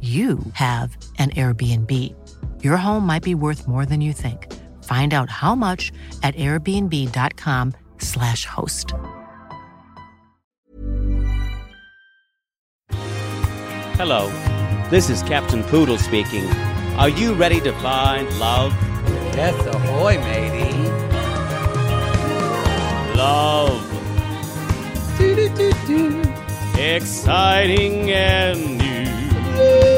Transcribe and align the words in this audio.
you 0.00 0.38
have 0.52 0.96
an 1.18 1.30
Airbnb. 1.30 2.14
Your 2.62 2.76
home 2.76 3.04
might 3.04 3.24
be 3.24 3.34
worth 3.34 3.66
more 3.66 3.84
than 3.84 4.00
you 4.00 4.12
think. 4.12 4.46
Find 4.84 5.12
out 5.12 5.28
how 5.28 5.56
much 5.56 5.90
at 6.22 6.36
airbnb.com/slash 6.36 8.44
host. 8.44 8.92
Hello, 13.98 14.28
this 14.90 15.10
is 15.10 15.24
Captain 15.24 15.64
Poodle 15.64 15.98
speaking. 15.98 16.46
Are 16.96 17.08
you 17.08 17.34
ready 17.34 17.60
to 17.62 17.72
find 17.80 18.28
love? 18.38 18.72
Yes, 19.34 19.56
ahoy, 19.66 20.18
matey. 20.18 20.72
Love. 23.16 23.82
Do, 25.18 25.34
do, 25.34 25.72
do, 25.86 26.22
Exciting 26.76 28.12
and 28.12 28.78
new. 28.78 29.97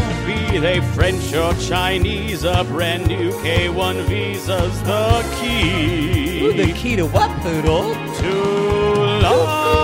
Be 0.51 0.57
they 0.59 0.81
French 0.81 1.33
or 1.33 1.53
Chinese, 1.53 2.43
a 2.43 2.65
brand 2.65 3.07
new 3.07 3.31
K1 3.41 4.03
visa's 4.03 4.83
the 4.83 5.23
key. 5.39 6.43
Ooh, 6.45 6.51
the 6.51 6.73
key 6.73 6.97
to 6.97 7.05
what, 7.05 7.29
Poodle? 7.41 7.93
to 7.93 8.33
love. 9.23 9.77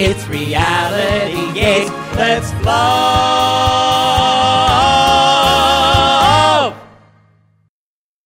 It's 0.00 0.26
reality 0.26 1.52
gaze. 1.52 1.90
Let's 2.16 2.50
love. 2.64 2.74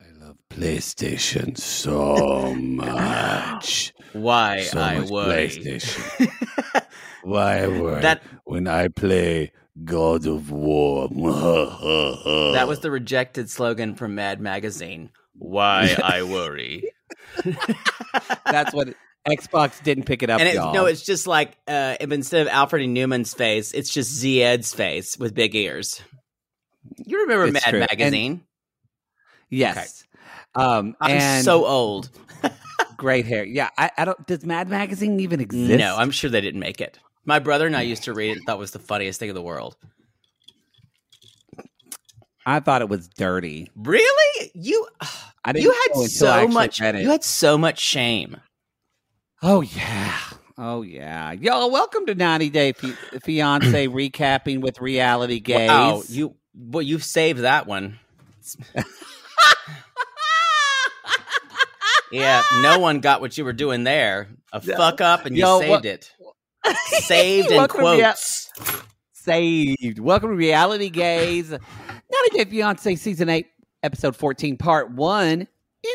I 0.00 0.04
love 0.20 0.36
PlayStation 0.50 1.58
so 1.58 2.54
much. 2.58 3.92
Why 4.12 4.62
so 4.62 4.78
I 4.80 5.00
much 5.00 5.10
worry. 5.10 5.48
PlayStation. 5.48 6.28
Why 7.22 7.58
I 7.64 7.68
worry 7.68 8.00
That- 8.02 8.22
when 8.44 8.66
I 8.66 8.88
play 8.88 9.52
God 9.84 10.26
of 10.26 10.50
War? 10.50 11.08
That 12.54 12.66
was 12.68 12.80
the 12.80 12.90
rejected 12.90 13.48
slogan 13.50 13.94
from 13.94 14.14
Mad 14.14 14.40
Magazine. 14.40 15.10
Why 15.34 15.96
I 16.02 16.22
worry. 16.22 16.90
That's 18.44 18.74
what 18.74 18.94
Xbox 19.28 19.82
didn't 19.82 20.04
pick 20.04 20.22
it 20.22 20.30
up, 20.30 20.40
And 20.40 20.48
it, 20.48 20.54
no, 20.56 20.86
it's 20.86 21.02
just 21.02 21.26
like 21.26 21.56
uh, 21.68 21.96
instead 22.00 22.42
of 22.42 22.48
Alfred 22.48 22.82
E. 22.82 22.86
Neuman's 22.86 23.32
face, 23.34 23.72
it's 23.72 23.90
just 23.92 24.10
Zed's 24.12 24.74
face 24.74 25.16
with 25.18 25.34
big 25.34 25.54
ears. 25.54 26.02
You 26.96 27.20
remember 27.22 27.44
It's 27.46 27.54
Mad 27.54 27.62
true. 27.70 27.80
And- 27.80 27.88
Magazine? 27.90 28.40
yes. 29.48 30.04
Um, 30.54 30.96
I'm 31.00 31.10
and 31.12 31.44
so 31.44 31.64
old. 31.64 32.10
great 32.96 33.24
hair. 33.26 33.44
Yeah, 33.44 33.68
I, 33.78 33.90
I 33.96 34.04
don't. 34.04 34.26
Does 34.26 34.44
Mad 34.44 34.68
Magazine 34.68 35.20
even 35.20 35.40
exist? 35.40 35.78
No, 35.78 35.96
I'm 35.96 36.10
sure 36.10 36.28
they 36.28 36.40
didn't 36.40 36.60
make 36.60 36.80
it. 36.80 36.98
My 37.24 37.38
brother 37.38 37.66
and 37.66 37.76
I 37.76 37.82
used 37.82 38.04
to 38.04 38.14
read 38.14 38.30
it 38.30 38.38
and 38.38 38.46
thought 38.46 38.56
it 38.56 38.60
was 38.60 38.70
the 38.70 38.78
funniest 38.78 39.20
thing 39.20 39.28
in 39.28 39.34
the 39.34 39.42
world. 39.42 39.76
I 42.46 42.60
thought 42.60 42.80
it 42.82 42.88
was 42.88 43.08
dirty. 43.08 43.70
Really? 43.76 44.50
You 44.54 44.88
I 45.44 45.52
didn't 45.52 45.64
you 45.64 45.72
had 45.72 46.08
so 46.08 46.48
much 46.48 46.80
you 46.80 47.08
had 47.08 47.22
so 47.24 47.58
much 47.58 47.78
shame. 47.78 48.38
Oh 49.42 49.60
yeah. 49.60 50.18
Oh 50.58 50.82
yeah. 50.82 51.32
Y'all, 51.32 51.70
welcome 51.70 52.06
to 52.06 52.14
90 52.14 52.50
Day 52.50 52.72
Fi- 52.72 52.94
Fiance 53.22 53.86
recapping 53.88 54.60
with 54.60 54.80
reality 54.80 55.40
gaze. 55.40 55.68
Wow, 55.68 56.02
you 56.08 56.34
well 56.54 56.82
you've 56.82 57.04
saved 57.04 57.40
that 57.40 57.66
one. 57.66 57.98
yeah, 62.10 62.42
no 62.62 62.78
one 62.78 63.00
got 63.00 63.20
what 63.20 63.36
you 63.38 63.44
were 63.44 63.52
doing 63.52 63.84
there. 63.84 64.28
A 64.52 64.60
fuck 64.60 65.00
up 65.00 65.26
and 65.26 65.36
you 65.36 65.42
Yo, 65.44 65.60
saved 65.60 65.70
what- 65.70 65.84
it. 65.84 66.12
Saved 66.64 67.50
in 67.50 67.56
Welcome 67.56 67.80
to 67.80 67.86
Rea- 67.92 68.02
quotes. 68.02 68.50
saved. 69.12 69.98
Welcome 69.98 70.30
to 70.30 70.36
Reality 70.36 70.90
Gaze. 70.90 71.50
90 71.50 71.58
Day 72.34 72.44
Fiance 72.44 72.94
season 72.96 73.28
8 73.28 73.46
episode 73.82 74.14
14 74.16 74.56
part 74.56 74.90
1 74.92 75.46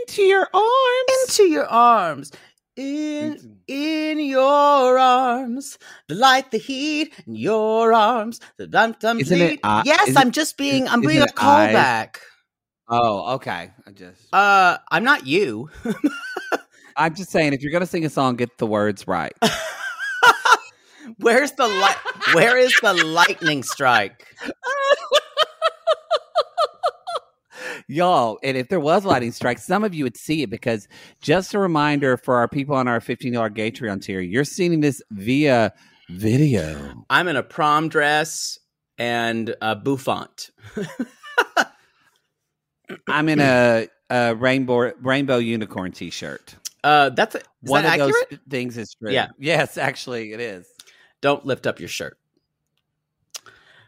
into 0.01 0.21
your 0.23 0.47
arms. 0.53 1.29
Into 1.29 1.43
your 1.43 1.67
arms. 1.67 2.31
In 2.75 3.57
in 3.67 4.19
your 4.19 4.97
arms. 4.99 5.77
The 6.07 6.15
light, 6.15 6.51
the 6.51 6.57
heat 6.57 7.13
in 7.27 7.35
your 7.35 7.93
arms. 7.93 8.39
The 8.57 8.67
dum 8.67 8.95
dum 8.99 9.19
Isn't 9.19 9.39
it 9.39 9.59
I- 9.63 9.83
Yes, 9.85 10.09
isn't- 10.09 10.17
I'm 10.17 10.31
just 10.31 10.57
being 10.57 10.87
I'm 10.87 11.01
being 11.01 11.21
a 11.21 11.25
callback. 11.27 12.17
Oh, 12.87 13.35
okay. 13.35 13.71
I 13.87 13.91
just 13.91 14.21
Uh 14.33 14.77
I'm 14.91 15.03
not 15.03 15.25
you. 15.27 15.69
I'm 16.97 17.13
just 17.13 17.29
saying 17.29 17.53
if 17.53 17.61
you're 17.61 17.71
going 17.73 17.81
to 17.81 17.87
sing 17.87 18.05
a 18.05 18.09
song 18.09 18.35
get 18.37 18.57
the 18.57 18.65
words 18.67 19.05
right. 19.07 19.33
Where's 21.19 21.51
the 21.53 21.67
light 21.67 21.95
where 22.33 22.57
is 22.57 22.73
the 22.81 22.93
lightning 22.93 23.63
strike? 23.63 24.25
Y'all, 27.87 28.39
and 28.41 28.57
if 28.57 28.67
there 28.69 28.79
was 28.79 29.05
lightning 29.05 29.31
strike, 29.31 29.59
some 29.59 29.83
of 29.83 29.93
you 29.93 30.03
would 30.05 30.17
see 30.17 30.41
it 30.41 30.49
because 30.49 30.87
just 31.21 31.53
a 31.53 31.59
reminder 31.59 32.17
for 32.17 32.37
our 32.37 32.47
people 32.47 32.75
on 32.75 32.87
our 32.87 32.99
$15 32.99 33.31
Patreon 33.55 34.01
tier, 34.01 34.19
you're 34.21 34.43
seeing 34.43 34.81
this 34.81 35.01
via 35.11 35.71
video. 36.09 37.05
I'm 37.09 37.27
in 37.27 37.35
a 37.35 37.43
prom 37.43 37.89
dress 37.89 38.57
and 38.97 39.55
a 39.61 39.75
bouffant. 39.75 40.49
I'm 43.07 43.29
in 43.29 43.39
a, 43.39 43.87
a 44.09 44.35
rainbow 44.35 44.91
rainbow 45.01 45.37
unicorn 45.37 45.91
t-shirt. 45.91 46.55
Uh 46.83 47.09
that's 47.09 47.35
is 47.35 47.41
One 47.61 47.83
that 47.83 47.99
of 47.99 48.09
accurate? 48.09 48.29
those 48.29 48.39
things 48.49 48.77
is 48.77 48.95
true. 48.99 49.11
Yeah. 49.11 49.27
Yes, 49.39 49.77
actually 49.77 50.33
it 50.33 50.39
is. 50.39 50.67
Don't 51.25 51.43
lift 51.43 51.65
up 51.65 51.79
your 51.79 51.89
shirt. 51.89 52.19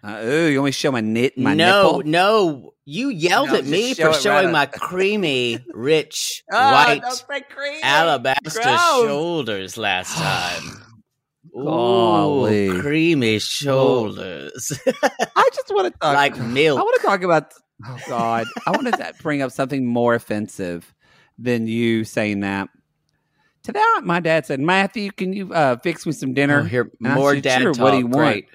Uh, 0.03 0.21
ooh, 0.23 0.47
you 0.47 0.57
want 0.59 0.65
me 0.65 0.71
to 0.71 0.75
show 0.77 0.91
my 0.91 1.01
knit 1.01 1.37
my 1.37 1.53
no, 1.53 1.97
nipple? 1.99 2.09
no. 2.09 2.73
You 2.85 3.09
yelled 3.09 3.49
No, 3.49 3.57
at 3.57 3.65
me 3.65 3.93
show 3.93 4.11
for 4.11 4.19
showing 4.19 4.45
right 4.45 4.51
my 4.51 4.65
creamy, 4.65 5.59
rich, 5.73 6.43
Ah, 6.51 6.97
white 7.27 7.49
creamy. 7.51 7.83
alabaster 7.83 8.59
Gross. 8.59 8.79
shoulders 9.03 9.77
last 9.77 10.15
time. 10.17 10.81
Ooh, 11.55 12.79
creamy 12.81 13.37
shoulders. 13.37 14.71
I 15.35 15.49
just 15.53 15.69
want 15.69 15.93
to 15.93 15.99
talk 16.01 16.15
like 16.15 16.39
milk. 16.39 16.79
I 16.79 16.81
want 16.81 17.01
to 17.01 17.07
talk 17.07 17.21
about. 17.21 17.53
Oh 17.85 17.99
God, 18.07 18.47
I 18.65 18.71
want 18.71 18.87
to 18.87 19.13
bring 19.21 19.43
up 19.43 19.51
something 19.51 19.85
more 19.85 20.15
offensive 20.15 20.91
than 21.37 21.67
you 21.67 22.03
saying 22.03 22.39
that. 22.39 22.69
Today, 23.67 23.83
my 24.01 24.21
dad 24.21 24.45
said, 24.45 24.61
"Matthew, 24.61 25.11
can 25.11 25.33
you 25.33 25.51
uh, 25.51 25.75
fix 25.79 26.05
me 26.05 26.13
some 26.13 26.33
dinner?" 26.33 26.61
Oh, 26.61 26.63
here, 26.63 26.89
more 27.01 27.33
said, 27.33 27.43
dad 27.43 27.61
"Sure, 27.61 27.73
talk. 27.73 27.83
What 27.83 27.91
do 27.91 27.97
you 27.97 28.07
want? 28.07 28.15
Great. 28.15 28.47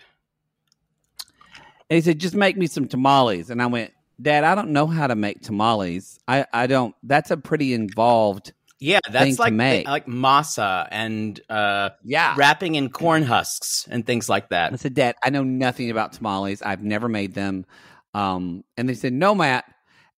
And 1.91 1.97
he 1.97 2.01
said, 2.01 2.19
"Just 2.19 2.35
make 2.35 2.57
me 2.57 2.67
some 2.67 2.89
tamales." 2.89 3.51
And 3.51 3.61
I 3.61 3.67
went, 3.67 3.93
"Dad, 4.23 4.43
I 4.45 4.55
don't 4.55 4.71
know 4.71 4.87
how 4.87 5.07
to 5.07 5.15
make 5.15 5.43
tamales. 5.43 6.19
I, 6.27 6.47
I 6.51 6.67
don't. 6.67 6.95
That's 7.03 7.31
a 7.31 7.37
pretty 7.37 7.75
involved. 7.75 8.55
Yeah, 8.81 9.01
thing 9.05 9.13
that's 9.13 9.37
to 9.37 9.43
like 9.43 9.53
make. 9.53 9.87
like 9.87 10.07
masa 10.07 10.89
and 10.91 11.39
uh, 11.51 11.91
Yeah." 12.03 12.35
wrapping 12.39 12.77
in 12.77 12.89
corn 12.89 13.23
husks 13.23 13.87
and 13.91 14.07
things 14.07 14.31
like 14.31 14.49
that. 14.49 14.73
I 14.73 14.77
said, 14.77 14.95
Dad, 14.95 15.17
I 15.23 15.29
know 15.29 15.45
nothing 15.45 15.91
about 15.91 16.15
tamales. 16.15 16.63
I've 16.63 16.83
never 16.83 17.07
made 17.07 17.35
them. 17.35 17.67
Um, 18.15 18.65
and 18.79 18.89
they 18.89 18.95
said, 18.95 19.13
No, 19.13 19.35
Matt. 19.35 19.67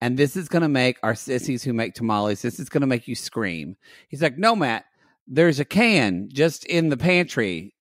And 0.01 0.17
this 0.19 0.37
is 0.37 0.49
going 0.49 0.63
to 0.63 0.69
make 0.69 0.99
our 1.03 1.15
sissies 1.15 1.63
who 1.63 1.73
make 1.73 1.95
tamales, 1.95 2.43
this 2.43 2.59
is 2.61 2.69
going 2.69 2.83
to 2.83 2.87
make 2.87 3.09
you 3.09 3.15
scream. 3.15 3.77
He's 4.09 4.23
like, 4.23 4.37
no, 4.39 4.55
Matt, 4.55 4.85
there's 5.27 5.61
a 5.61 5.65
can 5.65 6.29
just 6.33 6.65
in 6.67 6.89
the 6.91 6.97
pantry. 6.97 7.75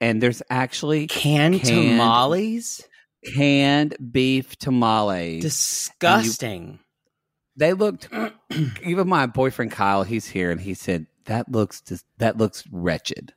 And 0.00 0.20
there's 0.22 0.42
actually 0.50 1.06
Canned, 1.06 1.60
Canned- 1.62 1.90
tamales? 1.90 2.86
canned 3.34 3.94
beef 4.10 4.56
tamales. 4.58 5.42
Disgusting. 5.42 6.80
they 7.56 7.72
looked, 7.72 8.08
even 8.82 9.06
my 9.08 9.26
boyfriend 9.26 9.70
Kyle, 9.70 10.02
he's 10.02 10.26
here, 10.26 10.50
and 10.50 10.60
he 10.60 10.74
said, 10.74 11.06
that 11.26 11.48
looks 11.48 11.80
just, 11.82 12.04
that 12.18 12.36
looks 12.36 12.64
wretched. 12.72 13.32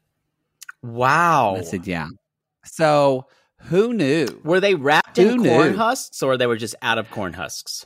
wow. 0.82 1.56
I 1.58 1.62
said, 1.62 1.86
yeah. 1.86 2.08
So 2.66 3.28
who 3.62 3.94
knew? 3.94 4.26
Were 4.44 4.60
they 4.60 4.74
wrapped 4.74 5.18
Who 5.18 5.30
in 5.30 5.44
corn 5.44 5.72
knew? 5.72 5.78
husks 5.78 6.24
or 6.24 6.36
they 6.38 6.48
were 6.48 6.58
just 6.58 6.74
out 6.82 6.98
of 6.98 7.12
corn 7.12 7.34
husks? 7.34 7.86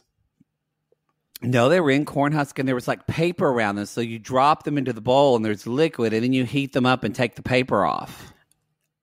No, 1.41 1.69
they 1.69 1.80
were 1.80 1.91
in 1.91 2.06
corn 2.06 2.33
husk 2.33 2.59
and 2.59 2.68
there 2.68 2.75
was 2.75 2.88
like 2.88 3.07
paper 3.07 3.47
around 3.47 3.75
them. 3.75 3.86
So 3.86 4.01
you 4.01 4.19
drop 4.19 4.63
them 4.63 4.77
into 4.77 4.91
the 4.91 5.01
bowl 5.01 5.36
and 5.36 5.45
there's 5.45 5.65
liquid 5.65 6.12
and 6.13 6.24
then 6.24 6.33
you 6.33 6.44
heat 6.44 6.74
them 6.74 6.86
up 6.86 7.03
and 7.03 7.15
take 7.15 7.36
the 7.36 7.41
paper 7.44 7.86
off. 7.86 8.33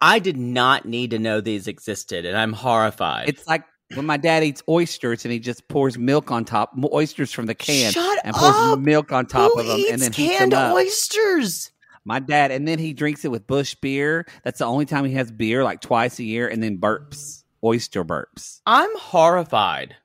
I 0.03 0.19
did 0.19 0.37
not 0.37 0.85
need 0.85 1.11
to 1.13 1.19
know 1.19 1.41
these 1.41 1.67
existed, 1.67 2.27
and 2.27 2.37
I'm 2.37 2.53
horrified. 2.53 3.31
It's 3.31 3.47
like 3.47 3.65
when 3.95 4.05
my 4.05 4.19
dad 4.19 4.45
eats 4.45 4.63
oysters 4.69 5.25
and 5.25 5.33
he 5.33 5.39
just 5.39 5.67
pours 5.69 5.97
milk 5.97 6.31
on 6.31 6.45
top, 6.45 6.75
oysters 6.93 7.33
from 7.33 7.47
the 7.47 7.55
can, 7.55 7.93
Shut 7.93 8.19
and 8.23 8.37
pours 8.37 8.55
up! 8.55 8.79
milk 8.81 9.11
on 9.11 9.25
top 9.25 9.53
Who 9.55 9.61
of 9.61 9.67
them 9.67 9.79
eats 9.79 9.93
and 9.93 10.03
then 10.03 10.13
heats 10.13 10.37
canned 10.39 10.53
them 10.53 10.71
up. 10.73 10.77
oysters? 10.77 11.71
My 12.05 12.19
dad, 12.19 12.51
and 12.51 12.69
then 12.69 12.79
he 12.79 12.93
drinks 12.93 13.25
it 13.25 13.31
with 13.31 13.47
Busch 13.47 13.75
beer. 13.77 14.27
That's 14.45 14.59
the 14.59 14.67
only 14.67 14.85
time 14.85 15.07
he 15.07 15.15
has 15.15 15.33
beer, 15.33 15.65
like 15.65 15.81
twice 15.81 16.19
a 16.19 16.25
year, 16.25 16.47
and 16.47 16.63
then 16.63 16.77
burps, 16.79 17.43
oyster 17.65 18.05
burps. 18.05 18.61
I'm 18.67 18.91
horrified. 18.99 19.97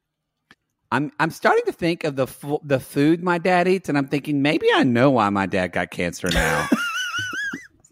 I'm 0.92 1.12
I'm 1.20 1.32
starting 1.32 1.64
to 1.66 1.72
think 1.72 2.04
of 2.04 2.16
the 2.16 2.28
fu- 2.28 2.60
the 2.64 2.80
food 2.80 3.24
my 3.24 3.38
dad 3.38 3.68
eats, 3.68 3.88
and 3.90 3.98
I'm 3.98 4.08
thinking 4.08 4.42
maybe 4.42 4.68
I 4.74 4.84
know 4.84 5.10
why 5.12 5.30
my 5.30 5.46
dad 5.46 5.72
got 5.72 5.92
cancer 5.92 6.30
now. 6.34 6.68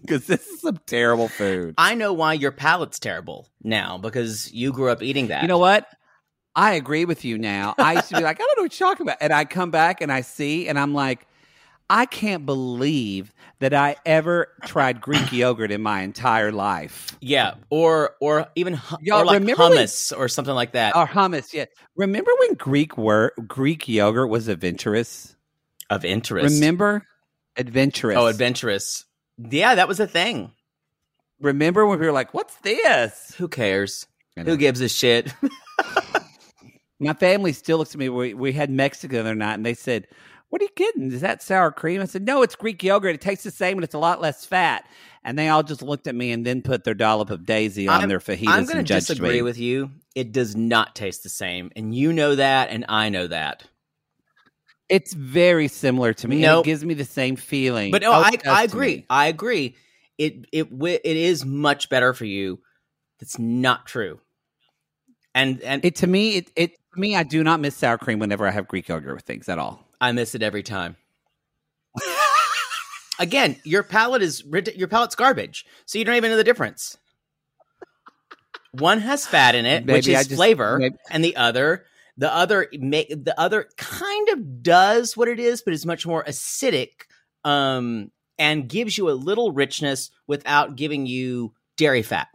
Because 0.01 0.25
this 0.25 0.47
is 0.47 0.61
some 0.61 0.79
terrible 0.87 1.27
food. 1.27 1.75
I 1.77 1.93
know 1.93 2.13
why 2.13 2.33
your 2.33 2.51
palate's 2.51 2.97
terrible 2.97 3.47
now 3.61 3.99
because 3.99 4.51
you 4.51 4.71
grew 4.71 4.89
up 4.89 5.03
eating 5.03 5.27
that. 5.27 5.43
You 5.43 5.47
know 5.47 5.59
what? 5.59 5.87
I 6.55 6.73
agree 6.73 7.05
with 7.05 7.23
you 7.23 7.37
now. 7.37 7.75
I 7.77 7.93
used 7.93 8.09
to 8.09 8.15
be 8.15 8.23
like, 8.23 8.37
I 8.37 8.43
don't 8.43 8.57
know 8.57 8.63
what 8.63 8.79
you're 8.79 8.89
talking 8.89 9.05
about. 9.05 9.17
And 9.21 9.31
I 9.31 9.45
come 9.45 9.69
back 9.69 10.01
and 10.01 10.11
I 10.11 10.21
see, 10.21 10.67
and 10.67 10.79
I'm 10.79 10.95
like, 10.95 11.27
I 11.89 12.06
can't 12.06 12.45
believe 12.45 13.33
that 13.59 13.74
I 13.74 13.95
ever 14.06 14.47
tried 14.65 15.01
Greek 15.01 15.31
yogurt 15.31 15.71
in 15.71 15.81
my 15.81 16.01
entire 16.01 16.51
life. 16.51 17.18
Yeah, 17.19 17.56
or 17.69 18.15
or 18.21 18.47
even 18.56 18.75
hu- 18.75 18.97
Y'all 19.01 19.21
or 19.21 19.25
like 19.25 19.39
remember 19.39 19.69
when- 19.69 19.77
hummus 19.80 20.15
or 20.18 20.27
something 20.27 20.53
like 20.53 20.74
that. 20.74 20.95
Or 20.95 21.07
hummus, 21.07 21.51
yeah. 21.53 21.65
Remember 21.95 22.31
when 22.39 22.53
Greek 22.53 22.97
word 22.97 23.31
Greek 23.47 23.88
yogurt 23.88 24.30
was 24.30 24.47
adventurous? 24.47 25.36
of 25.89 26.06
interest. 26.06 26.53
Remember? 26.53 27.03
Adventurous. 27.57 28.15
Oh, 28.15 28.27
adventurous. 28.27 29.06
Yeah, 29.39 29.74
that 29.74 29.88
was 29.88 30.00
a 30.00 30.06
thing. 30.06 30.51
Remember 31.42 31.83
when 31.88 32.00
we 32.00 32.06
were 32.06 32.12
like, 32.12 32.31
what's 32.31 32.56
this? 32.57 33.33
Who 33.39 33.47
cares? 33.47 34.06
Who 34.35 34.56
gives 34.56 34.81
a 34.81 34.88
shit? 34.89 35.33
My 37.00 37.13
family 37.13 37.53
still 37.53 37.77
looks 37.77 37.95
at 37.95 38.00
me. 38.00 38.09
We, 38.09 38.33
we 38.33 38.51
had 38.53 38.69
Mexico 38.69 39.15
the 39.15 39.19
other 39.21 39.35
night, 39.35 39.53
and 39.56 39.65
they 39.65 39.74
said, 39.74 40.07
"What 40.49 40.61
are 40.61 40.65
you 40.65 40.69
kidding? 40.75 41.11
Is 41.11 41.21
that 41.21 41.41
sour 41.41 41.71
cream?" 41.71 42.01
I 42.01 42.05
said, 42.05 42.25
"No, 42.25 42.41
it's 42.41 42.55
Greek 42.55 42.81
yogurt. 42.83 43.15
It 43.15 43.21
tastes 43.21 43.43
the 43.43 43.51
same, 43.51 43.77
and 43.77 43.83
it's 43.83 43.93
a 43.95 43.99
lot 43.99 44.21
less 44.21 44.45
fat." 44.45 44.85
And 45.23 45.37
they 45.37 45.49
all 45.49 45.63
just 45.63 45.81
looked 45.81 46.07
at 46.07 46.15
me 46.15 46.31
and 46.31 46.45
then 46.45 46.61
put 46.61 46.83
their 46.85 46.93
dollop 46.93 47.29
of 47.29 47.45
Daisy 47.45 47.87
on 47.87 47.99
I'm- 47.99 48.09
their 48.09 48.19
fajitas 48.19 48.47
I'm 48.47 48.65
going 48.65 48.77
to 48.77 48.93
disagree 48.93 49.29
me. 49.37 49.41
with 49.41 49.57
you. 49.57 49.91
It 50.15 50.31
does 50.31 50.55
not 50.55 50.95
taste 50.95 51.23
the 51.23 51.29
same, 51.29 51.71
and 51.75 51.93
you 51.93 52.13
know 52.13 52.35
that, 52.35 52.69
and 52.69 52.85
I 52.89 53.09
know 53.09 53.27
that. 53.27 53.63
it's 54.89 55.13
very 55.13 55.67
similar 55.67 56.13
to 56.13 56.27
me. 56.27 56.37
and 56.37 56.41
Nope. 56.43 56.65
it 56.65 56.69
gives 56.69 56.83
me 56.83 56.95
the 56.95 57.05
same 57.05 57.35
feeling. 57.35 57.91
But 57.91 58.01
no, 58.01 58.09
Oh, 58.11 58.15
I, 58.25 58.31
I 58.47 58.63
agree. 58.63 59.05
I 59.09 59.27
agree. 59.27 59.75
It 60.17 60.45
it 60.51 60.67
it 60.71 61.15
is 61.17 61.45
much 61.45 61.89
better 61.89 62.13
for 62.13 62.25
you. 62.25 62.59
That's 63.19 63.37
not 63.37 63.85
true. 63.85 64.19
And 65.35 65.61
and 65.61 65.85
It 65.85 65.95
to 65.97 66.07
me, 66.07 66.37
it, 66.37 66.51
it 66.55 66.71
to 66.93 66.99
me, 66.99 67.15
I 67.15 67.21
do 67.23 67.43
not 67.43 67.59
miss 67.59 67.75
sour 67.75 67.97
cream 67.99 68.17
whenever 68.17 68.47
I 68.47 68.51
have 68.51 68.67
Greek 68.67 68.87
yogurt 68.87 69.13
with 69.15 69.25
things 69.25 69.47
at 69.47 69.59
all. 69.59 69.85
I 70.01 70.11
miss 70.11 70.35
it 70.35 70.41
every 70.43 70.63
time. 70.63 70.95
Again, 73.19 73.57
your 73.65 73.83
palate 73.83 74.21
is 74.21 74.43
your 74.75 74.87
palate's 74.87 75.15
garbage, 75.15 75.65
so 75.85 75.99
you 75.99 76.05
don't 76.05 76.15
even 76.15 76.31
know 76.31 76.37
the 76.37 76.43
difference. 76.43 76.97
One 78.71 78.99
has 79.01 79.25
fat 79.27 79.55
in 79.55 79.65
it, 79.65 79.85
which 79.85 80.05
Maybe 80.07 80.15
I 80.15 80.21
is 80.21 80.27
just- 80.27 80.37
flavor, 80.37 80.77
maybe- 80.79 80.95
and 81.09 81.23
the 81.23 81.35
other, 81.35 81.85
the 82.17 82.33
other, 82.33 82.69
the 82.71 83.33
other 83.37 83.67
kind 83.77 84.29
of 84.29 84.63
does 84.63 85.17
what 85.17 85.27
it 85.27 85.39
is, 85.39 85.61
but 85.61 85.73
is 85.73 85.85
much 85.85 86.05
more 86.07 86.23
acidic, 86.23 86.89
um, 87.43 88.11
and 88.37 88.69
gives 88.69 88.97
you 88.97 89.09
a 89.09 89.11
little 89.11 89.51
richness 89.51 90.11
without 90.27 90.77
giving 90.77 91.05
you 91.05 91.53
dairy 91.75 92.03
fat. 92.03 92.29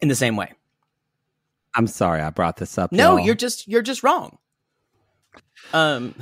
In 0.00 0.06
the 0.08 0.14
same 0.14 0.36
way, 0.36 0.52
I'm 1.74 1.86
sorry 1.88 2.20
I 2.20 2.30
brought 2.30 2.56
this 2.58 2.78
up. 2.78 2.92
no, 2.92 3.16
y'all. 3.16 3.26
you're 3.26 3.34
just 3.34 3.66
you're 3.66 3.82
just 3.82 4.02
wrong. 4.04 4.38
Um, 5.72 6.14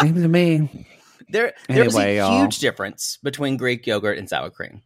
Seems 0.00 0.22
to 0.22 0.28
me. 0.28 0.86
there 1.28 1.54
there's 1.68 1.94
Anyway, 1.96 2.16
a 2.18 2.28
huge 2.40 2.58
difference 2.58 3.18
between 3.22 3.56
Greek 3.56 3.86
yogurt 3.86 4.18
and 4.18 4.28
sour 4.28 4.50
cream. 4.50 4.82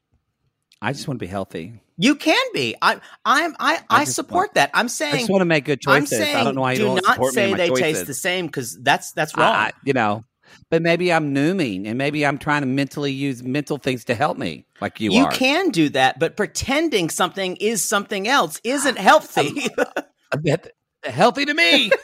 I 0.80 0.92
just 0.92 1.06
want 1.06 1.18
to 1.20 1.24
be 1.24 1.28
healthy. 1.28 1.74
You 1.96 2.16
can 2.16 2.42
be. 2.52 2.74
I 2.82 3.00
I'm 3.24 3.54
I 3.60 3.80
I, 3.88 4.04
just 4.04 4.16
support 4.16 4.48
want- 4.48 4.54
that. 4.54 4.70
I'm 4.74 4.88
saying. 4.88 5.14
I 5.14 5.18
just 5.18 5.30
want 5.30 5.42
to 5.42 5.46
make 5.46 5.64
good 5.64 5.80
I'm 5.86 6.02
choices. 6.02 6.18
saying 6.18 6.36
I 6.36 6.42
don't 6.44 6.54
know 6.56 6.62
why 6.62 6.72
you 6.72 6.78
do 6.78 6.84
don't 6.86 6.94
not 6.96 7.14
support 7.14 7.34
me 7.34 7.42
say 7.42 7.54
they 7.54 7.68
choices. 7.68 7.82
taste 7.82 8.06
the 8.06 8.14
same 8.14 8.46
because 8.46 8.76
that's 8.82 9.12
that's 9.12 9.36
wrong. 9.36 9.54
I, 9.54 9.72
you 9.84 9.92
know, 9.92 10.24
but 10.70 10.82
maybe 10.82 11.12
I'm 11.12 11.32
nooming 11.32 11.86
and 11.86 11.96
maybe 11.98 12.26
I'm 12.26 12.38
trying 12.38 12.62
to 12.62 12.66
mentally 12.66 13.12
use 13.12 13.42
mental 13.44 13.78
things 13.78 14.04
to 14.06 14.14
help 14.16 14.36
me, 14.38 14.64
like 14.80 14.98
you, 15.00 15.12
you 15.12 15.24
are. 15.26 15.30
can 15.30 15.68
do 15.68 15.90
that, 15.90 16.18
but 16.18 16.36
pretending 16.36 17.10
something 17.10 17.56
is 17.56 17.84
something 17.84 18.26
else 18.26 18.60
isn't 18.64 18.98
healthy. 18.98 19.68
Healthy 21.04 21.44
to 21.46 21.54
me. 21.54 21.90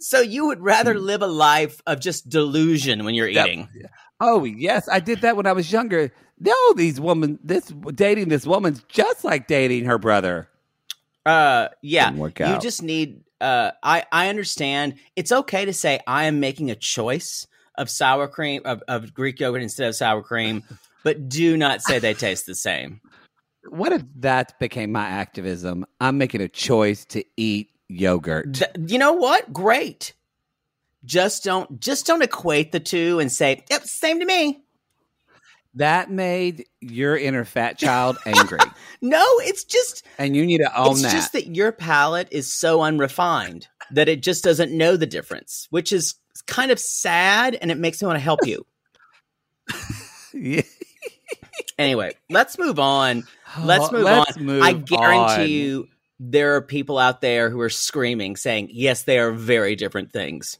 so 0.00 0.20
you 0.20 0.46
would 0.46 0.60
rather 0.60 0.98
live 0.98 1.22
a 1.22 1.26
life 1.26 1.80
of 1.86 2.00
just 2.00 2.28
delusion 2.28 3.04
when 3.04 3.14
you're 3.14 3.28
Yep. 3.28 3.46
eating. 3.46 3.68
oh 4.20 4.44
yes, 4.44 4.88
I 4.88 5.00
did 5.00 5.20
that 5.22 5.36
when 5.36 5.46
I 5.46 5.52
was 5.52 5.70
younger. 5.70 6.12
No, 6.38 6.54
these 6.74 7.00
woman, 7.00 7.38
this 7.42 7.72
dating 7.94 8.28
this 8.28 8.46
woman's 8.46 8.82
just 8.88 9.24
like 9.24 9.46
dating 9.46 9.86
her 9.86 9.98
brother. 9.98 10.48
Uh, 11.24 11.68
yeah, 11.82 12.10
you 12.12 12.58
just 12.58 12.82
need. 12.82 13.22
Uh, 13.40 13.72
I 13.82 14.04
I 14.12 14.28
understand. 14.28 14.94
It's 15.16 15.32
okay 15.32 15.64
to 15.64 15.72
say 15.72 16.00
I 16.06 16.24
am 16.24 16.40
making 16.40 16.70
a 16.70 16.76
choice 16.76 17.46
of 17.76 17.90
sour 17.90 18.28
cream 18.28 18.62
of, 18.64 18.82
of 18.88 19.12
Greek 19.12 19.40
yogurt 19.40 19.62
instead 19.62 19.88
of 19.88 19.94
sour 19.94 20.22
cream, 20.22 20.62
but 21.04 21.28
do 21.28 21.56
not 21.56 21.82
say 21.82 21.98
they 21.98 22.14
taste 22.14 22.46
the 22.46 22.54
same. 22.54 23.00
What 23.68 23.92
if 23.92 24.02
that 24.20 24.58
became 24.60 24.92
my 24.92 25.06
activism? 25.06 25.84
I'm 26.00 26.18
making 26.18 26.40
a 26.40 26.48
choice 26.48 27.04
to 27.06 27.24
eat 27.36 27.70
yogurt. 27.88 28.54
Th- 28.54 28.70
you 28.86 28.98
know 28.98 29.12
what? 29.12 29.52
Great. 29.52 30.14
Just 31.04 31.44
don't 31.44 31.80
just 31.80 32.06
don't 32.06 32.22
equate 32.22 32.72
the 32.72 32.80
two 32.80 33.20
and 33.20 33.30
say, 33.30 33.64
"Yep, 33.70 33.82
same 33.84 34.20
to 34.20 34.26
me." 34.26 34.62
That 35.74 36.10
made 36.10 36.64
your 36.80 37.18
inner 37.18 37.44
fat 37.44 37.78
child 37.78 38.16
angry, 38.26 38.58
No, 39.02 39.22
it's 39.40 39.62
just 39.62 40.06
and 40.18 40.34
you 40.34 40.46
need 40.46 40.58
to 40.58 40.74
own 40.78 40.92
it's 40.92 41.02
that. 41.02 41.06
It's 41.08 41.14
just 41.14 41.32
that 41.34 41.54
your 41.54 41.70
palate 41.70 42.28
is 42.30 42.50
so 42.50 42.80
unrefined 42.80 43.68
that 43.90 44.08
it 44.08 44.22
just 44.22 44.42
doesn't 44.42 44.72
know 44.72 44.96
the 44.96 45.06
difference, 45.06 45.66
which 45.70 45.92
is 45.92 46.14
kind 46.46 46.70
of 46.70 46.80
sad 46.80 47.54
and 47.54 47.70
it 47.70 47.76
makes 47.76 48.00
me 48.00 48.06
want 48.06 48.16
to 48.16 48.22
help 48.22 48.40
you. 48.46 48.64
Yeah. 50.32 50.62
Anyway, 51.78 52.12
let's 52.30 52.58
move 52.58 52.78
on. 52.78 53.24
Let's 53.62 53.88
oh, 53.88 53.92
move 53.92 54.04
Let's 54.04 54.36
on. 54.38 54.44
move 54.44 54.62
I 54.62 54.72
guarantee 54.72 55.42
on. 55.42 55.50
you 55.50 55.88
there 56.18 56.54
are 56.56 56.62
people 56.62 56.98
out 56.98 57.20
there 57.20 57.50
who 57.50 57.60
are 57.60 57.70
screaming 57.70 58.36
saying, 58.36 58.68
"Yes, 58.72 59.02
they 59.02 59.18
are 59.18 59.32
very 59.32 59.76
different 59.76 60.12
things." 60.12 60.58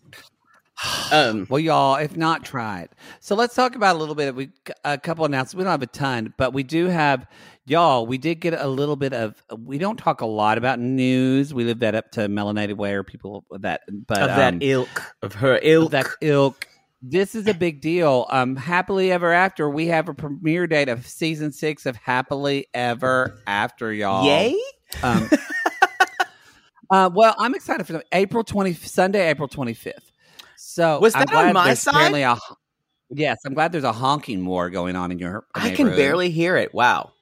Um 1.10 1.46
Well, 1.48 1.60
y'all, 1.60 1.96
if 1.96 2.16
not, 2.16 2.44
try 2.44 2.82
it. 2.82 2.92
So 3.20 3.34
let's 3.34 3.54
talk 3.54 3.76
about 3.76 3.96
a 3.96 3.98
little 3.98 4.14
bit. 4.14 4.34
We 4.34 4.50
a 4.84 4.98
couple 4.98 5.24
announcements. 5.24 5.54
We 5.54 5.64
don't 5.64 5.70
have 5.70 5.82
a 5.82 5.86
ton, 5.86 6.34
but 6.36 6.52
we 6.52 6.62
do 6.62 6.86
have 6.86 7.26
y'all. 7.64 8.06
We 8.06 8.18
did 8.18 8.40
get 8.40 8.54
a 8.54 8.68
little 8.68 8.96
bit 8.96 9.12
of. 9.12 9.42
We 9.56 9.78
don't 9.78 9.96
talk 9.98 10.20
a 10.20 10.26
lot 10.26 10.58
about 10.58 10.78
news. 10.78 11.54
We 11.54 11.64
leave 11.64 11.78
that 11.78 11.94
up 11.94 12.10
to 12.12 12.28
melanated 12.28 12.76
way 12.76 12.92
or 12.92 13.02
people 13.02 13.44
that, 13.50 13.82
but 13.88 14.22
of 14.22 14.28
that 14.28 14.54
um, 14.54 14.58
ilk, 14.62 15.02
of 15.22 15.34
her 15.34 15.58
ilk. 15.62 15.86
of 15.86 15.90
that 15.92 16.06
ilk. 16.20 16.68
This 17.02 17.34
is 17.34 17.46
a 17.46 17.54
big 17.54 17.80
deal. 17.80 18.26
Um, 18.30 18.56
happily 18.56 19.12
ever 19.12 19.32
after. 19.32 19.70
We 19.70 19.86
have 19.88 20.08
a 20.08 20.14
premiere 20.14 20.66
date 20.66 20.88
of 20.88 21.06
season 21.06 21.52
six 21.52 21.86
of 21.86 21.94
Happily 21.96 22.66
Ever 22.74 23.40
After, 23.46 23.92
y'all. 23.92 24.26
Yay! 24.26 24.56
Um, 25.02 25.28
uh, 26.90 27.10
well, 27.12 27.34
I'm 27.38 27.54
excited 27.54 27.86
for 27.86 27.92
them. 27.94 28.02
April 28.12 28.44
20, 28.44 28.74
Sunday, 28.74 29.28
April 29.28 29.48
25th. 29.48 29.92
So 30.56 31.00
Was 31.00 31.14
I'm 31.14 31.26
that 31.26 31.34
on 31.48 31.52
my 31.54 31.74
side? 31.74 32.14
A, 32.14 32.38
yes, 33.10 33.38
I'm 33.44 33.54
glad 33.54 33.72
there's 33.72 33.84
a 33.84 33.92
honking 33.92 34.44
war 34.44 34.70
going 34.70 34.96
on 34.96 35.12
in 35.12 35.18
your. 35.18 35.46
I 35.54 35.70
can 35.70 35.88
barely 35.88 36.30
hear 36.30 36.56
it. 36.56 36.72
Wow. 36.74 37.12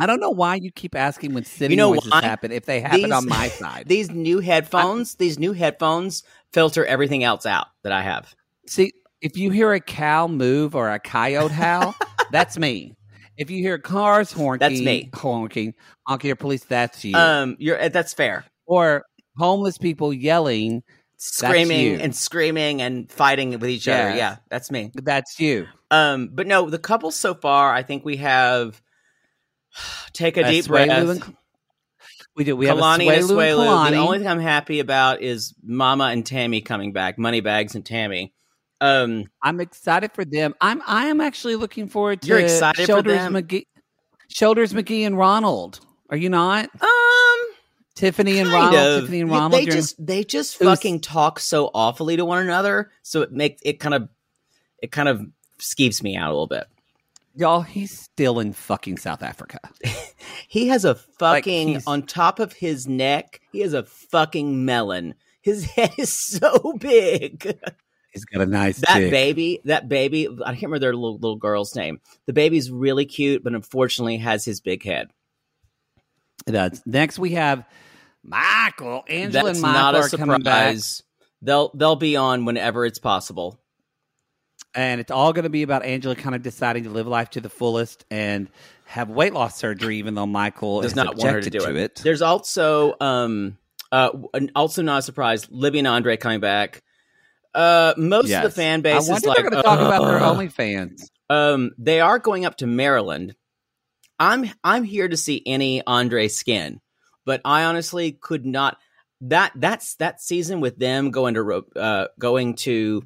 I 0.00 0.06
don't 0.06 0.18
know 0.18 0.30
why 0.30 0.56
you 0.56 0.72
keep 0.72 0.96
asking 0.96 1.34
when 1.34 1.44
city 1.44 1.74
You 1.74 1.76
know 1.76 1.92
noises 1.94 2.10
why? 2.10 2.20
happen 2.22 2.50
if 2.50 2.66
they 2.66 2.80
happen 2.80 3.02
These- 3.02 3.12
on 3.12 3.28
my 3.28 3.48
side. 3.48 3.84
These 3.88 4.10
new 4.10 4.40
headphones, 4.40 5.14
these 5.14 5.38
new 5.38 5.52
headphones 5.52 6.24
filter 6.52 6.84
everything 6.84 7.22
else 7.22 7.46
out 7.46 7.68
that 7.84 7.92
I 7.92 8.02
have. 8.02 8.34
See, 8.66 8.92
if 9.20 9.36
you 9.36 9.50
hear 9.50 9.72
a 9.72 9.80
cow 9.80 10.26
move 10.26 10.74
or 10.74 10.90
a 10.90 10.98
coyote 10.98 11.52
howl, 11.52 11.94
that's 12.32 12.58
me. 12.58 12.96
If 13.36 13.50
you 13.50 13.58
hear 13.62 13.78
cars 13.78 14.32
honking, 14.32 14.58
That's 14.58 14.80
me. 14.80 15.10
honking, 15.14 15.74
honking 16.06 16.30
or 16.30 16.36
police, 16.36 16.64
that's 16.64 17.04
you. 17.04 17.16
Um, 17.16 17.56
you're 17.58 17.80
uh, 17.80 17.88
that's 17.88 18.12
fair. 18.14 18.44
or 18.66 19.04
homeless 19.36 19.78
people 19.78 20.12
yelling, 20.12 20.82
Screaming 21.16 22.00
and 22.00 22.14
screaming 22.14 22.82
and 22.82 23.10
fighting 23.10 23.50
with 23.50 23.64
each 23.68 23.88
other. 23.88 24.14
Yeah, 24.16 24.36
that's 24.50 24.70
me. 24.70 24.90
that's 24.94 25.40
you. 25.40 25.66
Um, 25.90 26.28
but 26.32 26.46
no, 26.46 26.68
the 26.68 26.78
couple 26.78 27.10
so 27.10 27.34
far, 27.34 27.72
I 27.72 27.82
think 27.82 28.04
we 28.04 28.16
have 28.18 28.80
take 30.12 30.36
a 30.36 30.44
Uh, 30.44 30.50
deep 30.50 30.66
breath. 30.66 30.88
and- 30.90 31.36
we 32.36 32.42
do. 32.44 32.56
We 32.56 32.66
have 32.66 32.78
Kalani 32.78 33.06
a 33.06 33.12
and 33.14 33.30
and. 33.30 33.30
Kalani. 33.30 33.90
The 33.90 33.96
only 33.96 34.18
thing 34.18 34.26
I'm 34.26 34.40
happy 34.40 34.80
about 34.80 35.22
is 35.22 35.54
Mama 35.62 36.06
and 36.06 36.26
Tammy 36.26 36.60
coming 36.60 36.92
back. 36.92 37.16
Moneybags 37.16 37.76
and 37.76 37.86
Tammy. 37.86 38.32
Um, 38.80 39.24
I'm 39.42 39.60
excited 39.60 40.12
for 40.12 40.24
them. 40.24 40.54
I'm 40.60 40.82
I 40.86 41.06
am 41.06 41.20
actually 41.20 41.56
looking 41.56 41.88
forward 41.88 42.22
to 42.22 42.28
You're 42.28 42.40
excited 42.40 42.82
for 42.82 42.86
Shoulders 42.86 43.16
them? 43.18 43.34
McGee, 43.34 43.66
Shoulders 44.28 44.72
McGee 44.72 45.06
and 45.06 45.16
Ronald. 45.16 45.80
Are 46.10 46.16
you 46.16 46.28
not? 46.28 46.68
um, 46.80 47.54
Tiffany 47.94 48.38
and 48.38 48.50
Ronald. 48.50 48.74
of. 48.74 49.00
Tiffany 49.02 49.20
and 49.20 49.30
Ronald. 49.30 49.52
They 49.52 49.66
just 49.66 50.04
they 50.04 50.24
just 50.24 50.60
It 50.60 50.64
was- 50.66 50.78
fucking 50.78 51.00
talk 51.00 51.38
so 51.40 51.70
awfully 51.74 52.16
to 52.16 52.24
one 52.24 52.42
another, 52.42 52.90
so 53.02 53.22
it 53.22 53.32
makes 53.32 53.60
it 53.64 53.80
kind 53.80 53.94
of 53.94 54.08
it 54.82 54.90
kind 54.92 55.08
of 55.08 55.24
skeeps 55.60 56.02
me 56.02 56.16
out 56.16 56.28
a 56.28 56.32
little 56.32 56.46
bit. 56.48 56.66
y'all. 57.36 57.62
He's 57.62 57.96
still 57.98 58.38
in 58.40 58.52
fucking 58.52 58.98
South 58.98 59.22
Africa. 59.22 59.58
He 60.46 60.68
has 60.68 60.84
a 60.84 60.94
fucking 60.94 61.68
he's- 61.68 61.84
on 61.86 62.02
top 62.02 62.38
of 62.38 62.52
his 62.52 62.86
neck. 62.86 63.40
He 63.50 63.60
has 63.60 63.72
a 63.72 63.82
fucking 63.82 64.64
melon. 64.64 65.14
His 65.42 65.64
head 65.70 65.92
is 65.98 66.12
so 66.12 66.74
big. 66.78 67.58
He's 68.14 68.24
got 68.24 68.40
a 68.40 68.46
nice 68.46 68.78
that 68.78 69.10
baby, 69.10 69.60
that 69.64 69.88
baby. 69.88 70.28
I 70.28 70.52
can't 70.52 70.62
remember 70.62 70.78
their 70.78 70.94
little, 70.94 71.18
little 71.18 71.36
girl's 71.36 71.74
name. 71.74 72.00
The 72.26 72.32
baby's 72.32 72.70
really 72.70 73.04
cute, 73.04 73.44
but 73.44 73.54
unfortunately 73.54 74.18
has 74.18 74.44
his 74.44 74.60
big 74.60 74.84
head. 74.84 75.10
Does. 76.46 76.80
Next, 76.86 77.18
we 77.18 77.32
have 77.32 77.64
Michael. 78.22 79.04
Angela 79.08 79.46
That's 79.46 79.58
and 79.58 79.62
Michael 79.62 79.80
not 79.80 79.94
a 79.94 79.98
are 79.98 80.08
coming 80.08 80.42
back, 80.42 80.76
surprise. 80.76 81.02
They'll 81.42 81.70
they'll 81.74 81.96
be 81.96 82.16
on 82.16 82.44
whenever 82.44 82.86
it's 82.86 82.98
possible. 82.98 83.58
and 84.74 85.00
it's 85.00 85.10
all 85.10 85.32
going 85.32 85.44
to 85.44 85.50
be 85.50 85.62
about 85.62 85.84
Angela 85.84 86.16
kind 86.16 86.34
of 86.34 86.42
deciding 86.42 86.84
to 86.84 86.90
live 86.90 87.06
life 87.06 87.30
to 87.30 87.40
the 87.40 87.48
fullest 87.48 88.04
and 88.10 88.48
have 88.86 89.08
weight 89.08 89.32
loss 89.32 89.56
surgery, 89.56 89.98
even 89.98 90.14
though 90.14 90.26
Michael 90.26 90.82
Does 90.82 90.92
is 90.92 90.96
not 90.96 91.16
want 91.16 91.30
her 91.30 91.40
to 91.40 91.50
do 91.50 91.64
it. 91.64 91.76
it. 91.76 91.94
There's 92.02 92.22
also 92.22 92.94
um 93.00 93.56
uh 93.92 94.10
also 94.54 94.82
not 94.82 94.98
a 94.98 95.02
surprise. 95.02 95.48
Libby 95.50 95.78
and 95.78 95.88
Andre 95.88 96.16
coming 96.16 96.40
back. 96.40 96.82
Uh, 97.54 97.94
most 97.96 98.28
Yes. 98.28 98.44
of 98.44 98.50
the 98.50 98.60
fan 98.60 98.80
I 98.80 98.82
base 98.82 99.08
wonder 99.08 99.16
is 99.16 99.22
if 99.22 99.28
like 99.28 99.36
they're 99.36 99.50
going 99.50 99.56
to 99.56 99.62
talk 99.62 99.80
about 99.80 100.04
their 100.06 100.18
"Ugh." 100.20 100.36
OnlyFans. 100.36 101.02
Um, 101.30 101.70
they 101.78 102.00
are 102.00 102.18
going 102.18 102.44
up 102.44 102.56
to 102.58 102.66
Maryland. 102.66 103.34
I'm 104.18 104.50
I'm 104.62 104.84
here 104.84 105.08
to 105.08 105.16
see 105.16 105.42
any 105.46 105.82
Andre 105.86 106.28
skin, 106.28 106.80
but 107.24 107.40
I 107.44 107.64
honestly 107.64 108.12
could 108.12 108.44
not. 108.46 108.76
That 109.22 109.52
that's 109.54 109.94
that 109.96 110.20
season 110.20 110.60
with 110.60 110.76
them 110.78 111.10
going 111.10 111.34
to 111.34 111.64
uh, 111.76 112.06
going 112.18 112.54
to 112.56 113.02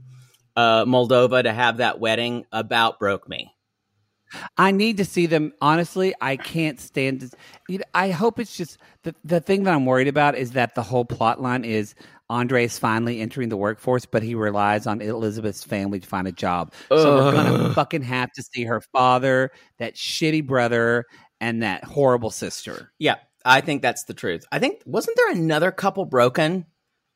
uh, 0.57 0.85
Moldova 0.85 1.43
to 1.45 1.53
have 1.53 1.77
that 1.77 2.01
wedding 2.01 2.45
about 2.51 2.99
broke 2.99 3.29
me. 3.29 3.55
I 4.59 4.73
need 4.73 4.99
to 4.99 5.05
see 5.07 5.27
them. 5.27 5.53
Honestly, 5.61 6.15
I 6.21 6.37
can't 6.37 6.79
stand. 6.81 7.21
This. 7.21 7.35
You 7.69 7.79
know, 7.79 7.85
I 7.95 8.11
hope 8.11 8.39
it's 8.39 8.57
just 8.57 8.79
the 9.05 9.15
the 9.25 9.41
thing 9.41 9.63
that 9.65 9.75
I'm 9.75 9.87
worried 9.87 10.09
about 10.09 10.35
is 10.37 10.53
that 10.53 10.75
the 10.75 10.83
whole 10.83 11.05
plot 11.05 11.41
line 11.41 11.65
is 11.65 11.95
Andre 12.31 12.65
is 12.65 12.79
finally 12.79 13.21
entering 13.21 13.49
the 13.49 13.57
workforce, 13.57 14.05
but 14.05 14.23
he 14.23 14.35
relies 14.35 14.87
on 14.87 15.01
Elizabeth's 15.01 15.65
family 15.65 16.01
to 16.01 16.07
find 16.07 16.29
a 16.29 16.33
job. 16.33 16.73
So 16.91 17.17
we're 17.17 17.33
gonna 17.33 17.75
fucking 17.75 18.03
have 18.03 18.31
to 18.33 18.43
see 18.43 18.65
her 18.65 18.81
father, 18.93 19.51
that 19.79 19.95
shitty 19.95 20.47
brother, 20.47 21.05
and 21.41 21.63
that 21.63 21.85
horrible 21.85 22.31
sister. 22.31 22.93
Yeah, 22.99 23.17
I 23.45 23.61
think 23.61 23.83
that's 23.83 24.05
the 24.05 24.15
truth. 24.15 24.45
I 24.53 24.59
think 24.59 24.83
wasn't 24.85 25.17
there 25.17 25.31
another 25.31 25.71
couple 25.71 26.05
broken 26.05 26.67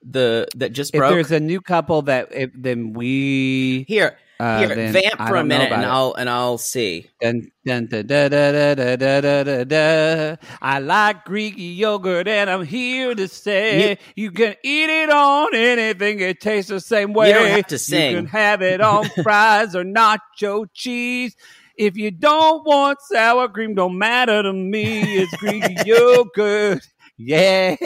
the 0.02 0.48
that 0.56 0.72
just 0.72 0.92
broke. 0.92 1.10
If 1.10 1.14
there's 1.14 1.30
a 1.32 1.40
new 1.40 1.60
couple 1.60 2.02
that, 2.02 2.28
if, 2.32 2.50
then 2.54 2.92
we 2.92 3.84
here. 3.88 4.16
Uh, 4.42 4.58
Here, 4.58 4.90
vamp 4.90 5.20
I 5.20 5.28
for 5.28 5.36
a 5.36 5.44
minute, 5.44 5.70
and 5.70 5.82
it. 5.82 5.86
I'll 5.86 6.14
and 6.14 6.28
I'll 6.28 6.58
see. 6.58 7.08
Dun, 7.20 7.52
dun, 7.64 7.86
dun, 7.86 8.06
da, 8.08 8.28
da, 8.28 8.50
da, 8.50 8.74
da, 8.74 8.96
da, 8.96 9.20
da, 9.20 9.44
da, 9.44 9.64
da. 9.64 10.36
I 10.60 10.80
like 10.80 11.24
Greek 11.24 11.54
yogurt, 11.56 12.26
and 12.26 12.50
I'm 12.50 12.64
here 12.64 13.14
to 13.14 13.28
say 13.28 13.98
you, 14.16 14.32
can 14.32 14.56
eat 14.64 14.90
it 14.90 15.10
on 15.10 15.54
anything. 15.54 16.18
It 16.18 16.40
tastes 16.40 16.70
the 16.70 16.80
same 16.80 17.12
way. 17.12 17.28
You 17.28 17.34
don't 17.34 17.50
have 17.50 17.68
to 17.68 17.78
sing. 17.78 18.10
You 18.10 18.16
can 18.16 18.26
have 18.26 18.62
it 18.62 18.80
on 18.80 19.08
fries 19.22 19.76
or 19.76 19.84
nacho 19.84 20.66
cheese. 20.74 21.36
If 21.76 21.96
you 21.96 22.10
don't 22.10 22.66
want 22.66 22.98
sour 23.00 23.48
cream, 23.48 23.74
don't 23.74 23.96
matter 23.96 24.42
to 24.42 24.52
me. 24.52 25.02
It's 25.18 25.36
Greek 25.36 25.62
yogurt. 25.86 26.84
Yeah, 27.24 27.76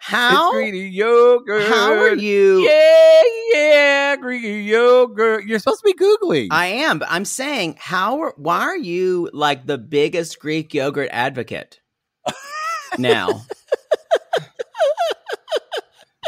How 0.00 0.52
it's 0.58 0.70
Greek 0.70 0.92
yogurt. 0.94 1.62
how 1.68 1.92
are 1.92 2.14
you? 2.14 2.60
Yeah, 2.60 3.22
yeah, 3.52 4.16
Greek 4.16 4.44
yogurt. 4.66 5.44
You're 5.46 5.58
supposed 5.58 5.82
to 5.84 5.92
be 5.92 5.94
googling. 5.94 6.48
I 6.50 6.66
am, 6.66 6.98
but 7.00 7.08
I'm 7.10 7.24
saying, 7.24 7.76
how? 7.78 8.20
Are, 8.20 8.34
why 8.36 8.60
are 8.60 8.76
you 8.76 9.28
like 9.32 9.66
the 9.66 9.78
biggest 9.78 10.38
Greek 10.38 10.72
yogurt 10.74 11.08
advocate 11.12 11.80
now? 12.98 13.42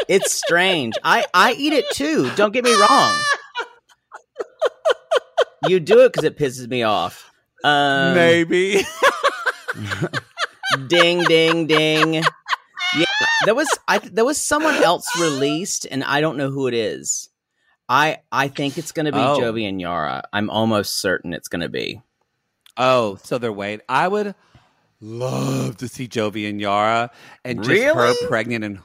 it's 0.07 0.33
strange. 0.33 0.95
I 1.03 1.25
I 1.33 1.53
eat 1.53 1.73
it 1.73 1.85
too. 1.93 2.29
Don't 2.35 2.51
get 2.53 2.63
me 2.65 2.73
wrong. 2.73 3.15
You 5.67 5.79
do 5.79 5.99
it 6.05 6.11
because 6.11 6.23
it 6.25 6.37
pisses 6.37 6.67
me 6.67 6.83
off. 6.83 7.31
Um, 7.63 8.15
Maybe. 8.15 8.81
ding 10.87 11.23
ding 11.23 11.67
ding 11.67 12.13
yeah 12.15 13.05
there 13.45 13.55
was 13.55 13.67
i 13.87 13.97
there 13.99 14.25
was 14.25 14.37
someone 14.39 14.75
else 14.75 15.05
released 15.19 15.85
and 15.89 16.03
i 16.03 16.21
don't 16.21 16.37
know 16.37 16.49
who 16.49 16.67
it 16.67 16.73
is 16.73 17.29
i 17.89 18.17
i 18.31 18.47
think 18.47 18.77
it's 18.77 18.91
going 18.91 19.05
to 19.05 19.11
be 19.11 19.17
Oh. 19.17 19.37
jovi 19.39 19.67
and 19.67 19.79
yara 19.79 20.23
i'm 20.33 20.49
almost 20.49 20.99
certain 20.99 21.33
it's 21.33 21.47
going 21.47 21.61
to 21.61 21.69
be 21.69 22.01
Oh, 22.77 23.17
so 23.23 23.37
they're 23.37 23.51
waiting. 23.51 23.81
I 23.89 24.07
would 24.07 24.33
love 25.01 25.75
to 25.77 25.89
see 25.89 26.07
Jovi 26.07 26.49
and 26.49 26.59
Yara 26.59 27.11
and 27.43 27.61
just 27.61 27.83
her 27.83 27.93
Really? 27.93 28.27
pregnant 28.27 28.63
and 28.63 28.79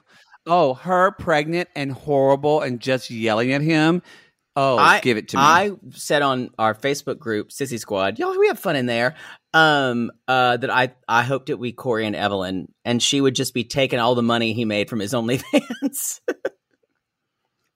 oh, 0.44 0.74
her 0.74 1.12
pregnant 1.12 1.68
and 1.76 1.92
horrible 1.92 2.60
and 2.60 2.80
just 2.80 3.10
yelling 3.10 3.52
at 3.52 3.62
him. 3.62 4.02
Oh, 4.56 4.76
I, 4.76 5.00
give 5.00 5.16
it 5.18 5.28
to 5.28 5.36
me. 5.36 5.42
I 5.42 5.70
said 5.92 6.22
on 6.22 6.50
our 6.58 6.74
Facebook 6.74 7.18
group, 7.20 7.50
Sissy 7.50 7.78
Squad, 7.78 8.18
y'all, 8.18 8.36
we 8.36 8.48
have 8.48 8.58
fun 8.58 8.74
in 8.74 8.86
there. 8.86 9.14
Um, 9.56 10.10
uh, 10.28 10.56
that 10.58 10.70
I 10.70 10.94
I 11.08 11.22
hoped 11.22 11.48
it 11.48 11.54
would 11.54 11.62
be 11.64 11.72
Corey 11.72 12.06
and 12.06 12.14
Evelin, 12.16 12.66
and 12.84 13.02
she 13.02 13.20
would 13.20 13.34
just 13.34 13.54
be 13.54 13.64
taking 13.64 13.98
all 13.98 14.14
the 14.14 14.22
money 14.22 14.52
he 14.52 14.64
made 14.64 14.90
from 14.90 14.98
his 15.00 15.12
OnlyFans. 15.14 16.20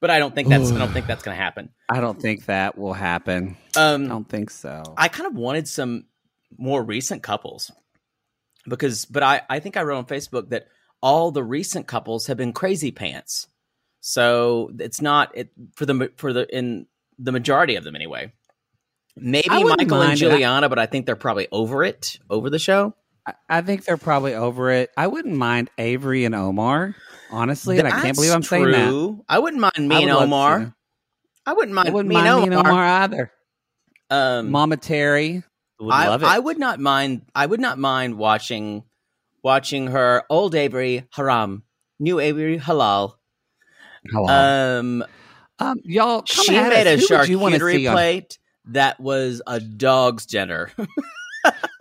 but 0.01 0.11
I 0.11 0.19
don't 0.19 0.35
think 0.35 0.49
that's 0.49 0.71
I 0.73 0.79
don't 0.79 0.93
think 0.93 1.07
that's 1.07 1.23
gonna 1.23 1.37
happen. 1.37 1.71
I 1.89 2.01
don't 2.01 2.21
think 2.21 2.47
that 2.47 2.77
will 2.77 2.93
happen. 2.93 3.57
I 3.77 3.93
Um, 3.95 4.09
don't 4.09 4.29
think 4.29 4.51
so. 4.51 4.83
I 4.97 5.09
kind 5.09 5.27
of 5.27 5.35
wanted 5.37 5.69
some 5.69 6.05
more 6.59 6.83
recent 6.83 7.23
couples 7.23 7.71
because, 8.69 9.05
but 9.07 9.23
I, 9.23 9.43
I 9.49 9.61
think 9.61 9.77
I 9.77 9.83
wrote 9.83 9.99
on 9.99 10.05
Facebook 10.07 10.51
that 10.51 10.67
all 11.03 11.31
the 11.31 11.45
recent 11.45 11.87
couples 11.87 12.27
have 12.27 12.37
been 12.37 12.53
crazy 12.53 12.91
pants. 12.91 13.47
So 14.01 14.71
it's 14.79 15.01
not 15.01 15.37
it 15.37 15.51
for 15.77 15.87
the 15.87 16.11
for 16.17 16.33
the 16.33 16.47
in 16.55 16.87
the 17.19 17.33
majority 17.33 17.77
of 17.77 17.85
them 17.85 17.95
anyway. 17.97 18.33
Maybe 19.21 19.49
Michael 19.49 19.73
and 19.79 19.91
mind 19.91 20.13
it. 20.15 20.17
Juliana, 20.17 20.69
but 20.69 20.79
I 20.79 20.87
think 20.87 21.07
they're 21.07 21.17
probably 21.17 21.47
over 21.53 21.85
it 21.85 22.19
over 22.29 22.51
the 22.51 22.59
show. 22.59 22.95
I, 23.27 23.35
I 23.49 23.61
think 23.61 23.85
they're 23.85 23.97
probably 23.97 24.35
over 24.35 24.71
it. 24.71 24.91
I 24.97 25.07
wouldn't 25.07 25.37
mind 25.37 25.71
Avery 25.79 26.25
and 26.25 26.35
Omar, 26.35 26.95
honestly, 27.31 27.79
and 27.79 27.87
I 27.87 28.01
can't 28.01 28.15
believe 28.17 28.33
I'm 28.33 28.43
saying 28.43 28.71
that. 28.71 29.21
I 29.29 29.39
wouldn't 29.39 29.61
mind 29.61 29.89
me 29.89 29.97
I 29.97 29.99
and 30.01 30.07
would 30.09 30.15
love 30.15 30.21
to 30.21 30.25
see 30.25 30.25
Omar. 30.25 30.59
them. 30.61 30.75
I 31.47 31.53
wouldn't 31.53 31.75
mind 31.75 31.89
I 31.89 31.93
wouldn't 31.93 32.09
me 32.09 32.15
mind 32.15 32.29
and 32.29 32.39
me 32.41 32.45
and 32.47 32.55
Omar. 32.55 32.73
Omar 32.73 32.85
either. 33.03 33.33
Um, 34.11 34.51
Mama 34.51 34.77
Terry 34.77 35.43
would 35.79 35.93
I, 35.93 36.09
love 36.09 36.23
it. 36.23 36.27
I 36.27 36.39
would 36.39 36.59
not 36.59 36.81
mind. 36.81 37.23
I 37.35 37.47
would 37.47 37.61
not 37.61 37.79
mind 37.79 38.17
watching 38.17 38.85
watching 39.43 39.87
her 39.89 40.25
old 40.29 40.55
Avery 40.55 41.07
haram, 41.13 41.63
new 41.99 42.21
Avery 42.21 42.59
halal. 42.59 43.15
Hello. 44.11 44.27
Um, 44.79 45.05
Um, 45.59 45.77
y'all, 45.85 46.23
come 46.23 46.45
she 46.47 46.57
at 46.57 46.71
made 46.71 46.87
us. 46.87 47.05
a 47.11 47.15
Who 47.15 47.19
would 47.21 47.29
you 47.29 47.39
wanna 47.39 47.59
charcuterie 47.59 47.73
see 47.77 47.87
on- 47.87 47.95
plate 47.95 48.39
that 48.73 48.99
was 49.01 49.43
a 49.47 49.61
dog's 49.61 50.27
dinner. 50.27 50.71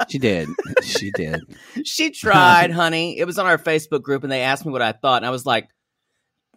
She 0.08 0.18
did. 0.20 0.48
She 0.84 1.12
did. 1.12 1.42
she 1.86 2.12
tried, 2.12 2.72
honey. 2.72 3.18
It 3.20 3.26
was 3.26 3.38
on 3.38 3.46
our 3.46 3.58
Facebook 3.58 4.02
group, 4.02 4.24
and 4.24 4.32
they 4.32 4.42
asked 4.42 4.66
me 4.66 4.72
what 4.72 4.82
I 4.82 4.94
thought, 4.94 5.18
and 5.18 5.26
I 5.26 5.30
was 5.30 5.46
like, 5.46 5.68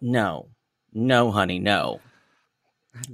"No, 0.01 0.47
no, 0.93 1.29
honey, 1.31 1.59
no." 1.59 1.99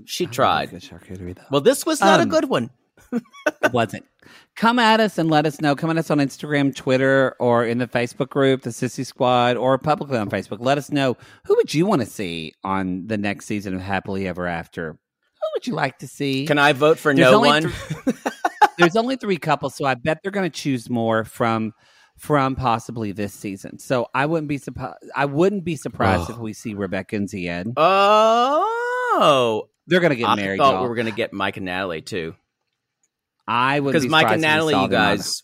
She 0.06 0.26
tried. 0.28 0.70
good 0.72 0.82
charcuterie, 0.82 1.36
though. 1.36 1.42
Well, 1.50 1.62
this 1.62 1.86
was 1.86 2.02
not 2.02 2.20
Um, 2.20 2.28
a 2.28 2.30
good 2.30 2.50
one. 2.50 2.70
it 3.12 3.74
wasn't. 3.74 4.06
Come 4.56 4.78
at 4.78 5.00
us 5.00 5.18
and 5.18 5.30
let 5.32 5.46
us 5.46 5.62
know. 5.62 5.74
Come 5.76 5.90
at 5.90 5.98
us 5.98 6.12
on 6.12 6.20
Instagram, 6.20 6.76
Twitter, 6.76 7.36
or 7.40 7.66
in 7.66 7.78
the 7.78 7.88
Facebook 7.88 8.30
group, 8.30 8.62
the 8.62 8.70
Sissy 8.72 9.06
Squad, 9.06 9.58
or 9.58 9.78
publicly 9.78 10.18
on 10.18 10.30
Facebook. 10.30 10.58
Let 10.60 10.78
us 10.78 10.92
know 10.92 11.18
who 11.46 11.56
would 11.56 11.74
you 11.74 11.86
want 11.86 12.02
to 12.02 12.06
see 12.08 12.54
on 12.64 13.08
the 13.08 13.18
next 13.18 13.46
season 13.46 13.74
of 13.74 13.82
Happily 13.82 14.28
Ever 14.28 14.46
After. 14.46 15.00
Would 15.60 15.68
you 15.68 15.74
like 15.76 16.00
to 16.00 16.08
see? 16.08 16.46
Can 16.46 16.58
I 16.58 16.72
vote 16.72 16.98
for 17.00 17.14
There's 17.14 17.30
no 17.30 17.42
one? 17.42 17.64
th- 17.64 18.16
There's 18.78 18.96
only 18.96 19.18
three 19.18 19.36
couples, 19.36 19.76
so 19.76 19.84
I 19.84 19.96
bet 19.96 20.20
they're 20.24 20.32
going 20.32 20.50
to 20.50 20.58
choose 20.58 20.90
more 20.90 21.26
from 21.26 21.74
from 22.18 22.56
possibly 22.56 23.12
this 23.12 23.34
season. 23.34 23.78
So 23.78 24.08
I 24.16 24.26
wouldn't 24.26 24.48
be 24.48 24.58
surprised. 24.58 24.96
I 25.14 25.26
wouldn't 25.26 25.66
be 25.66 25.76
surprised 25.76 26.30
if 26.30 26.38
we 26.38 26.54
see 26.54 26.76
Rebecca 26.76 27.18
and 27.18 27.28
Zied. 27.28 27.74
oh, 27.78 29.70
They're 29.88 30.00
going 30.00 30.12
to 30.12 30.16
get 30.16 30.30
I 30.30 30.36
married. 30.36 30.58
thought 30.60 30.76
y'all. 30.76 30.84
we 30.84 30.90
were 30.90 30.96
going 30.96 31.08
to 31.08 31.14
get 31.14 31.34
Mike 31.34 31.58
and 31.58 31.66
Natalie 31.66 32.02
too. 32.02 32.36
I 33.48 33.80
would 33.82 33.92
because 33.92 34.04
be 34.04 34.10
Mike 34.10 34.28
and 34.32 34.42
surprised 34.42 34.44
if 34.44 34.48
we 34.48 34.54
Natalie, 34.54 34.74
you 34.74 34.88
them 34.90 35.02
on- 35.02 35.18
guys, 35.18 35.44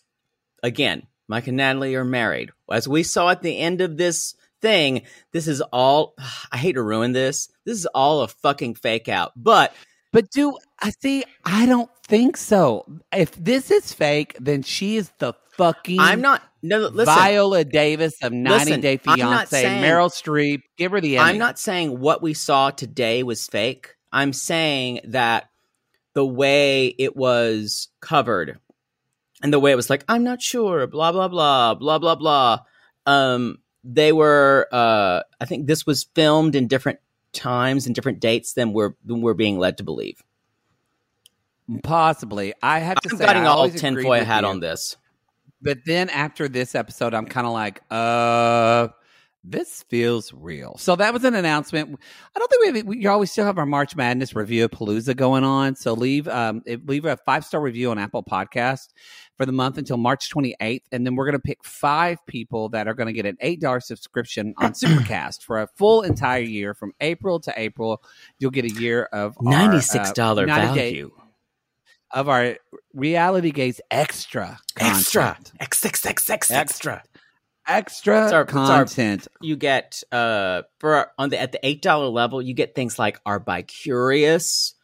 again, 0.62 1.02
Mike 1.28 1.46
and 1.46 1.56
Natalie 1.58 1.94
are 1.96 2.04
married. 2.04 2.52
As 2.70 2.88
we 2.88 3.02
saw 3.02 3.28
at 3.30 3.42
the 3.42 3.58
end 3.58 3.80
of 3.82 3.96
this 3.98 4.34
thing, 4.62 5.02
this 5.32 5.46
is 5.48 5.60
all. 5.60 6.14
I 6.52 6.56
hate 6.56 6.72
to 6.74 6.82
ruin 6.82 7.12
this. 7.12 7.48
This 7.66 7.78
is 7.78 7.86
all 7.86 8.22
a 8.22 8.28
fucking 8.28 8.76
fake 8.76 9.08
out. 9.08 9.32
But 9.36 9.74
But 10.16 10.30
do 10.30 10.56
I 10.80 10.92
see? 11.02 11.24
I 11.44 11.66
don't 11.66 11.90
think 12.06 12.38
so. 12.38 12.86
If 13.12 13.32
this 13.34 13.70
is 13.70 13.92
fake, 13.92 14.34
then 14.40 14.62
she 14.62 14.96
is 14.96 15.12
the 15.18 15.34
fucking. 15.58 16.00
I'm 16.00 16.22
not. 16.22 16.42
No, 16.62 16.78
listen. 16.78 17.14
Viola 17.14 17.64
Davis 17.64 18.14
of 18.22 18.32
90 18.32 18.64
Listen, 18.64 18.80
Day 18.80 18.98
I'm 19.06 19.18
not 19.18 19.48
Fiance, 19.48 19.60
saying- 19.60 19.84
Meryl 19.84 20.08
Streep. 20.08 20.62
Give 20.78 20.92
her 20.92 21.02
the 21.02 21.18
Emmy. 21.18 21.32
I'm 21.32 21.36
not 21.36 21.58
saying 21.58 22.00
what 22.00 22.22
we 22.22 22.32
saw 22.32 22.70
today 22.70 23.24
was 23.24 23.46
fake. 23.46 23.94
I'm 24.10 24.32
saying 24.32 25.00
that 25.04 25.50
the 26.14 26.24
way 26.24 26.86
it 26.98 27.14
was 27.14 27.88
covered 28.00 28.58
and 29.42 29.52
the 29.52 29.60
way 29.60 29.70
it 29.70 29.76
was 29.76 29.90
like, 29.90 30.02
I'm 30.08 30.24
not 30.24 30.40
sure, 30.40 30.86
blah, 30.86 31.12
blah, 31.12 31.28
blah, 31.28 31.74
blah, 31.74 31.98
blah, 31.98 32.14
blah. 32.14 32.60
Um, 33.04 33.58
they 33.84 34.14
were, 34.14 34.66
uh, 34.72 35.24
I 35.38 35.44
think 35.44 35.66
this 35.66 35.84
was 35.84 36.04
filmed 36.14 36.56
in 36.56 36.68
different 36.68 37.00
times 37.36 37.86
and 37.86 37.94
different 37.94 38.18
dates 38.20 38.54
than 38.54 38.72
we're, 38.72 38.94
than 39.04 39.20
we're 39.20 39.34
being 39.34 39.58
led 39.58 39.78
to 39.78 39.84
believe. 39.84 40.22
Possibly. 41.82 42.54
I 42.62 42.80
have 42.80 43.00
to 43.00 43.10
I'm 43.12 43.18
say, 43.18 43.26
getting 43.26 43.42
I 43.42 43.46
all 43.46 43.68
tinfoil 43.70 44.24
hat 44.24 44.42
you. 44.42 44.48
on 44.48 44.60
this. 44.60 44.96
But 45.62 45.78
then 45.86 46.10
after 46.10 46.48
this 46.48 46.74
episode, 46.74 47.14
I'm 47.14 47.26
kind 47.26 47.46
of 47.46 47.52
like, 47.52 47.82
uh, 47.90 48.88
this 49.48 49.84
feels 49.84 50.32
real. 50.32 50.76
So 50.76 50.96
that 50.96 51.12
was 51.12 51.24
an 51.24 51.34
announcement. 51.34 51.98
I 52.34 52.38
don't 52.38 52.50
think 52.50 52.72
we 52.72 52.78
have, 52.78 52.86
we 52.86 53.06
always 53.06 53.30
still 53.30 53.44
have 53.44 53.58
our 53.58 53.66
March 53.66 53.94
Madness 53.94 54.34
review 54.34 54.64
of 54.64 54.72
Palooza 54.72 55.16
going 55.16 55.44
on. 55.44 55.76
So 55.76 55.94
leave 55.94 56.26
um 56.26 56.62
leave 56.84 57.04
a 57.04 57.16
five 57.16 57.44
star 57.44 57.60
review 57.60 57.92
on 57.92 57.98
Apple 57.98 58.24
Podcast 58.24 58.88
for 59.36 59.46
the 59.46 59.52
month 59.52 59.76
until 59.78 59.96
March 59.98 60.30
28th, 60.30 60.82
and 60.92 61.04
then 61.06 61.14
we're 61.14 61.24
going 61.26 61.34
to 61.34 61.38
pick 61.38 61.62
five 61.64 62.24
people 62.26 62.68
that 62.70 62.88
are 62.88 62.94
going 62.94 63.06
to 63.08 63.12
get 63.12 63.26
an 63.26 63.36
eight 63.40 63.60
dollar 63.60 63.80
subscription 63.80 64.54
on 64.58 64.72
Supercast 64.72 65.42
for 65.42 65.60
a 65.60 65.66
full 65.76 66.02
entire 66.02 66.40
year 66.40 66.72
from 66.74 66.92
April 67.00 67.38
to 67.40 67.52
April. 67.56 68.02
You'll 68.38 68.50
get 68.50 68.64
a 68.64 68.70
year 68.80 69.04
of 69.12 69.36
uh, 69.38 69.42
$96 69.42 70.40
United 70.40 70.74
Day- 70.74 70.90
value. 70.92 71.10
of 72.12 72.28
our 72.28 72.56
reality 72.94 73.50
gaze 73.50 73.80
extra 73.90 74.58
Extra. 74.78 75.22
content. 75.34 75.52
XXX 75.60 76.50
extra 76.50 77.02
extra 77.68 78.24
It's 78.24 78.32
our- 78.32 78.42
it's 78.42 78.52
our- 78.54 78.84
content. 78.84 79.26
you 79.40 79.56
get 79.56 80.02
uh 80.12 80.62
for 80.78 81.10
on 81.18 81.30
the 81.30 81.40
at 81.40 81.50
the 81.52 81.58
eight 81.66 81.82
dollar 81.82 82.06
level 82.06 82.40
you 82.40 82.54
get 82.54 82.74
things 82.76 82.96
like 82.98 83.18
our 83.26 83.40
by 83.40 83.62
curious 83.62 84.74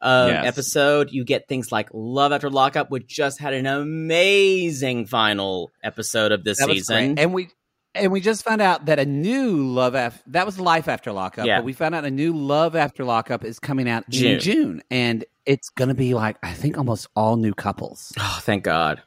um 0.00 0.28
Yes. 0.28 0.46
episode 0.46 1.10
you 1.12 1.24
get 1.24 1.48
things 1.48 1.72
like 1.72 1.88
love 1.92 2.30
after 2.32 2.48
lockup 2.50 2.90
which 2.90 3.06
just 3.08 3.38
had 3.40 3.52
an 3.54 3.66
amazing 3.66 5.06
final 5.06 5.70
episode 5.82 6.32
of 6.32 6.44
this 6.44 6.58
That 6.58 6.68
was 6.68 6.78
season 6.78 7.14
great. 7.14 7.18
and 7.24 7.34
we 7.34 7.48
and 7.94 8.12
we 8.12 8.20
just 8.20 8.44
found 8.44 8.60
out 8.60 8.86
that 8.86 8.98
a 8.98 9.04
new 9.06 9.66
love 9.66 9.94
after 9.96 10.22
that 10.28 10.46
was 10.46 10.60
life 10.60 10.86
after 10.88 11.10
lockup. 11.10 11.46
Yeah. 11.46 11.58
But 11.58 11.64
we 11.64 11.72
found 11.72 11.94
out 11.96 12.04
a 12.04 12.10
new 12.10 12.36
love 12.36 12.76
after 12.76 13.02
lockup 13.04 13.44
is 13.44 13.58
coming 13.58 13.88
out 13.88 14.08
June. 14.08 14.34
in 14.34 14.40
June, 14.40 14.82
and 14.90 15.24
it's 15.46 15.68
gonna 15.70 15.94
be 15.94 16.14
like 16.14 16.36
I 16.42 16.52
think 16.52 16.78
almost 16.78 17.08
all 17.16 17.36
new 17.36 17.54
couples. 17.54 18.12
oh 18.20 18.38
thank 18.42 18.62
god 18.64 19.02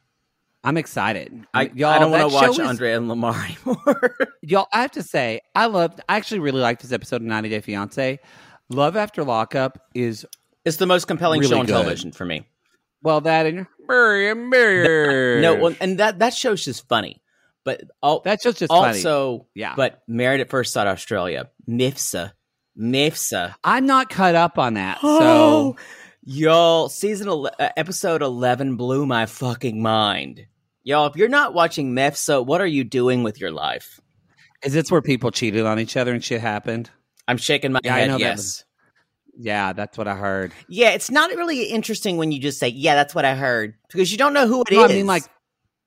I'm 0.64 0.78
excited. 0.78 1.48
i, 1.54 1.72
y'all, 1.74 1.90
I 1.92 2.00
don't 2.00 2.12
want 2.12 2.30
to 2.30 2.36
watch 2.36 2.46
show 2.56 2.62
is- 2.64 2.70
andrea 2.70 2.98
and 2.98 3.08
lamar 3.08 3.34
anymore 3.66 4.16
y'all 4.42 4.68
i 4.74 4.82
have 4.82 4.92
to 4.92 5.04
say 5.04 5.42
i 5.56 5.66
loved 5.68 6.02
i 6.10 6.18
actually 6.18 6.40
really 6.40 6.60
liked 6.62 6.82
this 6.82 6.92
episode 6.92 7.18
of 7.18 7.22
90 7.24 7.50
day 7.50 7.62
fiance 7.62 8.20
love 8.70 8.96
after 8.98 9.24
lockup 9.24 9.80
is 9.96 10.26
it's 10.66 10.78
the 10.78 10.86
most 10.86 11.06
compelling 11.08 11.40
Really 11.42 11.52
show 11.52 11.60
on 11.60 11.66
good. 11.66 11.72
television 11.74 12.12
for 12.12 12.26
me 12.26 12.46
well 13.02 13.22
that 13.22 13.46
and 13.46 13.66
no 15.42 15.56
well, 15.62 15.76
and 15.82 15.98
that 16.00 16.20
that 16.20 16.34
show's 16.34 16.64
just 16.64 16.88
funny 16.88 17.22
but 17.64 17.82
all, 18.02 18.22
that's 18.24 18.44
just 18.44 18.60
just 18.60 18.70
funny 18.72 18.88
also 18.98 19.48
Yeah. 19.56 19.74
but 19.76 20.02
married 20.08 20.42
at 20.42 20.50
first 20.50 20.74
sight 20.74 20.88
australia 20.88 21.50
mifsa 21.70 22.34
mifsa 22.80 23.56
i'm 23.64 23.86
not 23.86 24.10
cut 24.10 24.36
up 24.36 24.58
on 24.58 24.76
that 24.76 25.00
Oh, 25.04 25.76
so 25.76 25.78
y'all, 26.24 26.90
season 26.90 27.28
ele- 27.28 27.52
uh, 27.60 27.70
episode 27.78 28.22
eleven 28.22 28.76
blew 28.78 29.06
my 29.08 29.26
fucking 29.26 29.82
mind. 29.82 30.46
Y'all, 30.84 31.08
if 31.08 31.16
you're 31.16 31.30
not 31.30 31.54
watching 31.54 31.94
Mefsa, 31.94 32.44
what 32.46 32.60
are 32.62 32.66
you 32.68 32.84
doing 32.84 33.22
with 33.24 33.40
your 33.40 33.52
life? 33.52 34.00
is 34.64 34.74
this 34.74 34.92
where 34.92 35.02
people 35.02 35.32
cheated 35.32 35.66
on 35.66 35.80
each 35.80 35.98
other 35.98 36.14
and 36.14 36.24
shit 36.24 36.40
happened 36.42 36.90
I'm 37.28 37.38
shaking 37.38 37.72
my 37.72 37.80
Yeah, 37.84 37.96
I 37.96 38.00
head. 38.02 38.08
know 38.10 38.14
that 38.20 38.38
yes. 38.38 38.64
Was- 39.34 39.46
yeah 39.46 39.74
that's 39.74 39.98
what 39.98 40.08
i 40.08 40.16
heard 40.16 40.52
Yeah, 40.68 40.90
it's 40.92 41.10
not 41.12 41.30
really 41.32 41.64
interesting 41.66 42.18
when 42.18 42.32
you 42.32 42.40
just 42.40 42.60
say, 42.60 42.68
"Yeah, 42.70 42.96
that's 42.96 43.14
what 43.16 43.26
I 43.26 43.36
heard," 43.36 43.76
because 43.90 44.12
you 44.12 44.18
don't 44.18 44.34
know 44.34 44.48
who 44.48 44.62
it 44.62 44.72
is. 44.72 44.78
no, 44.78 44.84
i 44.86 44.88
mean 44.88 45.08
like 45.08 45.24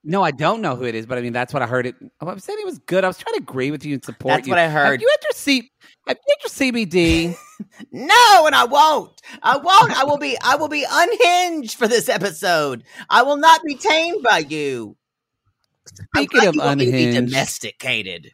no 0.06 0.22
i 0.22 0.30
don't 0.30 0.60
know 0.60 0.76
who 0.76 0.84
it 0.84 0.94
is 0.94 1.06
but 1.06 1.16
i 1.18 1.20
mean 1.22 1.32
that's 1.32 1.52
what 1.54 1.62
i 1.62 1.66
heard 1.66 1.86
it 1.86 1.94
oh, 2.20 2.28
i'm 2.28 2.38
saying 2.38 2.58
it 2.60 2.66
was 2.66 2.78
good 2.80 3.04
i 3.04 3.06
was 3.08 3.16
trying 3.18 3.34
to 3.34 3.40
agree 3.40 3.70
with 3.70 3.84
you 3.86 3.94
and 3.94 4.04
support 4.04 4.34
That's 4.34 4.46
you 4.46 4.50
what 4.50 4.58
I 4.58 4.68
heard. 4.68 4.92
have 4.92 5.00
you 5.00 5.08
had 5.08 5.22
your 5.22 5.32
C- 5.34 5.70
have 6.06 6.18
you 6.26 6.34
had 6.36 6.42
your 6.62 6.72
cbd 6.72 7.36
no, 7.92 8.46
and 8.46 8.54
I 8.54 8.64
won't. 8.64 9.22
I 9.40 9.56
won't. 9.56 9.92
I 9.96 10.02
will 10.04 10.18
be. 10.18 10.36
I 10.42 10.56
will 10.56 10.66
be 10.68 10.84
unhinged 10.90 11.76
for 11.76 11.86
this 11.86 12.08
episode. 12.08 12.82
I 13.08 13.22
will 13.22 13.36
not 13.36 13.62
be 13.64 13.76
tamed 13.76 14.24
by 14.24 14.38
you. 14.38 14.96
Speaking 16.16 16.48
of 16.48 16.54
you 16.56 16.60
want 16.60 16.80
be 16.80 16.88
unhinged- 16.88 17.30
domesticated. 17.30 18.32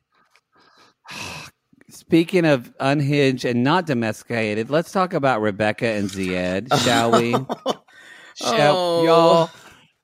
Speaking 2.11 2.45
of 2.45 2.75
unhinged 2.81 3.45
and 3.45 3.63
not 3.63 3.87
domesticated, 3.87 4.69
let's 4.69 4.91
talk 4.91 5.15
about 5.15 5.41
Rebecca 5.43 5.87
and 5.87 6.11
Zied, 6.11 6.67
shall 6.83 7.13
we? 7.13 7.31
Shall, 8.35 8.77
Oh. 8.77 9.05
y'all, 9.05 9.51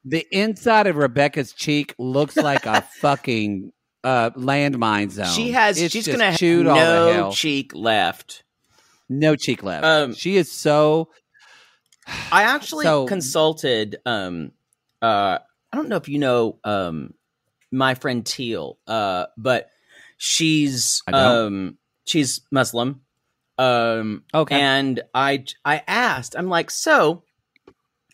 the 0.05 0.25
inside 0.31 0.87
of 0.87 0.95
Rebecca's 0.95 1.53
cheek 1.53 1.97
looks 1.99 2.37
like 2.37 2.65
a 2.65 2.83
fucking 3.01 3.73
uh, 4.05 4.31
landmine 4.37 5.11
zone. 5.11 5.27
She 5.35 5.51
has. 5.51 5.81
It's 5.83 5.93
she's 5.93 6.07
gonna 6.07 6.27
have 6.31 6.39
chewed 6.39 6.69
all 6.69 6.77
the 6.77 7.13
no 7.15 7.33
cheek 7.33 7.75
left. 7.75 8.45
no 9.09 9.35
cheek 9.35 9.65
left. 9.65 9.85
Um, 9.85 10.15
she 10.15 10.37
is 10.37 10.53
so. 10.53 11.09
I 12.31 12.45
actually 12.45 12.85
So- 12.85 13.07
consulted. 13.09 13.97
Um, 14.07 14.53
uh, 15.03 15.39
I 15.73 15.77
don't 15.77 15.89
know 15.89 15.97
if 15.97 16.09
you 16.09 16.21
know 16.21 16.61
um, 16.63 17.15
my 17.73 17.95
friend 17.95 18.25
Teal, 18.25 18.79
uh, 18.87 19.27
but 19.37 19.71
she's 20.19 21.03
um, 21.13 21.79
she's 22.07 22.41
Muslim. 22.51 23.03
Um, 23.59 24.25
Okay. 24.35 24.61
and 24.61 25.01
I 25.15 25.45
I 25.65 25.83
asked, 25.87 26.35
I'm 26.37 26.49
like, 26.49 26.71
so, 26.71 27.23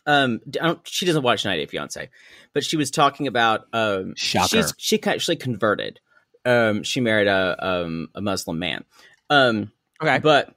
um, 0.06 0.40
d- 0.48 0.60
I 0.60 0.66
don't, 0.66 0.86
she 0.88 1.06
doesn't 1.06 1.22
watch 1.22 1.44
90 1.44 1.62
Day 1.64 1.66
Fiance, 1.70 2.10
but 2.54 2.64
she 2.64 2.76
was 2.76 2.90
talking 2.90 3.26
about 3.26 3.66
um, 3.72 4.14
Shocker. 4.16 4.46
she's 4.48 4.74
she 4.78 5.02
actually 5.02 5.36
converted. 5.36 6.00
Um, 6.44 6.82
she 6.82 7.00
married 7.00 7.28
a 7.28 7.56
um 7.64 8.08
a 8.14 8.20
Muslim 8.20 8.58
man. 8.58 8.84
Um, 9.30 9.70
Okay. 10.02 10.18
but 10.18 10.54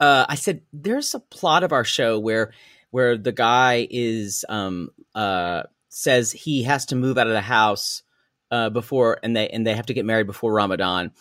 uh, 0.00 0.26
I 0.28 0.34
said 0.34 0.62
there's 0.72 1.14
a 1.14 1.20
plot 1.20 1.62
of 1.62 1.72
our 1.72 1.84
show 1.84 2.18
where 2.18 2.52
where 2.90 3.16
the 3.16 3.32
guy 3.32 3.86
is 3.90 4.44
um 4.48 4.90
uh 5.14 5.62
says 5.88 6.32
he 6.32 6.62
has 6.64 6.86
to 6.86 6.96
move 6.96 7.18
out 7.18 7.26
of 7.28 7.32
the 7.32 7.40
house 7.40 8.02
uh 8.50 8.70
before 8.70 9.18
and 9.22 9.36
they 9.36 9.48
and 9.48 9.66
they 9.66 9.74
have 9.74 9.86
to 9.86 9.94
get 9.94 10.04
married 10.04 10.26
before 10.26 10.52
Ramadan. 10.52 11.12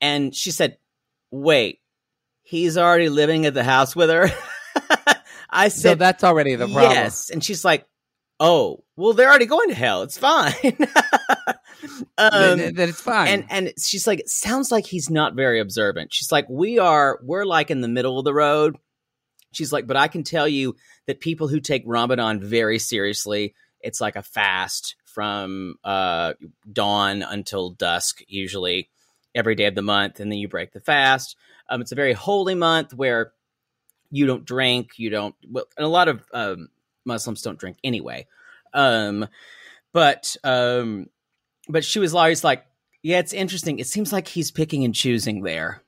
And 0.00 0.34
she 0.34 0.50
said, 0.50 0.78
"Wait, 1.30 1.80
he's 2.42 2.76
already 2.78 3.08
living 3.08 3.46
at 3.46 3.54
the 3.54 3.64
house 3.64 3.94
with 3.94 4.10
her." 4.10 4.30
I 5.50 5.68
said, 5.68 5.80
so 5.80 5.94
that's 5.96 6.24
already 6.24 6.54
the 6.54 6.66
problem. 6.66 6.92
Yes, 6.92 7.30
and 7.30 7.42
she's 7.44 7.64
like, 7.64 7.86
"Oh, 8.38 8.84
well, 8.96 9.12
they're 9.12 9.28
already 9.28 9.46
going 9.46 9.68
to 9.68 9.74
hell. 9.74 10.02
It's 10.02 10.18
fine." 10.18 10.54
um, 12.18 12.58
Then, 12.58 12.74
then 12.74 12.88
it's 12.88 13.00
fine. 13.00 13.28
and 13.28 13.44
and 13.50 13.72
she's 13.78 14.06
like, 14.06 14.22
sounds 14.26 14.70
like 14.70 14.86
he's 14.86 15.10
not 15.10 15.34
very 15.34 15.60
observant. 15.60 16.12
She's 16.12 16.32
like, 16.32 16.46
we 16.48 16.78
are, 16.78 17.18
we're 17.22 17.44
like 17.44 17.70
in 17.70 17.80
the 17.80 17.88
middle 17.88 18.18
of 18.18 18.24
the 18.24 18.34
road. 18.34 18.76
She's 19.52 19.72
like, 19.72 19.86
but 19.86 19.96
I 19.96 20.08
can 20.08 20.22
tell 20.22 20.46
you 20.46 20.76
that 21.06 21.20
people 21.20 21.48
who 21.48 21.60
take 21.60 21.82
Ramadan 21.84 22.40
very 22.40 22.78
seriously, 22.78 23.54
it's 23.80 24.00
like 24.00 24.16
a 24.16 24.22
fast 24.22 24.94
from 25.04 25.74
uh, 25.82 26.34
dawn 26.72 27.22
until 27.22 27.70
dusk, 27.70 28.22
usually 28.28 28.90
every 29.34 29.54
day 29.54 29.66
of 29.66 29.74
the 29.74 29.82
month, 29.82 30.20
and 30.20 30.30
then 30.30 30.38
you 30.38 30.48
break 30.48 30.72
the 30.72 30.80
fast. 30.80 31.36
Um, 31.68 31.80
it's 31.80 31.92
a 31.92 31.96
very 31.96 32.12
holy 32.12 32.54
month 32.54 32.92
where 32.94 33.32
you 34.10 34.26
don't 34.26 34.44
drink, 34.44 34.92
you 34.96 35.10
don't. 35.10 35.34
Well, 35.48 35.64
and 35.76 35.84
a 35.84 35.88
lot 35.88 36.08
of 36.08 36.24
um, 36.32 36.68
Muslims 37.04 37.42
don't 37.42 37.58
drink 37.58 37.78
anyway. 37.84 38.26
Um, 38.74 39.26
but 39.92 40.36
um, 40.44 41.08
but 41.68 41.84
she 41.84 41.98
was 41.98 42.14
always 42.14 42.44
like, 42.44 42.64
yeah, 43.02 43.18
it's 43.18 43.32
interesting. 43.32 43.78
It 43.78 43.86
seems 43.86 44.12
like 44.12 44.28
he's 44.28 44.50
picking 44.50 44.84
and 44.84 44.94
choosing 44.94 45.42
there. 45.42 45.82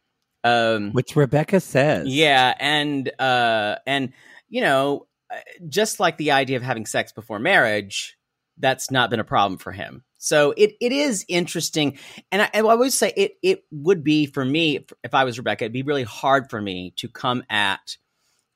Um, 0.45 0.93
Which 0.93 1.15
Rebecca 1.15 1.61
says. 1.61 2.09
yeah, 2.09 2.55
and 2.59 3.11
uh, 3.21 3.77
and 3.87 4.13
you 4.49 4.61
know, 4.61 5.07
uh, 5.31 5.37
just 5.69 6.01
like 6.01 6.17
the 6.17 6.33
idea 6.33 6.57
of 6.57 6.63
having 6.63 6.87
sex 6.87 7.13
before 7.13 7.39
marriage, 7.39 8.17
that's 8.59 8.91
not 8.91 9.11
been 9.11 9.21
a 9.21 9.25
problem 9.25 9.59
for 9.59 9.73
him. 9.73 10.05
So 10.19 10.55
it 10.57 10.75
it 10.81 10.93
is 10.93 11.25
interesting, 11.29 11.99
and 12.31 12.43
I, 12.43 12.51
I 12.55 12.75
would 12.75 12.93
say 12.93 13.13
it 13.17 13.33
it 13.43 13.65
would 13.73 14.05
be 14.05 14.27
for 14.27 14.45
me 14.45 14.77
if- 14.77 14.93
if 15.03 15.15
I 15.15 15.25
was 15.25 15.37
Rebecca, 15.39 15.65
it'd 15.65 15.73
be 15.73 15.83
really 15.83 16.05
hard 16.05 16.49
for 16.49 16.61
me 16.63 16.93
to 16.97 17.09
come 17.09 17.43
at 17.51 17.97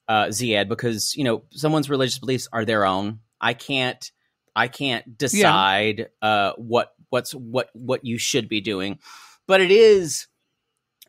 uh, 0.09 0.26
Zied 0.26 0.68
because 0.68 1.16
you 1.16 1.24
know 1.24 1.42
someone's 1.50 1.90
religious 1.90 2.18
beliefs 2.18 2.48
are 2.52 2.64
their 2.64 2.85
own. 2.87 3.20
I 3.40 3.54
can't 3.54 4.11
I 4.54 4.68
can't 4.68 5.18
decide 5.18 6.09
uh, 6.22 6.52
what 6.56 6.94
what's 7.11 7.32
what 7.32 7.70
what 7.72 8.04
you 8.04 8.16
should 8.18 8.48
be 8.48 8.61
doing, 8.61 9.00
but 9.48 9.61
it 9.61 9.72
is 9.72 10.28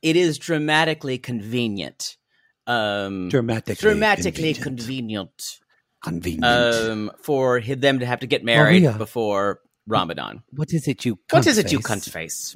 it 0.02 0.16
is 0.16 0.38
dramatically 0.40 1.18
convenient. 1.20 2.18
Um, 2.66 3.30
Dramatically, 3.30 3.76
dramatically 3.76 4.54
convenient. 4.54 4.64
convenient 4.64 5.60
Convenient. 6.04 6.46
um, 6.46 7.12
for 7.22 7.60
them 7.62 8.00
to 8.00 8.06
have 8.06 8.20
to 8.22 8.28
get 8.28 8.44
married 8.44 8.84
Maria. 8.84 8.98
before 8.98 9.60
Ramadan. 9.88 10.44
What 10.52 10.72
is 10.74 10.88
it 10.88 11.06
you? 11.06 11.18
What 11.32 11.48
is 11.48 11.58
it, 11.58 11.72
you 11.72 11.80
cunt 11.80 12.04
cunt 12.08 12.12
face? 12.12 12.56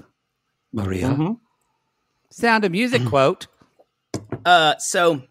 Maria, 0.74 1.08
Mhm. 1.10 1.40
Sound 2.30 2.64
of 2.66 2.72
Music 2.72 3.06
quote. 3.06 3.48
Uh, 4.46 4.76
so 4.78 5.24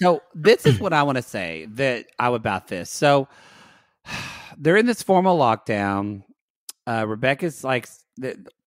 So 0.00 0.22
this 0.34 0.64
is 0.66 0.78
what 0.78 0.92
I 0.92 1.02
want 1.02 1.16
to 1.16 1.22
say 1.22 1.66
that 1.72 2.06
I 2.18 2.28
about 2.34 2.68
this. 2.68 2.90
So 2.90 3.28
they're 4.58 4.76
in 4.76 4.86
this 4.86 5.02
formal 5.02 5.38
lockdown. 5.38 6.22
Uh, 6.86 7.04
Rebecca's 7.06 7.64
like, 7.64 7.88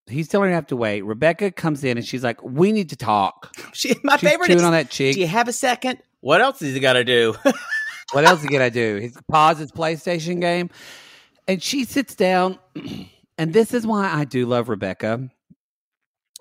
he's 0.08 0.28
telling 0.28 0.48
her 0.50 0.52
to 0.52 0.56
have 0.56 0.68
to 0.68 0.76
wait. 0.76 1.02
Rebecca 1.04 1.52
comes 1.52 1.84
in 1.84 1.98
and 1.98 2.06
she's 2.06 2.24
like, 2.24 2.42
"We 2.44 2.72
need 2.72 2.90
to 2.90 2.96
talk." 2.96 3.52
she, 3.74 3.96
my 4.04 4.18
She's 4.18 4.30
favorite 4.30 4.48
chewing 4.48 4.60
is. 4.60 4.64
on 4.66 4.72
that 4.74 4.90
cheek. 4.90 5.16
Do 5.16 5.22
you 5.22 5.28
have 5.28 5.48
a 5.48 5.54
second? 5.54 6.00
What 6.22 6.42
else 6.42 6.60
has 6.60 6.74
he 6.74 6.80
got 6.80 6.94
to 6.94 7.04
do? 7.04 7.36
What 8.12 8.26
else 8.26 8.46
can 8.46 8.62
I 8.62 8.70
do? 8.70 8.98
He 8.98 9.10
paused 9.30 9.60
his 9.60 9.72
PlayStation 9.72 10.42
game, 10.42 10.70
and 11.48 11.62
she 11.62 11.86
sits 11.86 12.16
down. 12.16 12.60
And 13.38 13.54
this 13.54 13.74
is 13.74 13.88
why 13.88 14.08
I 14.14 14.24
do 14.26 14.46
love 14.46 14.70
Rebecca. 14.70 15.28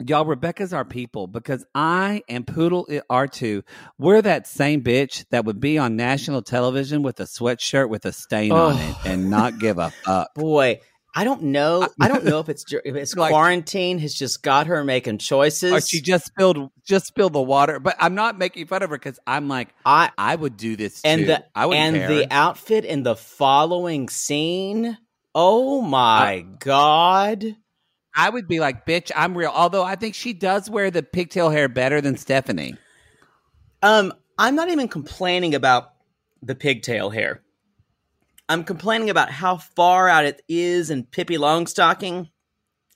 Y'all, 0.07 0.27
Rebecca's 0.27 0.75
our 0.75 0.85
people 0.85 1.27
because 1.27 1.65
I 1.75 2.23
and 2.29 2.47
Poodle 2.47 2.87
are 3.09 3.27
too. 3.27 3.63
We're 3.99 4.21
that 4.21 4.47
same 4.47 4.83
bitch 4.83 5.25
that 5.31 5.47
would 5.47 5.61
be 5.61 5.79
on 5.79 5.97
national 5.97 6.43
television 6.43 7.03
with 7.03 7.19
a 7.21 7.23
sweatshirt 7.23 7.89
with 7.89 8.05
a 8.05 8.13
stain 8.13 8.53
on 8.53 8.75
Oh. 8.77 8.99
it 9.05 9.11
and 9.11 9.31
not 9.31 9.59
give 9.59 9.79
a 9.79 9.91
fuck. 10.05 10.35
Boy, 10.35 10.81
I 11.15 11.25
don't 11.25 11.43
know. 11.43 11.89
I 12.01 12.07
don't 12.09 12.25
know 12.25 12.39
if 12.39 12.49
it's 12.49 12.65
if 12.73 12.81
it's 12.95 13.17
Like- 13.17 13.31
quarantine 13.33 13.99
has 13.99 14.15
just 14.15 14.43
got 14.43 14.67
her 14.69 14.85
making 14.85 15.19
choices. 15.19 15.73
Or 15.73 15.81
she 15.81 16.01
just 16.01 16.27
spilled 16.27 16.71
just 16.85 17.07
spilled 17.07 17.33
the 17.33 17.43
water. 17.43 17.81
But 17.81 17.97
I'm 17.99 18.15
not 18.15 18.39
making 18.39 18.67
fun 18.67 18.83
of 18.83 18.91
her 18.91 18.97
because 18.99 19.19
I'm 19.27 19.49
like 19.49 19.69
I 19.85 20.11
I 20.17 20.37
would 20.37 20.57
do 20.57 20.77
this 20.77 21.01
and 21.05 21.23
too. 21.23 21.27
the 21.27 21.45
I 21.55 21.67
would 21.67 21.77
and 21.77 21.97
care. 21.97 22.09
the 22.09 22.27
outfit 22.33 22.85
in 22.85 23.03
the 23.03 23.17
following 23.17 24.09
scene. 24.09 24.97
Oh 25.35 25.81
my 25.81 26.45
god! 26.59 27.57
I 28.17 28.29
would 28.31 28.49
be 28.49 28.59
like, 28.59 28.85
bitch, 28.87 29.13
I'm 29.15 29.37
real. 29.39 29.53
Although 29.55 29.85
I 29.85 29.95
think 29.95 30.15
she 30.17 30.33
does 30.33 30.69
wear 30.69 30.91
the 30.91 31.03
pigtail 31.05 31.51
hair 31.51 31.69
better 31.69 32.01
than 32.01 32.17
Stephanie. 32.17 32.75
Um, 33.83 34.13
I'm 34.39 34.57
not 34.57 34.69
even 34.71 34.89
complaining 34.89 35.55
about 35.55 35.93
the 36.43 36.55
pigtail 36.57 37.11
hair. 37.11 37.43
I'm 38.51 38.65
complaining 38.65 39.11
about 39.11 39.31
how 39.31 39.59
far 39.59 40.09
out 40.09 40.25
it 40.25 40.43
is 40.49 40.91
in 40.91 41.05
Pippi 41.05 41.37
Longstocking 41.39 42.29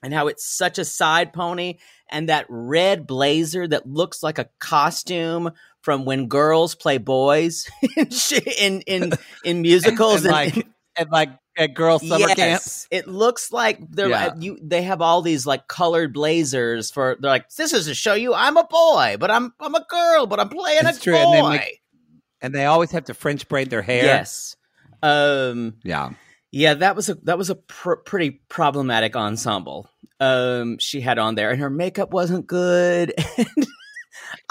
and 0.02 0.12
how 0.12 0.26
it's 0.26 0.44
such 0.44 0.78
a 0.78 0.84
side 0.84 1.32
pony 1.32 1.78
and 2.10 2.28
that 2.28 2.46
red 2.48 3.06
blazer 3.06 3.66
that 3.68 3.86
looks 3.88 4.22
like 4.22 4.38
a 4.38 4.50
costume 4.58 5.52
from 5.80 6.04
when 6.04 6.26
girls 6.26 6.74
play 6.74 6.98
boys 6.98 7.70
in 7.96 8.80
in 8.82 9.12
in, 9.44 9.62
musicals 9.62 10.24
and 10.24 10.32
like 10.32 10.66
and 10.96 11.10
like 11.10 11.30
at 11.56 11.72
girl 11.72 12.00
summer 12.00 12.18
yes, 12.18 12.34
camps. 12.34 12.88
It 12.90 13.06
looks 13.06 13.52
like 13.52 13.78
they're 13.90 14.08
Yeah. 14.08 14.34
you. 14.36 14.58
They 14.60 14.82
have 14.82 15.00
all 15.00 15.22
these 15.22 15.46
like 15.46 15.68
colored 15.68 16.12
blazers 16.12 16.90
for. 16.90 17.16
They're 17.20 17.30
like, 17.30 17.48
this 17.50 17.72
is 17.72 17.86
to 17.86 17.94
show 17.94 18.14
you 18.14 18.34
I'm 18.34 18.56
a 18.56 18.64
boy, 18.64 19.16
but 19.20 19.30
I'm 19.30 19.54
I'm 19.60 19.74
a 19.76 19.84
girl, 19.88 20.26
but 20.26 20.40
I'm 20.40 20.48
playing 20.48 20.86
It's 20.86 20.98
a 20.98 21.00
true, 21.00 21.12
boy. 21.14 21.20
and 21.20 21.34
they 21.34 21.58
make- 21.58 21.80
And 22.42 22.52
they 22.54 22.64
always 22.66 22.90
have 22.90 23.04
to 23.04 23.14
French 23.14 23.48
braid 23.48 23.70
their 23.70 23.82
hair. 23.82 24.04
Yes. 24.04 24.56
Um. 25.04 25.74
Yeah. 25.84 26.10
Yeah, 26.50 26.74
that 26.74 26.94
was 26.94 27.08
a 27.08 27.14
that 27.24 27.36
was 27.36 27.50
a 27.50 27.56
pr- 27.56 27.96
pretty 27.96 28.30
problematic 28.48 29.16
ensemble. 29.16 29.90
Um, 30.20 30.78
she 30.78 31.00
had 31.00 31.18
on 31.18 31.34
there, 31.34 31.50
and 31.50 31.60
her 31.60 31.70
makeup 31.70 32.12
wasn't 32.12 32.46
good. 32.46 33.12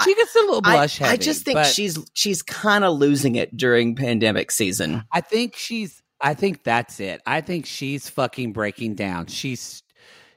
She 0.02 0.14
gets 0.14 0.34
a 0.34 0.40
little 0.40 0.60
I, 0.64 0.86
heavy. 0.86 1.04
I 1.04 1.16
just 1.16 1.44
think 1.44 1.56
but 1.56 1.66
she's 1.66 1.98
she's 2.14 2.42
kind 2.42 2.84
of 2.84 2.98
losing 2.98 3.36
it 3.36 3.56
during 3.56 3.94
pandemic 3.94 4.50
season. 4.50 5.04
I 5.12 5.20
think 5.20 5.54
she's 5.56 6.02
I 6.20 6.34
think 6.34 6.64
that's 6.64 7.00
it. 7.00 7.20
I 7.26 7.40
think 7.40 7.66
she's 7.66 8.08
fucking 8.08 8.52
breaking 8.52 8.94
down. 8.96 9.26
She's 9.26 9.82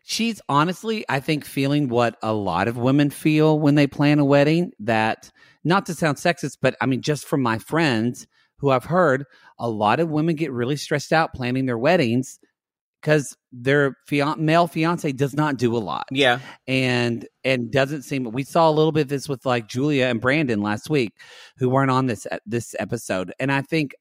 she's 0.04 0.42
honestly, 0.48 1.06
I 1.10 1.20
think 1.20 1.44
feeling 1.44 1.90
what 1.90 2.18
a 2.22 2.34
lot 2.34 2.68
of 2.68 2.78
women 2.78 3.10
feel 3.10 3.60
when 3.60 3.76
they 3.76 3.88
plan 3.88 4.20
a 4.20 4.26
wedding 4.26 4.72
that 4.80 5.32
not 5.64 5.88
to 5.88 5.96
sound 5.96 6.18
sexist, 6.18 6.58
but 6.62 6.76
I 6.80 6.86
mean 6.86 7.02
just 7.02 7.26
from 7.26 7.42
my 7.42 7.58
friends 7.58 8.28
who 8.60 8.72
I've 8.72 8.86
heard, 8.86 9.26
a 9.60 9.70
lot 9.70 10.00
of 10.00 10.10
women 10.10 10.36
get 10.36 10.52
really 10.52 10.76
stressed 10.76 11.14
out 11.14 11.34
planning 11.34 11.66
their 11.66 11.78
weddings 11.78 12.40
because 13.02 13.38
their 13.52 13.96
fian- 14.08 14.44
male 14.44 14.68
fiance 14.68 15.12
does 15.12 15.34
not 15.34 15.58
do 15.58 15.76
a 15.76 15.80
lot. 15.80 16.08
Yeah, 16.12 16.40
and 16.68 17.28
and 17.44 17.72
doesn't 17.72 18.04
seem 18.04 18.26
we 18.26 18.44
saw 18.44 18.70
a 18.70 18.72
little 18.72 18.92
bit 18.92 19.02
of 19.02 19.08
this 19.08 19.30
with 19.30 19.46
like 19.46 19.68
Julia 19.68 20.06
and 20.06 20.20
Brandon 20.20 20.62
last 20.62 20.90
week 20.90 21.14
who 21.58 21.70
weren't 21.70 21.92
on 21.92 22.08
this 22.08 22.28
this 22.46 22.76
episode. 22.80 23.34
And 23.40 23.52
I 23.52 23.62
think 23.62 23.96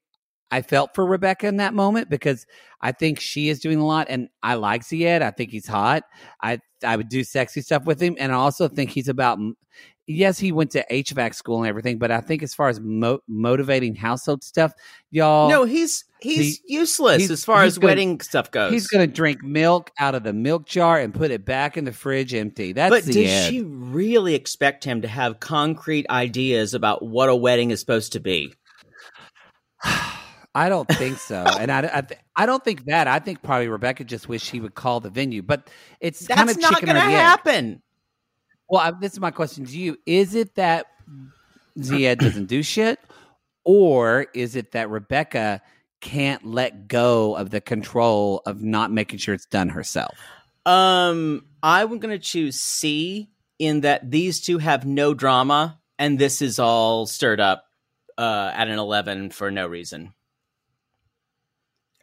I 0.49 0.61
felt 0.61 0.95
for 0.95 1.05
Rebecca 1.05 1.47
in 1.47 1.57
that 1.57 1.73
moment 1.73 2.09
because 2.09 2.45
I 2.81 2.91
think 2.91 3.19
she 3.19 3.49
is 3.49 3.59
doing 3.59 3.79
a 3.79 3.85
lot 3.85 4.07
and 4.09 4.29
I 4.43 4.55
like 4.55 4.83
Zied 4.83 5.21
I 5.21 5.31
think 5.31 5.51
he's 5.51 5.67
hot. 5.67 6.03
I 6.41 6.59
I 6.83 6.95
would 6.95 7.09
do 7.09 7.23
sexy 7.23 7.61
stuff 7.61 7.85
with 7.85 8.01
him. 8.01 8.15
And 8.19 8.31
I 8.31 8.35
also 8.35 8.67
think 8.67 8.91
he's 8.91 9.09
about 9.09 9.39
yes 10.07 10.39
he 10.39 10.51
went 10.51 10.71
to 10.71 10.85
HVAC 10.89 11.35
school 11.35 11.59
and 11.59 11.67
everything 11.67 11.97
but 11.97 12.09
I 12.11 12.21
think 12.21 12.41
as 12.41 12.53
far 12.53 12.69
as 12.69 12.79
mo- 12.79 13.19
motivating 13.27 13.93
household 13.93 14.43
stuff 14.43 14.71
y'all 15.11 15.49
no, 15.49 15.65
he's 15.65 16.05
he's 16.21 16.61
useless 16.65 17.17
he's- 17.19 17.29
as 17.31 17.43
far 17.45 17.63
as 17.63 17.77
gonna- 17.77 17.91
wedding 17.91 18.21
stuff 18.21 18.49
goes. 18.49 18.71
He's 18.71 18.87
going 18.87 19.07
to 19.07 19.13
drink 19.13 19.43
milk 19.43 19.91
out 19.99 20.15
of 20.15 20.23
the 20.23 20.33
milk 20.33 20.65
jar 20.65 20.97
and 20.97 21.13
put 21.13 21.29
it 21.31 21.45
back 21.45 21.77
in 21.77 21.83
the 21.85 21.91
fridge 21.91 22.33
empty. 22.33 22.73
That's 22.73 22.89
but 22.89 23.03
the 23.03 23.13
did 23.13 23.27
end. 23.29 23.53
she 23.53 23.61
really 23.61 24.33
expect 24.33 24.83
him 24.83 25.01
to 25.03 25.07
have 25.07 25.39
concrete 25.39 26.09
ideas 26.09 26.73
about 26.73 27.05
what 27.05 27.29
a 27.29 27.35
wedding 27.35 27.69
is 27.71 27.79
supposed 27.79 28.13
to 28.13 28.19
be? 28.19 28.53
I 30.55 30.69
don't 30.69 30.87
think 30.89 31.19
so, 31.19 31.45
and 31.59 31.71
I, 31.71 31.89
I, 31.93 32.01
th- 32.01 32.19
I 32.35 32.47
don't 32.47 32.63
think 32.63 32.85
that. 32.85 33.07
I 33.07 33.19
think 33.19 33.43
probably 33.43 33.67
Rebecca 33.67 34.03
just 34.03 34.27
wished 34.27 34.49
he 34.49 34.59
would 34.59 34.73
call 34.73 34.99
the 34.99 35.11
venue, 35.11 35.43
but 35.43 35.69
it's 35.99 36.25
kind 36.25 36.49
That's 36.49 36.57
of 36.57 36.61
not 36.63 36.73
going 36.81 36.87
to 36.87 36.93
the 36.93 36.99
happen. 36.99 37.83
Well, 38.69 38.81
I, 38.81 38.91
this 38.91 39.13
is 39.13 39.19
my 39.19 39.31
question 39.31 39.65
to 39.65 39.77
you: 39.77 39.97
Is 40.05 40.35
it 40.35 40.55
that 40.55 40.87
Zied 41.79 42.19
doesn't 42.19 42.45
do 42.45 42.63
shit, 42.63 42.99
or 43.63 44.27
is 44.33 44.55
it 44.55 44.71
that 44.71 44.89
Rebecca 44.89 45.61
can't 46.01 46.45
let 46.45 46.87
go 46.87 47.35
of 47.35 47.49
the 47.49 47.61
control 47.61 48.41
of 48.45 48.61
not 48.61 48.91
making 48.91 49.19
sure 49.19 49.33
it's 49.33 49.45
done 49.45 49.69
herself? 49.69 50.17
Um, 50.65 51.45
I'm 51.63 51.99
going 51.99 52.17
to 52.17 52.19
choose 52.19 52.59
C 52.59 53.29
in 53.59 53.81
that 53.81 54.11
these 54.11 54.41
two 54.41 54.57
have 54.57 54.85
no 54.85 55.13
drama, 55.13 55.79
and 55.97 56.19
this 56.19 56.41
is 56.41 56.59
all 56.59 57.05
stirred 57.05 57.39
up 57.39 57.65
uh, 58.17 58.51
at 58.53 58.67
an 58.67 58.77
11 58.77 59.31
for 59.31 59.51
no 59.51 59.67
reason. 59.67 60.13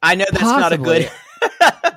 I 0.03 0.15
know 0.17 0.27
that's 0.31 0.43
not 0.43 0.73
a 0.73 0.79
good. 0.79 1.11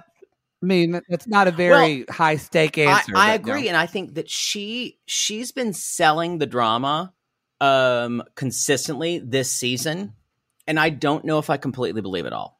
I 0.62 0.65
mean, 0.65 0.91
that- 0.91 1.04
that's 1.10 1.28
not 1.28 1.48
a 1.48 1.52
very 1.52 2.06
high 2.10 2.38
stake 2.38 2.78
I, 2.78 2.82
answer. 2.84 3.13
I 3.15 3.30
no. 3.30 3.34
agree, 3.36 3.67
and 3.67 3.78
I 3.78 3.86
think 3.86 4.15
that 4.15 4.30
she 4.30 5.00
she's 5.06 5.52
been 5.52 5.74
selling 5.74 6.38
the 6.39 6.46
drama 6.48 7.13
um 7.62 8.24
consistently 8.36 9.20
this 9.20 9.52
season, 9.52 10.13
and 10.67 10.80
I 10.80 10.89
don't 10.89 11.26
know 11.26 11.39
if 11.39 11.50
I 11.50 11.58
completely 11.58 12.02
believe 12.02 12.26
it 12.26 12.34
all. 12.34 12.60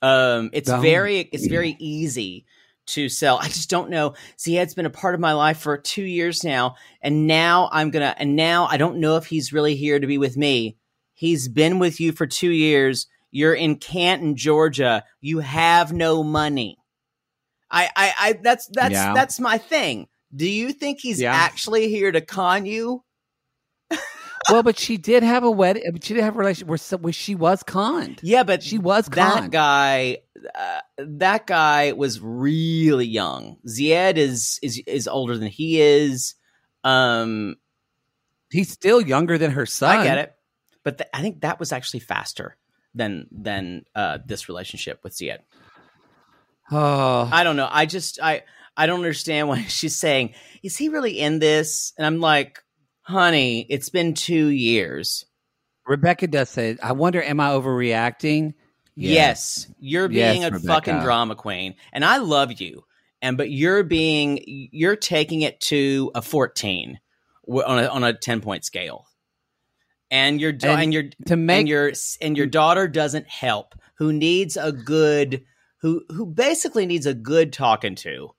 Um, 0.00 0.50
it's 0.52 0.68
No. 0.68 0.80
very 0.80 1.20
it's 1.20 1.46
very 1.46 1.76
easy 1.78 2.44
to 2.86 3.08
sell. 3.08 3.38
I 3.40 3.46
just 3.48 3.70
don't 3.70 3.90
know. 3.90 4.14
Zied's 4.40 4.74
been 4.74 4.86
a 4.86 4.90
part 4.90 5.14
of 5.14 5.20
my 5.20 5.32
life 5.34 5.58
for 5.58 5.78
two 5.78 6.02
years 6.02 6.42
now, 6.42 6.74
and 7.00 7.26
now 7.26 7.68
I'm 7.72 7.90
gonna 7.90 8.14
and 8.18 8.34
now 8.36 8.66
I 8.66 8.76
don't 8.78 8.98
know 8.98 9.16
if 9.16 9.26
he's 9.26 9.52
really 9.52 9.76
here 9.76 10.00
to 10.00 10.06
be 10.06 10.18
with 10.18 10.36
me. 10.36 10.76
He's 11.14 11.46
been 11.48 11.78
with 11.78 12.00
you 12.00 12.10
for 12.12 12.26
two 12.26 12.50
years. 12.50 13.06
You're 13.32 13.54
in 13.54 13.76
Canton, 13.76 14.36
Georgia. 14.36 15.04
You 15.20 15.40
have 15.40 15.92
no 15.92 16.22
money. 16.22 16.78
I, 17.70 17.88
I, 17.96 18.12
I 18.20 18.32
that's 18.34 18.66
that's 18.66 18.92
Yeah. 18.92 19.14
that's 19.14 19.40
my 19.40 19.58
thing. 19.58 20.06
Do 20.34 20.48
you 20.48 20.72
think 20.72 21.00
he's 21.00 21.20
Yeah. 21.20 21.32
actually 21.34 21.88
here 21.88 22.12
to 22.12 22.20
con 22.20 22.66
you? 22.66 23.02
well, 24.50 24.62
but 24.62 24.78
she 24.78 24.96
did 24.98 25.22
have 25.22 25.44
a 25.44 25.50
wedding. 25.50 25.84
But 25.92 26.04
she 26.04 26.14
did 26.14 26.22
have 26.24 26.34
a 26.34 26.38
relationship 26.38 26.68
where, 26.68 26.98
where 26.98 27.12
she 27.12 27.34
was 27.34 27.62
conned. 27.62 28.20
Yeah, 28.22 28.42
but 28.42 28.62
She 28.62 28.78
was 28.78 29.06
that 29.08 29.50
guy. 29.50 30.18
Uh, 30.54 30.80
that 30.98 31.46
guy 31.46 31.92
was 31.92 32.20
really 32.20 33.06
young. 33.06 33.56
Zied 33.66 34.16
is 34.16 34.58
is 34.62 34.82
is 34.86 35.08
older 35.08 35.38
than 35.38 35.48
he 35.48 35.80
is. 35.80 36.34
Um, 36.84 37.56
He's 38.50 38.70
still 38.70 39.00
younger 39.00 39.38
than 39.38 39.52
her 39.52 39.64
son. 39.64 39.96
I 40.00 40.04
get 40.04 40.18
it, 40.18 40.34
but 40.84 40.98
th- 40.98 41.08
I 41.14 41.22
think 41.22 41.40
that 41.40 41.58
was 41.58 41.72
actually 41.72 42.00
faster 42.00 42.56
than 42.94 43.26
than 43.30 43.84
uh, 43.94 44.18
this 44.26 44.48
relationship 44.48 45.00
with 45.02 45.14
Zied. 45.14 45.38
Oh, 46.70 47.28
I 47.32 47.44
don't 47.44 47.56
know. 47.56 47.68
I 47.70 47.86
just 47.86 48.20
I 48.22 48.42
I 48.76 48.86
don't 48.86 49.00
understand 49.00 49.48
why 49.48 49.62
she's 49.68 49.96
saying 49.96 50.34
is 50.62 50.76
he 50.76 50.88
really 50.88 51.18
in 51.18 51.38
this? 51.38 51.92
And 51.98 52.06
I'm 52.06 52.20
like, 52.20 52.62
honey, 53.02 53.66
it's 53.68 53.88
been 53.90 54.14
two 54.14 54.46
years. 54.46 55.26
Rebecca 55.86 56.28
does 56.28 56.48
say, 56.48 56.76
"I 56.82 56.92
wonder, 56.92 57.22
am 57.22 57.40
I 57.40 57.50
overreacting?" 57.50 58.54
Yes, 58.94 59.66
you're 59.80 60.08
Yes, 60.08 60.32
being 60.34 60.44
a 60.44 60.50
Rebecca. 60.50 60.66
fucking 60.66 61.00
drama 61.00 61.34
queen, 61.34 61.74
and 61.92 62.04
I 62.04 62.18
love 62.18 62.60
you. 62.60 62.84
And 63.20 63.36
but 63.36 63.50
you're 63.50 63.82
being 63.84 64.42
you're 64.46 64.96
taking 64.96 65.42
it 65.42 65.60
to 65.62 66.10
a 66.14 66.22
14 66.22 66.98
on 67.48 67.78
a 67.78 67.86
on 67.86 68.04
a 68.04 68.12
10 68.12 68.40
point 68.40 68.64
scale. 68.64 69.06
And 70.12 70.40
your 70.40 70.50
And 70.50 70.64
and 70.64 70.92
your 70.94 71.04
to 71.26 71.36
make 71.36 71.60
and 71.60 71.68
your 71.68 71.92
and 72.20 72.36
your 72.36 72.46
daughter 72.46 72.86
doesn't 72.86 73.26
help. 73.26 73.74
Who 73.96 74.12
needs 74.12 74.56
a 74.56 74.70
good 74.70 75.44
who 75.80 76.04
who 76.10 76.26
basically 76.26 76.86
needs 76.86 77.06
a 77.06 77.14
good 77.14 77.52
talking 77.52 77.96
to. 77.96 78.30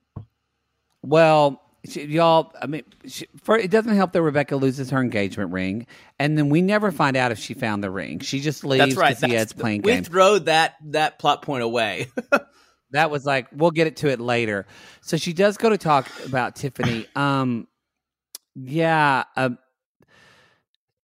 Well, 1.02 1.62
she, 1.86 2.06
y'all, 2.06 2.54
I 2.62 2.68
mean, 2.68 2.84
she, 3.06 3.28
for, 3.42 3.58
it 3.58 3.70
doesn't 3.70 3.94
help 3.94 4.14
that 4.14 4.22
Rebecca 4.22 4.56
loses 4.56 4.90
her 4.92 5.02
engagement 5.02 5.52
ring, 5.52 5.86
and 6.18 6.38
then 6.38 6.48
we 6.50 6.62
never 6.62 6.92
find 6.92 7.18
out 7.18 7.34
if 7.34 7.40
she 7.40 7.54
found 7.54 7.84
the 7.84 7.92
ring. 7.92 8.20
She 8.20 8.40
just 8.40 8.64
leaves 8.64 8.86
That's 8.86 8.96
right. 8.96 9.10
because 9.10 9.22
That's- 9.22 9.42
Ed's 9.42 9.54
playing 9.54 9.82
we 9.82 9.92
games. 9.94 10.08
throw 10.08 10.40
that 10.40 10.76
that 10.92 11.20
plot 11.20 11.42
point 11.42 11.64
away. 11.64 12.08
that 12.92 13.12
was 13.12 13.26
like, 13.26 13.48
we'll 13.52 13.72
get 13.72 13.88
it 13.88 13.98
to 13.98 14.10
it 14.10 14.22
later. 14.22 14.66
So 15.02 15.18
she 15.18 15.34
does 15.34 15.58
go 15.58 15.70
to 15.70 15.78
talk 15.78 16.08
about 16.26 16.56
Tiffany. 16.56 17.08
Um, 17.16 17.68
yeah. 18.56 19.24
Um, 19.36 19.58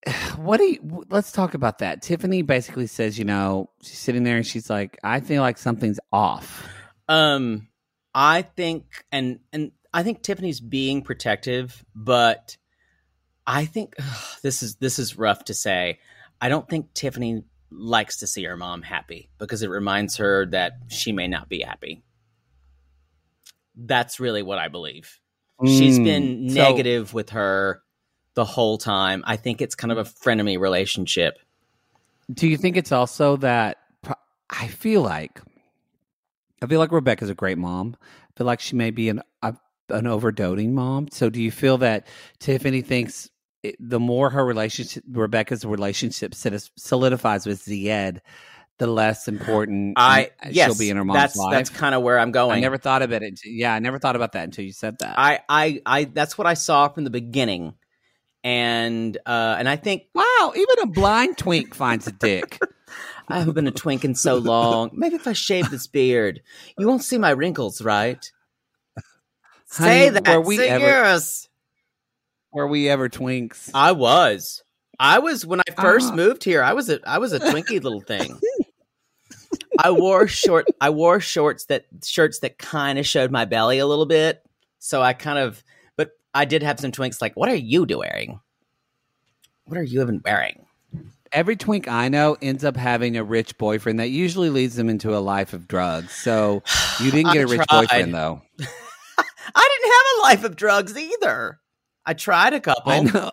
what 0.37 0.57
do 0.57 0.63
you? 0.65 1.03
Let's 1.09 1.31
talk 1.31 1.53
about 1.53 1.79
that. 1.79 2.01
Tiffany 2.01 2.41
basically 2.41 2.87
says, 2.87 3.17
you 3.17 3.25
know, 3.25 3.69
she's 3.81 3.97
sitting 3.99 4.23
there 4.23 4.37
and 4.37 4.45
she's 4.45 4.69
like, 4.69 4.97
I 5.03 5.19
feel 5.19 5.41
like 5.41 5.57
something's 5.57 5.99
off. 6.11 6.67
Um, 7.07 7.67
I 8.13 8.43
think, 8.43 8.85
and 9.11 9.39
and 9.51 9.71
I 9.93 10.03
think 10.03 10.21
Tiffany's 10.21 10.59
being 10.59 11.01
protective, 11.01 11.83
but 11.95 12.57
I 13.45 13.65
think 13.65 13.95
this 14.43 14.63
is 14.63 14.75
this 14.75 14.99
is 14.99 15.17
rough 15.17 15.45
to 15.45 15.53
say. 15.53 15.99
I 16.41 16.47
don't 16.47 16.69
think 16.69 16.93
Tiffany 16.93 17.43
likes 17.71 18.17
to 18.17 18.27
see 18.27 18.43
her 18.45 18.55
mom 18.57 18.81
happy 18.81 19.29
because 19.37 19.61
it 19.61 19.69
reminds 19.69 20.17
her 20.17 20.45
that 20.47 20.73
she 20.87 21.11
may 21.11 21.27
not 21.27 21.49
be 21.49 21.61
happy. 21.61 22.03
That's 23.75 24.19
really 24.19 24.41
what 24.41 24.57
I 24.57 24.69
believe. 24.69 25.19
She's 25.65 25.99
been 25.99 26.49
So- 26.49 26.55
negative 26.55 27.13
with 27.13 27.31
her 27.31 27.83
the 28.35 28.45
whole 28.45 28.77
time. 28.77 29.23
I 29.25 29.35
think 29.35 29.61
it's 29.61 29.75
kind 29.75 29.91
of 29.91 29.97
a 29.97 30.03
frenemy 30.03 30.59
relationship. 30.59 31.39
Do 32.31 32.47
you 32.47 32.57
think 32.57 32.77
it's 32.77 32.91
also 32.91 33.37
that 33.37 33.77
I 34.49 34.67
feel 34.67 35.01
like 35.01 35.41
I 36.61 36.67
feel 36.67 36.79
like 36.79 36.91
Rebecca's 36.91 37.29
a 37.29 37.35
great 37.35 37.57
mom. 37.57 37.95
I 38.01 38.37
feel 38.37 38.47
like 38.47 38.59
she 38.59 38.75
may 38.75 38.91
be 38.91 39.09
an 39.09 39.21
a, 39.41 39.55
an 39.89 40.07
overdoting 40.07 40.73
mom. 40.73 41.07
So 41.11 41.29
do 41.29 41.41
you 41.41 41.51
feel 41.51 41.79
that 41.79 42.07
Tiffany 42.39 42.81
thinks 42.81 43.29
it, 43.63 43.75
the 43.79 43.99
more 43.99 44.29
her 44.29 44.45
relationship 44.45 45.03
Rebecca's 45.09 45.65
relationship 45.65 46.33
solidifies 46.33 47.45
with 47.45 47.63
Zied, 47.65 48.19
the 48.77 48.87
less 48.87 49.27
important 49.27 49.95
I 49.97 50.31
she'll 50.51 50.77
be 50.77 50.89
in 50.89 50.97
her 50.97 51.03
mom's 51.03 51.19
that's 51.19 51.35
life? 51.35 51.51
that's 51.51 51.69
kind 51.69 51.95
of 51.95 52.01
where 52.01 52.19
I'm 52.19 52.31
going. 52.31 52.57
I 52.57 52.59
never 52.59 52.77
thought 52.77 53.01
of 53.01 53.11
it. 53.11 53.23
Until, 53.23 53.51
yeah, 53.51 53.73
I 53.73 53.79
never 53.79 53.99
thought 53.99 54.15
about 54.15 54.33
that 54.33 54.43
until 54.43 54.65
you 54.65 54.71
said 54.71 54.97
that. 54.99 55.17
I, 55.17 55.39
I, 55.49 55.81
I, 55.85 56.03
that's 56.05 56.37
what 56.37 56.47
I 56.47 56.53
saw 56.53 56.87
from 56.87 57.03
the 57.03 57.09
beginning, 57.09 57.73
and 58.43 59.17
uh, 59.25 59.55
and 59.59 59.67
I 59.69 59.75
think 59.75 60.03
wow, 60.13 60.53
even 60.55 60.75
a 60.83 60.87
blind 60.87 61.37
twink 61.37 61.73
finds 61.75 62.07
a 62.07 62.11
dick. 62.11 62.59
I 63.27 63.37
haven't 63.39 63.53
been 63.53 63.67
a 63.67 63.71
twink 63.71 64.03
in 64.03 64.15
so 64.15 64.37
long. 64.37 64.89
Maybe 64.93 65.15
if 65.15 65.27
I 65.27 65.33
shave 65.33 65.69
this 65.69 65.85
beard, 65.87 66.41
you 66.77 66.87
won't 66.87 67.03
see 67.03 67.17
my 67.19 67.29
wrinkles, 67.29 67.81
right? 67.81 68.31
Say 69.67 70.05
Honey, 70.07 70.19
that. 70.19 70.27
were 70.37 70.41
we 70.41 70.57
say 70.57 70.69
ever- 70.69 70.85
yes. 70.85 71.47
Were 72.51 72.67
we 72.67 72.89
ever 72.89 73.07
twinks? 73.09 73.69
I 73.75 73.91
was. 73.91 74.63
I 74.99 75.19
was 75.19 75.45
when 75.45 75.59
I 75.61 75.71
first 75.79 76.11
Ah. 76.11 76.15
moved 76.15 76.43
here. 76.43 76.63
I 76.63 76.73
was 76.73 76.89
a 76.89 76.99
I 77.07 77.19
was 77.19 77.31
a 77.33 77.39
twinky 77.39 77.81
little 77.83 78.01
thing. 78.01 78.39
I 79.77 79.91
wore 79.91 80.27
short. 80.27 80.65
I 80.81 80.89
wore 80.89 81.19
shorts 81.19 81.65
that 81.65 81.85
shirts 82.03 82.39
that 82.39 82.57
kind 82.57 82.97
of 82.99 83.05
showed 83.05 83.31
my 83.31 83.45
belly 83.45 83.77
a 83.79 83.85
little 83.85 84.07
bit. 84.07 84.43
So 84.79 85.01
I 85.01 85.13
kind 85.13 85.37
of, 85.39 85.63
I 86.33 86.45
did 86.45 86.63
have 86.63 86.79
some 86.79 86.91
twinks. 86.91 87.21
Like, 87.21 87.35
what 87.35 87.49
are 87.49 87.55
you 87.55 87.85
doing? 87.85 88.39
What 89.65 89.77
are 89.77 89.83
you 89.83 90.01
even 90.01 90.21
wearing? 90.23 90.65
every 91.31 91.55
twink 91.55 91.87
I 91.87 92.09
know 92.09 92.37
ends 92.41 92.63
up 92.63 92.75
having 92.75 93.17
a 93.17 93.23
rich 93.23 93.57
boyfriend 93.57 93.99
that 93.99 94.09
usually 94.09 94.49
leads 94.49 94.75
them 94.75 94.89
into 94.89 95.15
a 95.15 95.19
life 95.19 95.53
of 95.53 95.67
drugs. 95.67 96.11
So 96.11 96.63
you 96.99 97.11
didn't 97.11 97.33
get 97.33 97.43
a 97.43 97.47
rich 97.47 97.61
tried. 97.69 97.81
boyfriend 97.87 98.13
though. 98.13 98.41
I 98.59 99.69
didn't 99.81 99.91
have 99.93 100.05
a 100.17 100.21
life 100.23 100.43
of 100.43 100.55
drugs 100.55 100.97
either. 100.97 101.59
I 102.05 102.13
tried 102.13 102.53
a 102.53 102.59
couple. 102.59 102.91
I 102.91 103.01
know. 103.01 103.31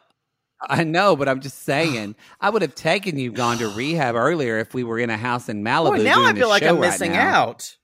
I 0.60 0.84
know, 0.84 1.16
but 1.16 1.28
I'm 1.28 1.40
just 1.40 1.62
saying. 1.62 2.16
I 2.40 2.50
would 2.50 2.62
have 2.62 2.74
taken 2.74 3.18
you, 3.18 3.32
gone 3.32 3.58
to 3.58 3.68
rehab 3.68 4.14
earlier 4.14 4.58
if 4.58 4.74
we 4.74 4.84
were 4.84 4.98
in 4.98 5.10
a 5.10 5.16
house 5.16 5.48
in 5.48 5.62
Malibu. 5.62 5.96
Boy, 5.98 6.02
now 6.02 6.24
I 6.24 6.32
feel 6.32 6.48
like 6.48 6.62
I'm 6.62 6.78
right 6.78 6.90
missing 6.90 7.12
now. 7.12 7.34
out. 7.34 7.76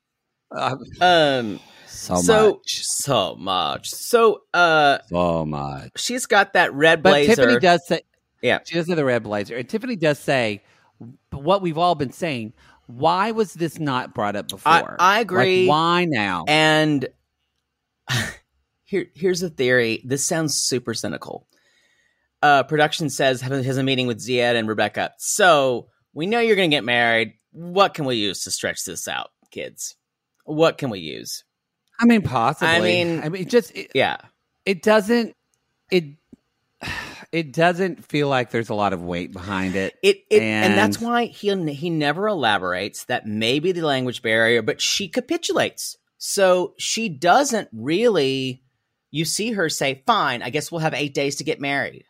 Uh, 0.50 0.76
Um, 1.00 1.60
so, 1.92 2.14
so 2.16 2.50
much, 2.52 2.82
so 2.84 3.34
much. 3.36 3.88
So, 3.90 4.42
uh, 4.54 4.98
so 5.08 5.44
much. 5.46 5.90
she's 5.96 6.26
got 6.26 6.52
that 6.54 6.72
red 6.74 7.02
But 7.02 7.10
blazer. 7.10 7.34
Tiffany 7.36 7.58
does 7.60 7.86
say, 7.86 8.02
Yeah. 8.42 8.58
she 8.64 8.74
does 8.74 8.88
have 8.88 8.96
the 8.96 9.04
red 9.04 9.22
blazer, 9.22 9.56
and 9.56 9.68
Tiffany 9.68 9.96
does 9.96 10.18
say 10.18 10.62
what 11.30 11.62
we've 11.62 11.78
all 11.78 11.94
been 11.94 12.12
saying. 12.12 12.52
Why 12.86 13.30
was 13.30 13.54
this 13.54 13.78
not 13.78 14.14
brought 14.14 14.36
up 14.36 14.48
before? 14.48 14.96
I 14.98 15.18
Like, 15.18 15.20
agree. 15.22 15.66
why 15.66 16.04
now? 16.04 16.44
And 16.48 17.08
here, 18.84 19.06
here's 19.14 19.42
a 19.42 19.50
theory. 19.50 20.02
This 20.04 20.24
sounds 20.24 20.54
super 20.56 20.94
cynical. 20.94 21.46
Uh, 22.42 22.64
production 22.64 23.08
says 23.08 23.40
has 23.40 23.76
a 23.76 23.82
meeting 23.82 24.06
with 24.08 24.18
Zied 24.18 24.56
and 24.56 24.66
Rebecca. 24.68 25.12
So 25.18 25.88
we 26.12 26.26
know 26.26 26.40
you're 26.40 26.56
going 26.56 26.70
to 26.70 26.74
get 26.76 26.84
married. 26.84 27.34
What 27.52 27.94
can 27.94 28.04
we 28.04 28.16
use 28.16 28.42
to 28.44 28.50
stretch 28.50 28.84
this 28.84 29.06
out, 29.06 29.30
kids? 29.50 29.94
What 30.44 30.76
can 30.76 30.90
we 30.90 30.98
use? 30.98 31.44
I 32.02 32.04
mean, 32.04 32.22
possibly. 32.22 32.68
I 32.74 32.80
mean- 32.80 33.22
I 33.22 33.28
mean, 33.28 33.48
just 33.48 33.74
it, 33.76 33.92
Yeah, 33.94 34.16
it 34.66 34.82
doesn't. 34.82 35.36
It 35.90 36.04
it 37.30 37.52
doesn't 37.52 38.04
feel 38.04 38.28
like 38.28 38.50
there's 38.50 38.68
a 38.68 38.74
lot 38.74 38.92
of 38.92 39.02
weight 39.02 39.32
behind 39.32 39.74
it. 39.76 39.94
it, 40.02 40.18
it 40.28 40.42
and, 40.42 40.76
that's 40.76 41.00
why 41.00 41.26
he 41.26 41.54
he 41.72 41.88
never 41.90 42.26
elaborates 42.28 43.04
that 43.04 43.26
maybe 43.26 43.72
the 43.72 43.82
language 43.86 44.20
barrier, 44.20 44.60
but 44.62 44.80
she 44.80 45.08
capitulates. 45.08 45.96
So 46.18 46.74
she 46.78 47.08
doesn't 47.08 47.68
really. 47.72 48.62
You 49.10 49.24
see 49.24 49.52
her 49.52 49.68
say, 49.68 50.02
"Fine, 50.06 50.42
I 50.42 50.50
guess 50.50 50.72
we'll 50.72 50.80
have 50.80 50.94
eight 50.94 51.14
days 51.14 51.36
to 51.36 51.44
get 51.44 51.60
married." 51.60 52.04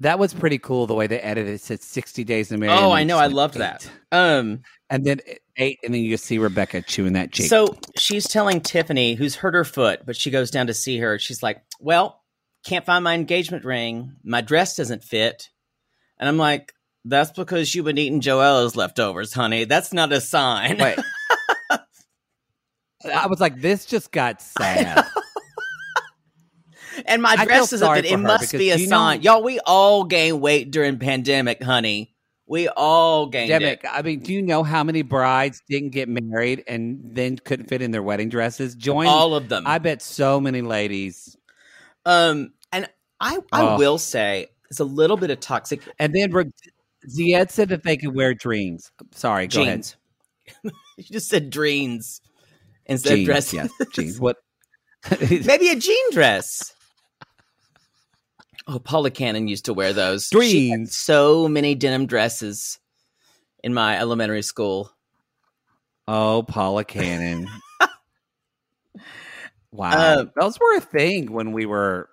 That 0.00 0.18
was 0.18 0.34
pretty 0.34 0.58
cool 0.58 0.86
the 0.86 0.94
way 0.94 1.06
they 1.06 1.18
edited 1.20 1.50
it. 1.52 1.54
It 1.54 1.60
said 1.62 1.82
60 1.82 2.22
days 2.24 2.48
to 2.48 2.58
marry. 2.58 2.72
Oh, 2.72 2.90
I 2.92 3.04
know, 3.04 3.16
I 3.18 3.28
loved 3.28 3.56
eight. 3.56 3.60
that. 3.60 3.90
Um, 4.12 4.62
And 4.90 5.04
then 5.04 5.20
eight, 5.56 5.78
and 5.82 5.92
then 5.94 6.02
you 6.02 6.16
see 6.16 6.38
Rebecca 6.38 6.82
chewing 6.82 7.14
that 7.14 7.32
cheek. 7.32 7.48
So 7.48 7.76
she's 7.98 8.28
telling 8.28 8.60
Tiffany, 8.60 9.14
who's 9.14 9.36
hurt 9.36 9.54
her 9.54 9.64
foot, 9.64 10.00
but 10.04 10.16
she 10.16 10.30
goes 10.30 10.50
down 10.50 10.66
to 10.68 10.74
see 10.74 10.98
her. 10.98 11.18
She's 11.18 11.42
like, 11.42 11.62
Well, 11.80 12.22
can't 12.64 12.84
find 12.86 13.04
my 13.04 13.14
engagement 13.14 13.64
ring. 13.64 14.16
My 14.24 14.40
dress 14.40 14.76
doesn't 14.76 15.04
fit. 15.04 15.48
And 16.18 16.28
I'm 16.28 16.38
like, 16.38 16.72
That's 17.04 17.30
because 17.30 17.74
you've 17.74 17.84
been 17.84 17.98
eating 17.98 18.20
Joella's 18.20 18.76
leftovers, 18.76 19.32
honey. 19.32 19.64
That's 19.64 19.92
not 19.92 20.12
a 20.12 20.20
sign. 20.20 20.78
Wait. 20.78 20.98
I 23.04 23.26
was 23.28 23.40
like, 23.40 23.60
this 23.60 23.86
just 23.86 24.10
got 24.10 24.42
sad. 24.42 25.06
and 27.06 27.22
my 27.22 27.36
dress 27.36 27.70
doesn't 27.70 27.94
fit. 27.94 28.04
It 28.06 28.16
must 28.16 28.52
be 28.52 28.70
a 28.70 28.76
you 28.76 28.86
know- 28.88 28.96
sign. 28.96 29.22
Y'all, 29.22 29.42
we 29.42 29.60
all 29.60 30.04
gain 30.04 30.40
weight 30.40 30.70
during 30.70 30.98
pandemic, 30.98 31.62
honey. 31.62 32.15
We 32.48 32.68
all 32.68 33.26
gained 33.26 33.50
it. 33.62 33.80
I 33.90 34.02
mean, 34.02 34.20
do 34.20 34.32
you 34.32 34.40
know 34.40 34.62
how 34.62 34.84
many 34.84 35.02
brides 35.02 35.62
didn't 35.68 35.90
get 35.90 36.08
married 36.08 36.62
and 36.68 37.00
then 37.02 37.38
couldn't 37.38 37.66
fit 37.68 37.82
in 37.82 37.90
their 37.90 38.02
wedding 38.04 38.28
dresses? 38.28 38.74
Join 38.76 39.08
All 39.08 39.34
of 39.34 39.48
them. 39.48 39.64
I 39.66 39.78
bet 39.78 40.00
so 40.00 40.40
many 40.40 40.62
ladies. 40.62 41.36
um, 42.04 42.52
and 42.72 42.88
I, 43.20 43.38
I 43.52 43.62
Oh. 43.74 43.78
will 43.78 43.98
say, 43.98 44.46
it's 44.70 44.78
a 44.80 44.84
little 44.84 45.16
bit 45.16 45.30
of 45.30 45.40
toxic 45.40 45.80
And 45.98 46.14
then 46.14 46.30
Zied 47.08 47.50
said 47.50 47.68
that 47.70 47.82
they 47.82 47.96
could 47.96 48.14
wear 48.14 48.32
dreams. 48.34 48.92
Sorry, 49.12 49.48
go 49.48 49.62
ahead. 49.62 49.78
jeans. 49.78 49.96
you 50.96 51.04
just 51.04 51.28
said 51.28 51.50
dreams 51.50 52.20
instead 52.86 53.12
of 53.12 53.16
Jeans, 53.18 53.26
dresses. 53.26 53.54
yes, 53.54 53.70
jeans. 53.92 54.20
What? 54.20 54.36
Maybe 55.20 55.68
a 55.70 55.76
jean 55.76 56.12
dress. 56.12 56.74
Oh, 58.68 58.78
Paula 58.80 59.10
Cannon 59.10 59.46
used 59.48 59.66
to 59.66 59.74
wear 59.74 59.92
those. 59.92 60.28
Dreams. 60.30 60.96
so 60.96 61.46
many 61.48 61.74
denim 61.74 62.06
dresses 62.06 62.78
in 63.62 63.72
my 63.72 63.96
elementary 63.98 64.42
school. 64.42 64.90
Oh, 66.08 66.42
Paula 66.42 66.84
Cannon. 66.84 67.48
wow. 69.70 69.90
Uh, 69.90 70.24
Those 70.40 70.58
were 70.58 70.76
a 70.76 70.80
thing 70.80 71.32
when 71.32 71.52
we 71.52 71.66
were 71.66 72.08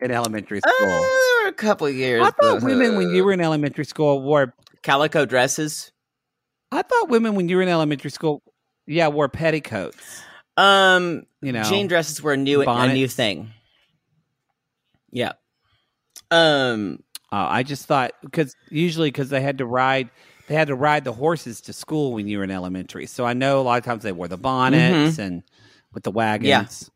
in 0.00 0.10
elementary 0.10 0.60
Uh, 0.62 0.68
school. 0.70 0.86
there 0.88 1.42
were 1.44 1.48
a 1.48 1.52
couple 1.52 1.88
years. 1.88 2.22
I 2.26 2.30
thought 2.30 2.62
uh, 2.62 2.66
women 2.66 2.96
when 2.96 3.10
you 3.14 3.24
were 3.24 3.32
in 3.32 3.40
elementary 3.40 3.84
school 3.84 4.20
wore 4.22 4.54
calico 4.82 5.24
dresses. 5.24 5.92
I 6.72 6.82
thought 6.82 7.08
women 7.08 7.34
when 7.34 7.48
you 7.48 7.56
were 7.56 7.62
in 7.62 7.68
elementary 7.68 8.10
school 8.10 8.42
yeah, 8.86 9.08
wore 9.08 9.28
petticoats. 9.30 10.22
Um, 10.56 11.22
You 11.40 11.52
know. 11.52 11.62
jean 11.62 11.86
dresses 11.86 12.22
were 12.22 12.32
a 12.34 12.36
new 12.36 12.62
a 12.62 12.92
new 12.92 13.08
thing. 13.08 13.50
Yeah. 15.10 15.32
Um. 16.34 17.02
Uh, 17.32 17.46
I 17.48 17.62
just 17.64 17.86
thought 17.86 18.12
because 18.22 18.54
usually 18.70 19.08
because 19.08 19.28
they 19.28 19.40
had 19.40 19.58
to 19.58 19.66
ride, 19.66 20.08
they 20.46 20.54
had 20.54 20.68
to 20.68 20.74
ride 20.76 21.04
the 21.04 21.12
horses 21.12 21.60
to 21.62 21.72
school 21.72 22.12
when 22.12 22.28
you 22.28 22.38
were 22.38 22.44
in 22.44 22.50
elementary. 22.50 23.06
So 23.06 23.24
I 23.24 23.32
know 23.32 23.60
a 23.60 23.62
lot 23.62 23.78
of 23.78 23.84
times 23.84 24.04
they 24.04 24.12
wore 24.12 24.28
the 24.28 24.36
bonnets 24.36 25.18
and 25.18 25.42
with 25.92 26.04
the 26.04 26.12
wagons. 26.12 26.90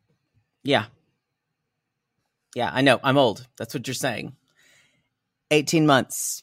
Yeah. 0.63 0.85
Yeah, 2.55 2.69
I 2.73 2.81
know. 2.81 2.99
I'm 3.03 3.17
old. 3.17 3.45
That's 3.57 3.73
what 3.73 3.87
you're 3.87 3.93
saying. 3.93 4.35
18 5.51 5.85
months, 5.85 6.41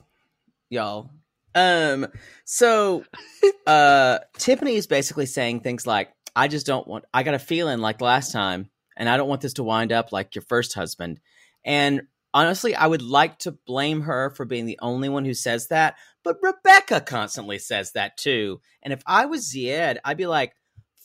y'all. 0.68 1.10
Um 1.54 2.06
so 2.44 3.04
uh 3.66 4.18
Tiffany 4.36 4.74
is 4.74 4.86
basically 4.86 5.26
saying 5.26 5.60
things 5.60 5.86
like 5.86 6.10
I 6.34 6.48
just 6.48 6.66
don't 6.66 6.86
want 6.86 7.06
I 7.14 7.22
got 7.22 7.34
a 7.34 7.38
feeling 7.38 7.78
like 7.78 8.02
last 8.02 8.32
time 8.32 8.68
and 8.96 9.08
I 9.08 9.16
don't 9.16 9.28
want 9.28 9.40
this 9.40 9.54
to 9.54 9.62
wind 9.62 9.90
up 9.90 10.12
like 10.12 10.34
your 10.34 10.42
first 10.42 10.74
husband. 10.74 11.18
And 11.64 12.02
honestly, 12.36 12.74
I 12.76 12.86
would 12.86 13.02
like 13.02 13.38
to 13.40 13.52
blame 13.52 14.02
her 14.02 14.30
for 14.30 14.44
being 14.44 14.66
the 14.66 14.78
only 14.80 15.08
one 15.08 15.24
who 15.24 15.34
says 15.34 15.68
that, 15.68 15.96
but 16.22 16.36
Rebecca 16.42 17.00
constantly 17.00 17.58
says 17.58 17.92
that 17.92 18.16
too. 18.16 18.60
And 18.82 18.92
if 18.92 19.02
I 19.06 19.26
was 19.26 19.52
Zied, 19.52 19.98
I'd 20.04 20.16
be 20.16 20.26
like, 20.26 20.54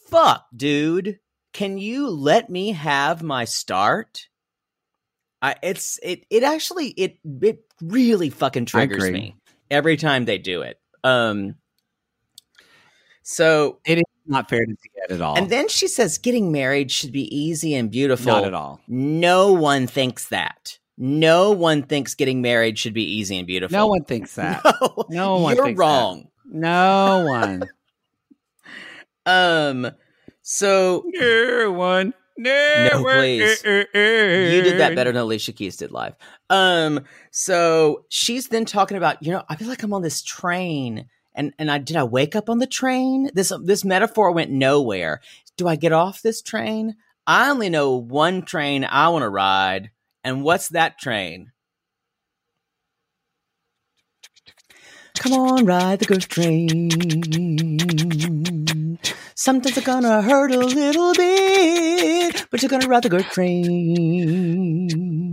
"Fuck, 0.09 0.45
dude." 0.55 1.19
can 1.53 1.77
you 1.77 2.07
let 2.09 2.49
me 2.49 2.71
have 2.71 3.21
my 3.21 3.45
start? 3.45 4.27
I 5.41 5.55
it's 5.61 5.99
it 6.03 6.25
it 6.29 6.43
actually 6.43 6.89
it 6.89 7.17
it 7.41 7.63
really 7.81 8.29
fucking 8.29 8.65
triggers 8.65 9.11
me 9.11 9.35
every 9.69 9.97
time 9.97 10.25
they 10.25 10.37
do 10.37 10.61
it. 10.61 10.79
Um 11.03 11.55
so 13.23 13.79
It 13.85 13.97
is 13.97 14.03
not 14.25 14.49
fair 14.49 14.65
to 14.65 14.75
get 14.95 15.11
at 15.11 15.21
all. 15.21 15.37
and 15.37 15.49
then 15.49 15.67
she 15.67 15.87
says 15.87 16.17
getting 16.19 16.51
married 16.51 16.91
should 16.91 17.11
be 17.11 17.35
easy 17.35 17.75
and 17.75 17.91
beautiful. 17.91 18.31
not 18.31 18.45
at 18.45 18.53
all. 18.53 18.79
No 18.87 19.51
one 19.53 19.87
thinks 19.87 20.29
that. 20.29 20.79
No 21.03 21.51
one 21.51 21.81
thinks 21.81 22.13
getting 22.13 22.41
married 22.43 22.77
should 22.77 22.93
be 22.93 23.03
easy 23.03 23.37
and 23.37 23.47
beautiful. 23.47 23.75
No 23.75 23.87
one 23.87 24.03
thinks 24.03 24.35
that. 24.35 24.61
No, 24.81 25.05
No 25.09 25.37
one 25.39 25.55
You're 25.55 25.65
thinks 25.65 25.77
that. 25.79 25.83
wrong. 25.83 26.27
No 26.45 27.25
one. 27.27 27.63
Um 29.25 29.91
so 30.41 31.03
no 31.07 31.71
one. 31.71 32.13
No, 32.37 32.89
No, 32.93 33.03
please. 33.03 33.61
You 33.63 33.85
did 34.63 34.79
that 34.79 34.95
better 34.95 35.11
than 35.11 35.21
Alicia 35.21 35.51
Keys 35.51 35.77
did 35.77 35.91
live. 35.91 36.15
Um, 36.49 37.01
so 37.29 38.05
she's 38.09 38.47
then 38.47 38.65
talking 38.65 38.97
about, 38.97 39.21
you 39.21 39.31
know, 39.31 39.43
I 39.47 39.55
feel 39.55 39.67
like 39.67 39.83
I'm 39.83 39.93
on 39.93 40.01
this 40.01 40.23
train, 40.23 41.05
and 41.35 41.53
and 41.59 41.69
I 41.69 41.77
did 41.77 41.97
I 41.97 42.03
wake 42.03 42.35
up 42.35 42.49
on 42.49 42.57
the 42.57 42.65
train? 42.67 43.29
This 43.35 43.53
this 43.63 43.85
metaphor 43.85 44.31
went 44.31 44.49
nowhere. 44.49 45.21
Do 45.55 45.67
I 45.67 45.75
get 45.75 45.91
off 45.91 46.21
this 46.23 46.41
train? 46.41 46.95
I 47.27 47.49
only 47.51 47.69
know 47.69 47.95
one 47.95 48.41
train 48.41 48.83
I 48.85 49.09
want 49.09 49.21
to 49.23 49.29
ride, 49.29 49.91
and 50.23 50.43
what's 50.43 50.69
that 50.69 50.99
train? 50.99 51.51
Come 55.19 55.33
on, 55.33 55.65
ride 55.65 55.99
the 55.99 56.05
ghost 56.05 56.29
train. 56.29 56.89
Sometimes 59.35 59.77
it's 59.77 59.85
gonna 59.85 60.21
hurt 60.21 60.51
a 60.51 60.57
little 60.57 61.13
bit, 61.13 62.45
but 62.49 62.61
you're 62.61 62.69
gonna 62.69 62.87
ride 62.87 63.03
the 63.03 63.09
ghost 63.09 63.31
train. 63.31 65.30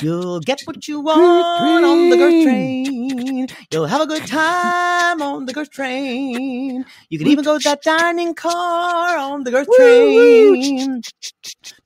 You'll 0.00 0.40
get 0.40 0.62
what 0.62 0.86
you 0.88 1.00
want 1.00 1.84
on 1.84 2.10
the 2.10 2.16
ghost 2.16 2.44
train. 2.44 3.48
You'll 3.72 3.86
have 3.86 4.00
a 4.00 4.06
good 4.06 4.26
time 4.26 5.22
on 5.22 5.46
the 5.46 5.52
ghost 5.52 5.72
train. 5.72 6.84
You 7.08 7.18
can 7.18 7.28
even 7.28 7.44
go 7.44 7.58
to 7.58 7.64
that 7.64 7.82
dining 7.82 8.34
car 8.34 9.16
on 9.18 9.44
the 9.44 9.50
ghost 9.50 9.70
train. 9.76 11.02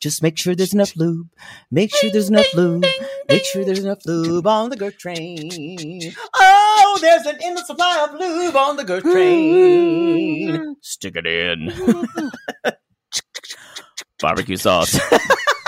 Just 0.01 0.23
make 0.23 0.38
sure 0.38 0.55
there's 0.55 0.75
enough 0.75 0.96
lube. 0.96 1.29
Make 1.70 1.94
sure 1.94 2.11
there's 2.11 2.29
enough 2.29 2.53
lube. 2.55 2.85
Make 3.29 3.44
sure 3.44 3.64
there's 3.64 3.85
enough 3.85 4.05
lube 4.07 4.46
on 4.46 4.70
the 4.70 4.77
ghost 4.77 4.99
train. 4.99 6.12
Oh, 6.35 6.99
there's 7.01 7.27
an 7.27 7.38
endless 7.42 7.66
supply 7.66 8.07
of 8.09 8.18
lube 8.18 8.57
on 8.57 8.77
the 8.77 8.85
ghost 8.85 9.05
train. 9.05 10.77
Stick 10.81 11.16
it 11.16 11.27
in. 11.27 11.73
Barbecue 14.20 14.57
sauce. 14.57 14.99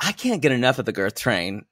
I 0.00 0.12
can't 0.12 0.42
get 0.42 0.52
enough 0.52 0.78
of 0.78 0.86
the 0.86 0.92
girth 0.92 1.14
train. 1.14 1.64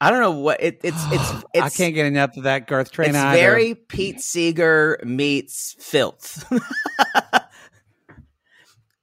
I 0.00 0.10
don't 0.10 0.20
know 0.20 0.32
what 0.32 0.62
it, 0.62 0.80
it's. 0.84 1.02
It's. 1.10 1.32
it's 1.54 1.64
I 1.64 1.68
can't 1.70 1.94
get 1.94 2.06
enough 2.06 2.36
of 2.36 2.44
that 2.44 2.66
girth 2.66 2.92
train 2.92 3.10
it's 3.10 3.18
either. 3.18 3.38
very 3.38 3.74
Pete 3.74 4.20
Seeger 4.20 5.00
meets 5.04 5.74
filth. 5.80 6.50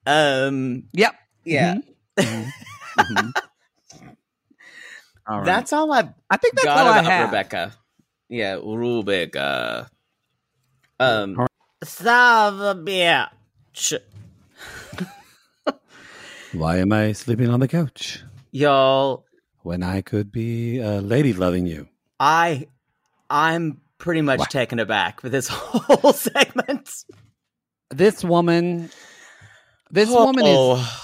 um. 0.05 0.83
Yep. 0.93 1.15
Yeah. 1.43 1.75
Mhm. 2.17 2.51
All 5.27 5.37
right. 5.37 5.45
That's 5.45 5.73
all 5.73 5.91
I've 5.91 6.09
I 6.29 6.37
think 6.37 6.55
that's 6.55 6.67
all 6.67 6.87
I 6.87 7.01
have. 7.01 7.29
Rebecca. 7.29 7.73
Yeah, 8.29 8.59
Rebecca. 8.63 9.89
Um. 10.99 11.47
Son 11.83 12.61
a 12.61 12.75
bitch. 12.75 13.99
Why 16.55 16.77
am 16.77 16.93
I 16.93 17.11
sleeping 17.11 17.49
on 17.49 17.59
the 17.59 17.67
couch 17.67 18.23
Y'all, 18.51 19.25
when 19.63 19.83
I 19.83 20.01
could 20.01 20.31
be 20.31 20.79
a 20.79 21.01
lady 21.01 21.33
loving 21.33 21.67
you? 21.67 21.89
I, 22.17 22.67
I'm 23.29 23.81
pretty 23.97 24.21
much 24.21 24.49
taken 24.49 24.79
aback 24.79 25.21
with 25.21 25.33
this 25.33 25.47
whole 25.51 26.13
segment. 26.13 26.89
This 27.89 28.23
woman, 28.23 28.89
this 29.91 30.09
woman 30.09 30.45
is. 30.45 31.01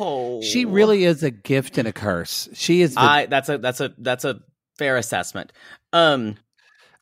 Oh. 0.00 0.40
She 0.42 0.64
really 0.64 1.04
is 1.04 1.22
a 1.22 1.30
gift 1.30 1.78
and 1.78 1.86
a 1.86 1.92
curse. 1.92 2.48
She 2.54 2.82
is 2.82 2.94
the, 2.94 3.00
I. 3.00 3.26
That's 3.26 3.48
a. 3.48 3.58
That's 3.58 3.80
a. 3.80 3.94
That's 3.98 4.24
a 4.24 4.40
fair 4.78 4.96
assessment. 4.96 5.52
Um. 5.92 6.36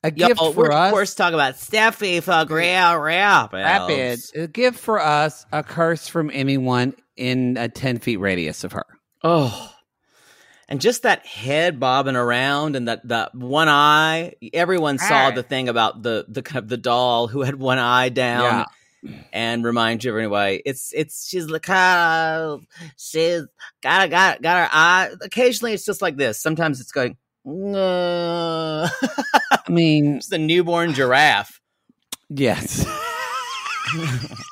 A 0.06 0.10
gift 0.10 0.40
we're, 0.40 0.52
for 0.52 0.66
of 0.66 0.72
us. 0.72 0.92
course, 0.92 1.14
talk 1.14 1.34
about 1.34 1.54
Steffi 1.54 2.22
for 2.22 2.54
real, 2.54 2.94
real. 2.94 3.48
Rapid, 3.52 4.20
a 4.34 4.46
gift 4.46 4.78
for 4.78 5.00
us, 5.00 5.44
a 5.52 5.62
curse 5.62 6.08
from 6.08 6.30
anyone 6.32 6.94
in 7.16 7.56
a 7.56 7.68
ten 7.68 7.98
feet 7.98 8.18
radius 8.18 8.64
of 8.64 8.72
her. 8.72 8.86
Oh. 9.22 9.72
And 10.68 10.80
just 10.80 11.04
that 11.04 11.24
head 11.24 11.78
bobbing 11.78 12.16
around 12.16 12.74
and 12.74 12.88
that, 12.88 13.06
that 13.06 13.34
one 13.34 13.68
eye. 13.68 14.34
Everyone 14.52 14.98
saw 14.98 15.30
the 15.30 15.44
thing 15.44 15.68
about 15.68 16.02
the 16.02 16.24
the 16.28 16.42
kind 16.42 16.58
of 16.58 16.68
the 16.68 16.76
doll 16.76 17.28
who 17.28 17.42
had 17.42 17.54
one 17.54 17.78
eye 17.78 18.08
down 18.08 18.64
and 19.32 19.64
remind 19.64 20.02
you 20.02 20.16
anyway. 20.16 20.60
It's 20.64 20.92
it's 20.92 21.28
she's 21.28 21.48
like 21.48 21.66
ah, 21.68 22.58
she's 22.96 23.42
got 23.80 24.10
got 24.10 24.42
got 24.42 24.58
her 24.58 24.68
eye. 24.72 25.10
Occasionally 25.22 25.72
it's 25.72 25.84
just 25.84 26.02
like 26.02 26.16
this. 26.16 26.40
Sometimes 26.40 26.80
it's 26.80 26.92
going. 26.92 27.16
"Uh." 27.46 28.88
I 29.50 29.70
mean, 29.70 30.16
it's 30.16 30.28
the 30.28 30.38
newborn 30.38 30.94
giraffe. 30.94 31.60
yes. 32.28 32.84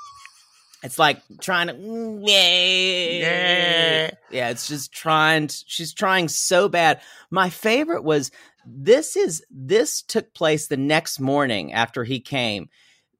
It's 0.85 0.98
like 0.98 1.22
trying 1.40 1.68
to 1.68 2.20
yeah. 2.26 4.11
Yeah, 4.30 4.50
it's 4.50 4.68
just 4.68 4.92
trying 4.92 5.48
she's 5.48 5.94
trying 5.94 6.28
so 6.28 6.68
bad. 6.68 7.00
My 7.30 7.48
favorite 7.48 8.04
was 8.04 8.30
this 8.66 9.16
is 9.16 9.42
this 9.50 10.02
took 10.02 10.35
place 10.35 10.66
the 10.66 10.76
next 10.76 11.20
morning 11.20 11.72
after 11.72 12.04
he 12.04 12.20
came. 12.20 12.68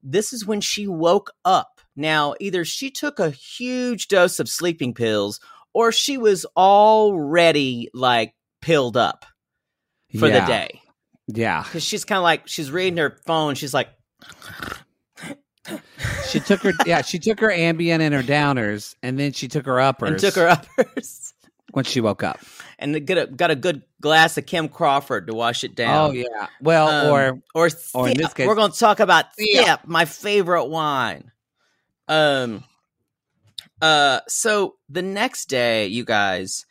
This 0.03 0.31
is 0.31 0.45
when 0.45 0.61
she 0.61 0.87
woke 0.87 1.31
up. 1.43 1.81
Now, 1.95 2.35
either 2.39 2.65
she 2.65 2.91
took 2.91 3.19
a 3.19 3.31
huge 3.31 4.09
dose 4.09 4.39
of 4.39 4.47
sleeping 4.47 4.93
pills 4.93 5.39
or 5.73 5.91
she 5.91 6.19
was 6.19 6.45
already 6.55 7.89
like 7.95 8.35
pilled 8.61 8.95
up 8.95 9.25
for 10.19 10.27
Yeah. 10.27 10.41
the 10.41 10.47
day. 10.47 10.81
Yeah. 11.27 11.63
Cuz 11.63 11.83
she's 11.83 12.05
kind 12.05 12.17
of 12.17 12.23
like 12.23 12.47
she's 12.47 12.69
reading 12.71 12.97
her 12.97 13.17
phone, 13.25 13.55
she's 13.55 13.73
like 13.73 13.89
She 16.29 16.39
took 16.39 16.61
her 16.61 16.73
yeah, 16.85 17.01
she 17.01 17.17
took 17.17 17.39
her 17.39 17.49
Ambien 17.49 17.99
and 17.99 18.13
her 18.13 18.21
downers 18.21 18.95
and 19.01 19.17
then 19.19 19.31
she 19.31 19.47
took 19.47 19.65
her 19.65 19.79
uppers 19.79 20.11
and 20.11 20.19
took 20.19 20.35
her 20.35 20.47
uppers. 20.49 21.33
when 21.71 21.83
she 21.85 21.99
woke 22.01 22.21
up. 22.23 22.39
and 22.77 23.05
get 23.07 23.17
a, 23.17 23.25
got 23.27 23.49
a 23.51 23.55
good 23.55 23.81
glass 24.01 24.37
of 24.37 24.45
Kim 24.45 24.67
Crawford 24.69 25.27
to 25.27 25.33
wash 25.33 25.63
it 25.63 25.75
down. 25.75 26.11
Oh 26.11 26.13
yeah. 26.13 26.47
Well, 26.61 26.87
Um, 26.87 27.11
or 27.11 27.41
or 27.55 27.69
or 27.95 28.09
in 28.09 28.17
this 28.17 28.33
case- 28.33 28.47
we're 28.47 28.55
going 28.55 28.71
to 28.71 28.77
talk 28.79 28.99
about. 28.99 29.25
Sip, 29.39 29.79
my 29.85 30.05
favorite 30.05 30.65
wine. 30.65 31.31
Um, 32.07 32.63
Uh, 33.81 34.19
so 34.27 34.75
the 34.89 35.01
next 35.01 35.45
day, 35.49 35.87
you 35.87 36.05
guys, 36.05 36.65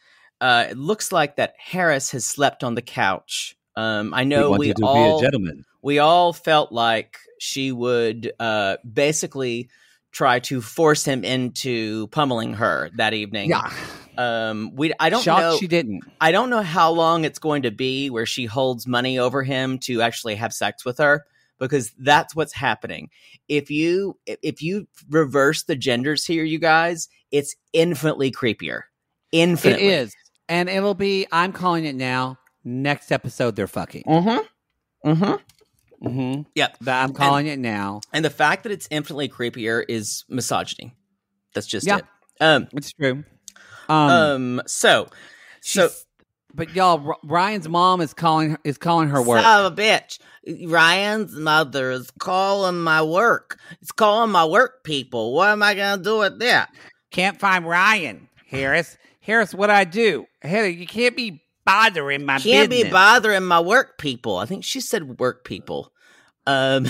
uh, 0.44 0.66
it 0.70 0.76
looks 0.76 1.10
like 1.10 1.36
that 1.36 1.54
Harris 1.58 2.10
has 2.10 2.26
slept 2.26 2.62
on 2.62 2.74
the 2.74 2.82
couch. 2.82 3.56
Um, 3.76 4.12
I 4.12 4.24
know 4.24 4.50
we, 4.50 4.74
all 4.82 5.18
a 5.18 5.22
gentleman. 5.22 5.64
we 5.80 5.98
all 5.98 6.34
felt 6.34 6.70
like 6.70 7.16
she 7.40 7.72
would 7.72 8.30
uh 8.38 8.76
basically 8.90 9.68
try 10.12 10.38
to 10.40 10.60
force 10.60 11.04
him 11.04 11.24
into 11.24 12.06
pummeling 12.08 12.54
her 12.54 12.90
that 12.96 13.14
evening. 13.14 13.48
Yeah. 13.48 13.72
Um, 14.18 14.70
we 14.74 14.92
I 15.00 15.08
don't 15.08 15.22
Shocked 15.22 15.40
know. 15.40 15.56
she 15.56 15.66
didn't. 15.66 16.04
I 16.20 16.30
don't 16.30 16.50
know 16.50 16.62
how 16.62 16.92
long 16.92 17.24
it's 17.24 17.38
going 17.38 17.62
to 17.62 17.70
be 17.70 18.10
where 18.10 18.26
she 18.26 18.44
holds 18.44 18.86
money 18.86 19.18
over 19.18 19.42
him 19.42 19.78
to 19.80 20.02
actually 20.02 20.34
have 20.34 20.52
sex 20.52 20.84
with 20.84 20.98
her 20.98 21.24
because 21.58 21.90
that's 21.98 22.36
what's 22.36 22.52
happening. 22.52 23.08
If 23.48 23.70
you 23.70 24.18
if 24.26 24.62
you 24.62 24.88
reverse 25.08 25.62
the 25.62 25.74
genders 25.74 26.26
here, 26.26 26.44
you 26.44 26.58
guys, 26.58 27.08
it's 27.32 27.56
infinitely 27.72 28.30
creepier. 28.30 28.82
Infinitely. 29.32 29.88
is. 29.88 30.14
And 30.48 30.68
it'll 30.68 30.94
be, 30.94 31.26
I'm 31.32 31.52
calling 31.52 31.84
it 31.84 31.94
now. 31.94 32.38
Next 32.64 33.12
episode, 33.12 33.56
they're 33.56 33.66
fucking. 33.66 34.04
Mm-hmm. 34.04 35.10
Mm-hmm. 35.10 36.06
Mm-hmm. 36.06 36.42
Yep. 36.54 36.76
I'm 36.86 37.12
calling 37.12 37.46
it 37.46 37.58
now. 37.58 38.00
And 38.12 38.24
the 38.24 38.30
fact 38.30 38.62
that 38.64 38.72
it's 38.72 38.88
infinitely 38.90 39.28
creepier 39.28 39.84
is 39.88 40.24
misogyny. 40.28 40.94
That's 41.54 41.66
just 41.66 41.86
Yeah. 41.86 41.98
it. 41.98 42.04
Um, 42.40 42.68
It's 42.72 42.92
true. 42.92 43.24
Um, 43.88 44.10
um, 44.10 44.62
so, 44.66 45.08
so 45.60 45.90
but 46.54 46.74
y'all, 46.74 47.16
Ryan's 47.24 47.68
mom 47.68 48.00
is 48.00 48.14
calling 48.14 48.56
is 48.64 48.78
calling 48.78 49.08
her 49.10 49.20
work. 49.20 49.42
Son 49.42 49.66
of 49.66 49.72
a 49.72 49.76
bitch. 49.76 50.18
Ryan's 50.66 51.34
mother 51.34 51.90
is 51.90 52.10
calling 52.18 52.80
my 52.80 53.02
work. 53.02 53.58
It's 53.82 53.92
calling 53.92 54.30
my 54.30 54.44
work 54.44 54.84
people. 54.84 55.34
What 55.34 55.48
am 55.50 55.62
I 55.62 55.74
gonna 55.74 56.02
do 56.02 56.18
with 56.18 56.38
that? 56.40 56.70
Can't 57.10 57.38
find 57.38 57.66
Ryan. 57.66 58.28
Harris, 58.48 58.96
Harris, 59.24 59.54
what 59.54 59.70
I 59.70 59.84
do? 59.84 60.26
Heather, 60.42 60.68
you 60.68 60.86
can't 60.86 61.16
be 61.16 61.42
bothering 61.64 62.26
my 62.26 62.38
Can't 62.38 62.68
business. 62.68 62.88
be 62.88 62.90
bothering 62.90 63.44
my 63.44 63.58
work 63.60 63.96
people. 63.98 64.36
I 64.36 64.44
think 64.44 64.64
she 64.64 64.80
said 64.80 65.18
work 65.18 65.44
people. 65.44 65.90
Um 66.46 66.86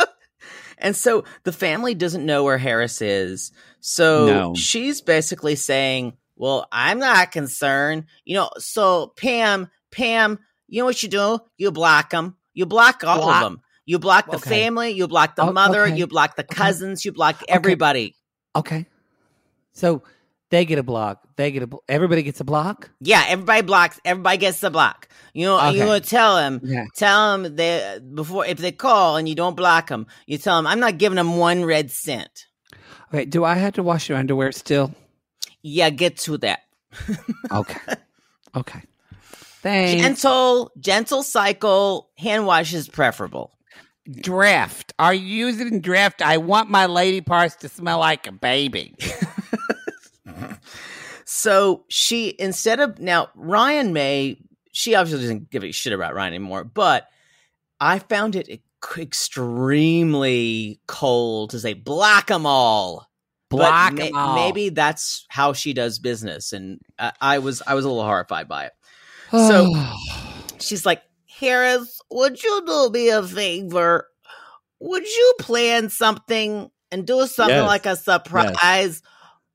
and 0.78 0.94
so 0.94 1.24
the 1.42 1.52
family 1.52 1.94
doesn't 1.94 2.24
know 2.24 2.44
where 2.44 2.58
Harris 2.58 3.02
is. 3.02 3.50
So 3.80 4.26
No. 4.26 4.54
she's 4.54 5.00
basically 5.00 5.56
saying, 5.56 6.16
Well, 6.36 6.68
I'm 6.70 7.00
not 7.00 7.32
concerned. 7.32 8.04
You 8.24 8.36
know, 8.36 8.50
so 8.58 9.08
Pam, 9.16 9.68
Pam, 9.90 10.38
you 10.68 10.80
know 10.80 10.86
what 10.86 11.02
you 11.02 11.08
do? 11.08 11.40
You 11.56 11.72
block 11.72 12.10
them. 12.10 12.36
You 12.54 12.66
block 12.66 13.02
all 13.04 13.16
Block- 13.16 13.42
of 13.42 13.52
them. 13.52 13.62
You 13.84 13.98
block 13.98 14.30
the 14.30 14.36
Okay. 14.36 14.50
family, 14.50 14.90
you 14.90 15.08
block 15.08 15.34
the 15.34 15.42
Oh, 15.44 15.52
mother, 15.52 15.86
okay. 15.86 15.96
you 15.96 16.06
block 16.06 16.36
the 16.36 16.44
Okay. 16.44 16.54
cousins, 16.54 17.04
you 17.06 17.10
block 17.12 17.42
everybody. 17.48 18.14
Okay, 18.54 18.84
so 19.72 20.02
they 20.50 20.64
get 20.64 20.78
a 20.78 20.82
block. 20.82 21.20
They 21.36 21.50
get 21.50 21.62
a. 21.62 21.66
bl- 21.66 21.76
Everybody 21.88 22.22
gets 22.22 22.40
a 22.40 22.44
block. 22.44 22.90
Yeah, 23.00 23.24
everybody 23.28 23.62
blocks. 23.62 24.00
Everybody 24.04 24.38
gets 24.38 24.60
the 24.60 24.70
block. 24.70 25.08
You 25.34 25.46
know, 25.46 25.70
you 25.70 25.80
Okay. 25.82 25.86
want 25.88 26.04
to 26.04 26.10
tell 26.10 26.36
them, 26.36 26.60
Yeah. 26.64 26.84
tell 26.96 27.36
them 27.38 27.56
they 27.56 27.98
before 28.14 28.46
if 28.46 28.58
they 28.58 28.72
call 28.72 29.16
and 29.16 29.28
you 29.28 29.34
don't 29.34 29.56
block 29.56 29.88
them, 29.88 30.06
you 30.26 30.38
tell 30.38 30.56
them 30.56 30.66
I'm 30.66 30.80
not 30.80 30.98
giving 30.98 31.16
them 31.16 31.36
one 31.36 31.64
red 31.64 31.90
cent. 31.90 32.46
Okay. 33.12 33.24
Do 33.24 33.44
I 33.44 33.54
have 33.54 33.74
to 33.74 33.82
wash 33.82 34.08
your 34.08 34.18
underwear 34.18 34.52
still? 34.52 34.92
Yeah, 35.62 35.90
get 35.90 36.16
to 36.18 36.38
that. 36.38 36.60
Okay. 37.50 37.80
okay. 38.56 38.82
Thanks. 39.60 40.02
Gentle, 40.02 40.70
gentle 40.78 41.22
cycle. 41.22 42.10
Hand 42.16 42.46
wash 42.46 42.72
is 42.72 42.88
preferable. 42.88 43.52
draft. 44.08 44.92
Are 44.98 45.12
you 45.12 45.46
using 45.48 45.80
draft? 45.80 46.22
I 46.22 46.38
want 46.38 46.70
my 46.70 46.86
lady 46.86 47.20
parts 47.20 47.56
to 47.56 47.68
smell 47.68 47.98
like 47.98 48.26
a 48.26 48.32
baby. 48.32 48.94
So 51.40 51.84
she 51.88 52.34
instead 52.38 52.80
of 52.80 52.98
now 52.98 53.28
Ryan 53.36 53.92
May, 53.92 54.40
she 54.72 54.96
obviously 54.96 55.22
doesn't 55.22 55.50
give 55.50 55.62
a 55.62 55.70
shit 55.70 55.92
about 55.92 56.14
Ryan 56.14 56.34
anymore. 56.34 56.64
But 56.64 57.06
I 57.80 58.00
found 58.00 58.34
it 58.34 58.60
extremely 58.98 60.80
cold 60.88 61.50
to 61.50 61.60
say 61.60 61.74
block 61.74 62.26
them 62.26 62.44
all. 62.44 63.06
But 63.50 63.56
Block 63.58 63.92
ma- 63.94 64.04
'em 64.04 64.16
all. 64.16 64.34
Maybe 64.34 64.68
that's 64.70 65.24
how 65.28 65.52
she 65.52 65.72
does 65.72 65.98
business, 66.00 66.52
and 66.52 66.80
I, 66.98 67.12
I 67.20 67.38
was 67.38 67.62
I 67.66 67.74
was 67.74 67.84
a 67.84 67.88
little 67.88 68.02
horrified 68.04 68.48
by 68.48 68.66
it. 68.66 68.72
So 69.30 69.74
she's 70.58 70.84
like, 70.84 71.02
Harris, 71.38 72.00
would 72.10 72.42
you 72.42 72.62
do 72.66 72.90
me 72.90 73.10
a 73.10 73.22
favor? 73.22 74.08
Would 74.80 75.04
you 75.06 75.34
plan 75.40 75.88
something 75.90 76.70
and 76.90 77.06
do 77.06 77.26
something 77.26 77.54
Yes. 77.56 77.66
like 77.66 77.86
a 77.86 77.96
surprise 77.96 79.02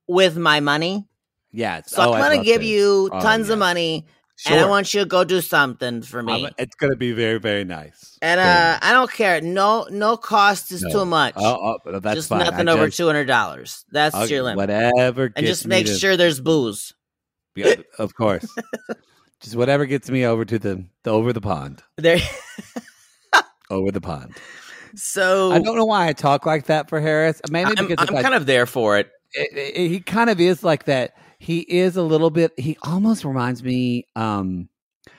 with 0.08 0.38
my 0.38 0.60
money? 0.60 1.08
Yes. 1.54 1.92
So 1.92 2.02
Oh, 2.02 2.14
I'm 2.14 2.22
gonna 2.22 2.44
give 2.44 2.60
to. 2.62 2.68
you 2.68 3.10
Oh, 3.14 3.22
tons 3.22 3.48
yes. 3.48 3.54
of 3.54 3.60
money, 3.60 4.06
and 4.50 4.60
I 4.60 4.66
want 4.68 4.94
you 4.94 5.00
to 5.02 5.06
go 5.06 5.24
do 5.24 5.40
something 5.40 6.02
for 6.02 6.22
me. 6.22 6.46
I'm- 6.46 6.54
it's 6.58 6.76
gonna 6.76 6.96
be 6.98 7.14
very, 7.14 7.40
very 7.40 7.64
nice. 7.64 8.18
and 8.22 8.40
Very 8.40 8.50
uh, 8.50 8.54
nice. 8.72 8.80
I 8.82 8.92
don't 8.92 9.12
care. 9.12 9.40
No, 9.42 9.88
no 9.90 10.18
cost 10.18 10.72
is 10.72 10.82
No. 10.82 10.90
too 10.92 11.06
much. 11.06 11.36
oh, 11.38 11.78
oh, 11.86 12.00
that's 12.00 12.16
just 12.16 12.30
fine. 12.30 12.40
nothing 12.40 12.68
I 12.68 12.72
over 12.74 12.90
two 12.90 13.06
hundred 13.06 13.26
dollars. 13.28 13.86
That's 13.92 14.14
I'll- 14.16 14.28
your 14.28 14.44
limit. 14.44 14.58
Whatever, 14.58 15.32
and 15.36 15.46
just 15.46 15.66
make 15.68 15.86
to- 15.86 15.94
sure 15.96 16.18
there's 16.18 16.40
booze. 16.42 16.94
Yeah, 17.56 17.76
of 18.00 18.16
course. 18.16 18.46
just 19.42 19.56
whatever 19.56 19.86
gets 19.86 20.10
me 20.10 20.26
over 20.26 20.44
to 20.46 20.58
the, 20.58 20.86
the 21.04 21.12
over 21.12 21.32
the 21.34 21.42
pond, 21.42 21.84
There. 21.98 22.20
over 23.70 23.92
the 23.92 24.02
pond. 24.02 24.36
so 24.96 25.52
I 25.52 25.60
don't 25.60 25.76
know 25.76 25.86
why 25.86 26.08
I 26.08 26.14
talk 26.14 26.46
like 26.46 26.66
that 26.66 26.90
for 26.90 27.00
Harris. 27.00 27.42
Mainly 27.50 27.76
I'm, 27.78 27.88
because 27.88 28.10
I'm 28.10 28.22
kind 28.24 28.34
of 28.36 28.46
there 28.46 28.66
for 28.66 28.98
it. 28.98 29.10
it- 29.34 29.76
it- 29.76 29.88
he 29.90 30.00
kind 30.00 30.30
of 30.30 30.40
is 30.42 30.64
like 30.64 30.86
that. 30.86 31.16
He 31.44 31.60
is 31.60 31.98
a 31.98 32.04
little 32.04 32.30
bit. 32.30 32.58
He 32.58 32.78
almost 32.84 33.26
reminds 33.26 33.62
me, 33.64 34.06
um, 34.16 34.70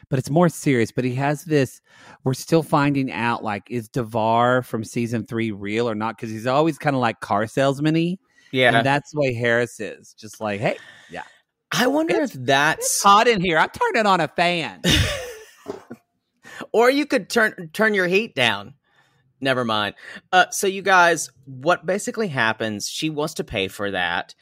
but 0.08 0.18
it's 0.18 0.30
more 0.30 0.48
serious. 0.48 0.90
But 0.90 1.04
he 1.04 1.14
has 1.16 1.44
this. 1.44 1.82
We're 2.24 2.32
still 2.32 2.62
finding 2.62 3.12
out, 3.12 3.44
like, 3.44 3.70
is 3.70 3.88
Devar 3.90 4.62
from 4.62 4.84
season 4.84 5.26
three 5.26 5.50
real 5.50 5.86
or 5.88 5.94
not? 5.94 6.16
Because 6.16 6.30
he's 6.30 6.46
always 6.46 6.78
kind 6.78 6.96
of 6.96 7.02
like 7.02 7.20
car 7.20 7.46
salesman-y, 7.46 8.16
Yeah. 8.52 8.74
and 8.74 8.86
that's 8.86 9.10
the 9.12 9.20
way 9.20 9.34
Harris 9.34 9.78
is. 9.80 10.14
Just 10.14 10.40
like, 10.40 10.60
hey, 10.60 10.78
yeah. 11.10 11.24
I 11.72 11.88
wonder 11.88 12.14
It's- 12.14 12.34
if 12.34 12.44
that's 12.46 13.02
hot 13.02 13.28
in 13.28 13.42
here. 13.42 13.58
I'm 13.58 13.68
turning 13.68 14.06
on 14.06 14.20
a 14.20 14.28
fan. 14.28 14.80
or 16.72 16.88
you 16.90 17.04
could 17.04 17.28
turn 17.28 17.68
turn 17.72 17.92
your 17.92 18.06
heat 18.06 18.34
down. 18.34 18.74
Never 19.40 19.64
mind. 19.64 19.94
Uh, 20.32 20.46
so 20.50 20.66
you 20.66 20.80
guys, 20.80 21.28
what 21.44 21.84
basically 21.84 22.28
happens? 22.28 22.88
She 22.88 23.10
wants 23.10 23.34
to 23.34 23.44
pay 23.44 23.68
for 23.68 23.90
that, 23.90 24.34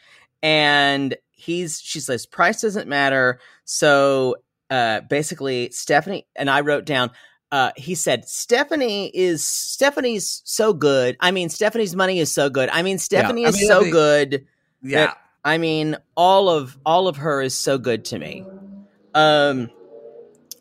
and 0.43 1.17
he's 1.43 1.81
she 1.81 2.01
says 2.01 2.27
price 2.27 2.61
doesn't 2.61 2.89
matter. 2.89 3.41
So 3.65 4.37
uh, 4.71 5.01
basically, 5.01 5.71
Stephanie 5.71 6.27
and 6.37 6.49
I 6.49 6.61
wrote 6.61 6.85
down. 6.85 7.11
Uh, 7.51 7.71
he 7.77 7.95
said 7.95 8.27
Stephanie 8.27 9.09
is 9.09 9.47
Stephanie's 9.47 10.41
so 10.45 10.73
good. 10.73 11.17
I 11.21 11.33
mean, 11.33 11.51
Stephanie's 11.51 11.95
money 11.95 12.19
is 12.19 12.33
so 12.33 12.49
good. 12.49 12.71
I 12.73 12.83
mean, 12.83 12.99
Stephanie 12.99 13.45
I 13.45 13.51
is 13.51 13.59
mean, 13.59 13.67
so 13.67 13.79
I 13.79 13.83
think- 13.83 13.93
good. 13.93 14.47
yeah, 14.83 15.15
I 15.45 15.59
mean, 15.59 15.97
all 16.17 16.49
of 16.49 16.79
all 16.87 17.09
of 17.09 17.19
her 17.19 17.43
is 17.43 17.57
so 17.57 17.77
good 17.77 18.07
to 18.07 18.19
me. 18.19 18.47
Um 19.15 19.71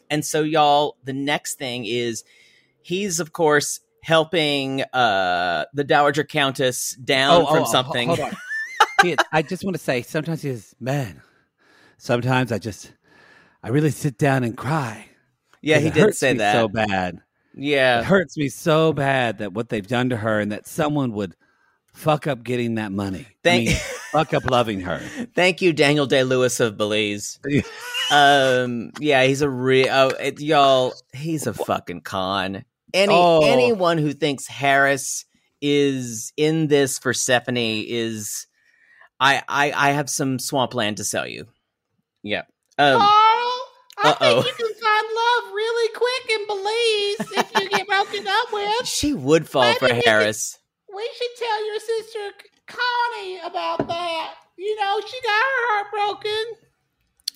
and 0.10 0.26
so 0.26 0.42
y'all, 0.42 0.98
the 1.06 1.14
next 1.14 1.56
thing 1.58 1.86
is 1.86 2.26
he's 2.82 3.22
of 3.22 3.32
course 3.32 3.80
helping 4.04 4.82
uh 4.92 5.66
the 5.74 5.86
Dowager 5.86 6.26
Countess 6.26 6.98
down 7.02 7.46
from 7.46 7.64
oh, 7.64 7.72
something. 7.72 8.10
Hold 8.10 8.20
on. 8.20 8.36
He 9.02 9.16
I 9.32 9.42
just 9.42 9.64
want 9.64 9.76
to 9.76 9.82
say, 9.82 10.02
sometimes 10.02 10.42
he 10.42 10.50
is 10.50 10.76
man. 10.80 11.22
Sometimes 11.98 12.52
I 12.52 12.58
just, 12.58 12.92
I 13.64 13.70
really 13.70 13.92
sit 13.92 14.18
down 14.18 14.44
and 14.44 14.58
cry. 14.58 15.08
Yeah, 15.62 15.78
he 15.80 15.88
it 15.88 15.94
did 15.94 16.02
hurts 16.04 16.20
say 16.20 16.32
me 16.34 16.40
that. 16.40 16.54
so 16.54 16.68
bad. 16.68 17.20
Yeah. 17.54 18.00
It 18.00 18.06
hurts 18.06 18.38
me 18.38 18.50
so 18.50 18.92
bad 18.94 19.38
that 19.40 19.54
what 19.54 19.70
they've 19.70 19.86
done 19.86 20.10
to 20.10 20.18
her, 20.18 20.40
and 20.40 20.52
that 20.52 20.68
someone 20.68 21.12
would 21.14 21.36
fuck 21.94 22.26
up 22.26 22.44
getting 22.44 22.76
that 22.76 22.92
money. 22.92 23.28
Thank- 23.44 23.70
I 23.70 23.72
mean, 23.74 23.80
fuck 24.12 24.34
up 24.34 24.50
loving 24.50 24.80
her. 24.82 25.00
Thank 25.36 25.62
you, 25.62 25.74
Daniel 25.74 26.06
Day 26.08 26.24
Lewis 26.24 26.60
of 26.60 26.78
Belize. 26.78 27.40
um, 28.12 28.92
yeah, 29.00 29.24
he's 29.24 29.42
a 29.42 29.50
real 29.50 29.88
oh, 29.92 30.10
it, 30.10 30.40
y'all. 30.42 30.94
He's 31.14 31.48
a 31.48 31.54
fucking 31.54 32.02
con. 32.02 32.64
Any 32.94 33.14
Oh. 33.14 33.42
anyone 33.44 33.98
who 33.98 34.14
thinks 34.14 34.48
Harris 34.48 35.26
is 35.62 36.34
in 36.38 36.68
this 36.68 36.98
for 37.00 37.14
Stephanie 37.14 37.82
is, 37.82 38.48
I 39.22 39.44
I 39.48 39.72
I 39.72 39.92
have 39.92 40.10
some 40.10 40.40
swampland 40.40 40.98
to 40.98 41.04
sell 41.04 41.28
you. 41.28 41.46
Yeah. 42.24 42.42
Um, 42.80 42.98
Carl, 42.98 43.08
I 43.08 43.62
uh-oh. 44.04 44.42
think 44.42 44.58
you 44.60 44.66
can 44.66 44.74
find 44.76 45.08
love 45.16 45.54
really 45.54 45.94
quick 45.96 46.40
in 46.40 46.48
Belize 46.48 47.46
if 47.46 47.62
you 47.62 47.70
get 47.70 47.88
broken 47.88 48.28
up 48.28 48.48
with. 48.54 48.88
she 48.88 49.14
would 49.14 49.48
fall 49.48 49.64
Maybe 49.64 49.78
for 49.78 49.94
Harris. 49.94 50.58
We 50.94 51.10
should 51.16 51.38
tell 51.46 51.66
your 51.68 51.80
sister 51.80 52.20
Connie 52.68 53.40
about 53.46 53.88
that. 53.88 54.34
You 54.58 54.76
know, 54.80 55.00
she 55.06 55.22
got 55.22 55.30
her 55.30 55.68
heart 55.70 55.88
broken. 55.92 56.58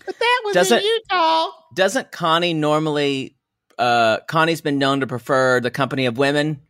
But 0.06 0.20
that 0.20 0.42
was 0.46 0.54
Doesn't- 0.56 0.80
in 0.80 0.84
Utah. 0.84 1.50
Doesn't 1.74 2.12
Connie 2.12 2.54
normally? 2.54 3.38
Uh, 3.78 4.18
Connie's 4.28 4.62
been 4.62 4.78
known 4.80 5.02
to 5.02 5.08
prefer 5.08 5.60
the 5.60 5.72
company 5.72 6.06
of 6.08 6.18
women. 6.18 6.62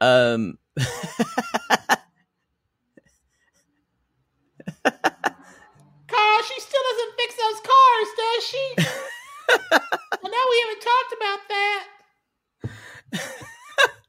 Um. 0.00 0.58
doesn't 7.00 7.16
fix 7.16 7.34
those 7.36 7.60
cars, 7.60 8.08
does 8.16 8.44
she? 8.44 8.74
I 10.12 10.28
know 10.28 10.44
we 10.50 10.60
haven't 10.62 10.82
talked 10.82 11.12
about 11.16 11.40
that. 11.48 11.86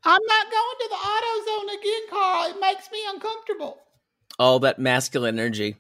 I'm 0.04 0.22
not 0.26 0.52
going 0.52 0.78
to 0.80 0.90
the 0.90 0.96
auto 0.96 1.46
zone 1.46 1.70
again, 1.80 2.02
Carl. 2.10 2.50
It 2.52 2.60
makes 2.60 2.92
me 2.92 3.00
uncomfortable. 3.14 3.78
All 4.40 4.60
that 4.60 4.80
masculine 4.80 5.38
energy. 5.38 5.78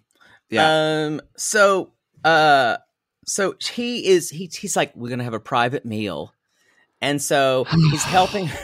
Yeah. 0.49 1.05
Um, 1.05 1.21
so 1.37 1.91
uh 2.23 2.77
so 3.25 3.55
he 3.59 4.07
is 4.07 4.29
he, 4.29 4.49
he's 4.53 4.75
like, 4.75 4.95
We're 4.95 5.09
gonna 5.09 5.23
have 5.23 5.33
a 5.33 5.39
private 5.39 5.85
meal. 5.85 6.33
And 7.01 7.21
so 7.21 7.65
he's 7.71 8.03
helping 8.03 8.47
her 8.47 8.59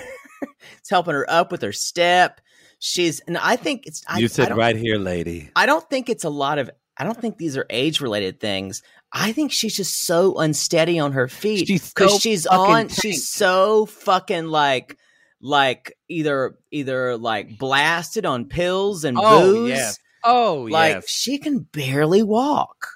he's 0.60 0.90
helping 0.90 1.14
her 1.14 1.26
up 1.30 1.52
with 1.52 1.62
her 1.62 1.74
step. 1.74 2.42
She's 2.80 3.20
and 3.22 3.38
I 3.38 3.56
think 3.56 3.88
it's 3.88 4.04
I, 4.08 4.20
You 4.20 4.28
sit 4.28 4.56
right 4.56 4.76
here, 4.76 4.98
lady. 4.98 5.50
I 5.56 5.66
don't 5.66 5.88
think 5.90 6.10
it's 6.10 6.24
a 6.24 6.30
lot 6.30 6.60
of 6.60 6.70
I 7.00 7.04
don't 7.04 7.20
think 7.20 7.38
these 7.38 7.56
are 7.58 7.66
age 7.70 8.02
related 8.02 8.40
things. 8.40 8.82
I 9.14 9.32
think 9.32 9.52
she's 9.52 9.76
just 9.76 10.04
so 10.04 10.38
unsteady 10.40 11.00
on 11.00 11.14
her 11.14 11.28
feet 11.28 11.68
She's 11.68 11.94
because 11.94 12.14
so 12.14 12.20
she's 12.20 12.46
fucking 12.46 12.60
on. 12.60 12.88
tanked. 12.88 13.02
She's 13.02 13.30
so 13.30 13.86
fucking 13.86 14.48
like, 14.48 14.98
like 15.40 15.98
either 16.10 16.58
either 16.72 17.18
like 17.18 17.58
blasted 17.58 18.26
on 18.26 18.46
pills 18.46 19.04
and 19.04 19.18
Oh, 19.20 19.54
booze. 19.54 19.70
yes. 19.70 20.00
Oh, 20.24 20.68
Like 20.70 20.96
yes. 20.96 21.10
she 21.10 21.38
can 21.38 21.60
barely 21.60 22.24
walk. 22.24 22.88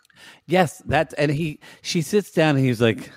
Yes, 0.47 0.81
that's 0.85 1.13
and 1.13 1.31
he 1.31 1.59
she 1.81 2.01
sits 2.01 2.31
down 2.31 2.57
and 2.57 2.65
he's 2.65 2.81
like, 2.81 3.09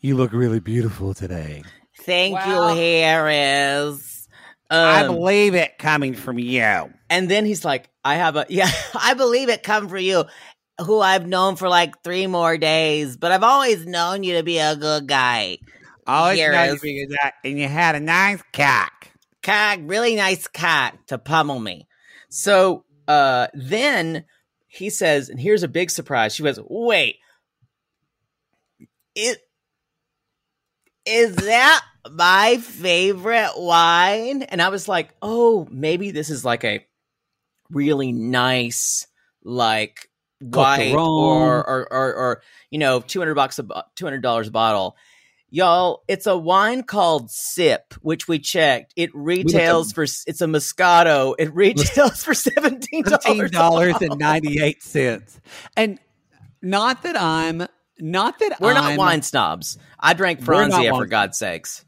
"You 0.00 0.16
look 0.16 0.32
really 0.32 0.60
beautiful 0.60 1.12
today." 1.14 1.62
Thank 2.02 2.34
Wow. 2.36 2.68
you, 2.72 2.76
Harris. 2.80 4.13
I 4.70 5.02
Um, 5.04 5.14
believe 5.14 5.54
it 5.54 5.78
coming 5.78 6.14
from 6.14 6.38
you. 6.38 6.62
and 7.10 7.28
then 7.30 7.44
he's 7.44 7.64
like, 7.64 7.88
I 8.04 8.16
have 8.16 8.36
a 8.36 8.46
yeah, 8.50 8.70
I 8.94 9.14
believe 9.14 9.48
it 9.48 9.62
come 9.62 9.88
for 9.88 9.98
you, 9.98 10.24
who 10.80 11.00
I've 11.00 11.26
known 11.26 11.56
for 11.56 11.68
like 11.68 12.02
three 12.02 12.26
more 12.26 12.56
days, 12.58 13.16
but 13.16 13.30
I've 13.32 13.42
always 13.44 13.86
known 13.86 14.22
you 14.24 14.36
to 14.36 14.42
be 14.42 14.58
a 14.58 14.74
good 14.76 15.06
guy. 15.06 15.58
Always 16.06 16.38
Here 16.38 16.52
know 16.52 16.64
you 16.64 16.72
is- 16.74 16.80
figured 16.80 17.10
that, 17.10 17.32
and 17.44 17.58
you 17.58 17.68
had 17.68 17.94
a 17.94 18.00
nice 18.00 18.42
cock. 18.52 19.08
Cock, 19.42 19.80
really 19.82 20.16
nice 20.16 20.46
cock 20.46 20.94
to 21.06 21.18
pummel 21.18 21.60
me. 21.60 21.86
So 22.30 22.84
uh 23.06 23.48
then 23.54 24.24
he 24.66 24.90
says, 24.90 25.28
and 25.28 25.38
here's 25.38 25.62
a 25.62 25.68
big 25.68 25.90
surprise. 25.90 26.34
She 26.34 26.42
goes, 26.42 26.58
wait, 26.68 27.16
it 29.14 29.38
is 31.06 31.36
that 31.36 31.82
my 32.10 32.58
favorite 32.58 33.52
wine? 33.56 34.42
And 34.42 34.60
I 34.60 34.68
was 34.68 34.88
like, 34.88 35.10
oh, 35.22 35.66
maybe 35.70 36.10
this 36.10 36.30
is 36.30 36.44
like 36.44 36.64
a 36.64 36.84
really 37.70 38.12
nice, 38.12 39.06
like 39.42 40.10
white 40.40 40.94
or, 40.94 41.58
or 41.66 41.92
or 41.92 42.14
or 42.14 42.42
you 42.70 42.78
know, 42.78 43.00
two 43.00 43.18
hundred 43.18 43.34
bucks 43.34 43.58
a 43.58 43.84
two 43.96 44.04
hundred 44.06 44.22
dollars 44.22 44.48
a 44.48 44.50
bottle. 44.50 44.96
Y'all, 45.50 46.02
it's 46.08 46.26
a 46.26 46.36
wine 46.36 46.82
called 46.82 47.30
Sip, 47.30 47.94
which 48.02 48.26
we 48.26 48.40
checked. 48.40 48.92
It 48.96 49.10
retails 49.14 49.92
for 49.92 50.02
it's 50.02 50.40
a 50.40 50.46
Moscato. 50.46 51.36
It 51.38 51.54
retails 51.54 52.24
for 52.24 52.34
seventeen 52.34 53.04
dollars. 53.04 53.94
and 54.00 54.18
ninety 54.18 54.60
eight. 54.60 54.82
And 55.76 56.00
not 56.60 57.04
that 57.04 57.16
I'm 57.20 57.68
not 57.98 58.38
that 58.40 58.60
We're 58.60 58.74
not 58.74 58.92
I'm, 58.92 58.96
wine 58.96 59.22
snobs. 59.22 59.78
I 60.00 60.14
drank 60.14 60.40
Franzia 60.40 60.90
for 60.90 61.06
God's 61.06 61.38
sakes. 61.38 61.84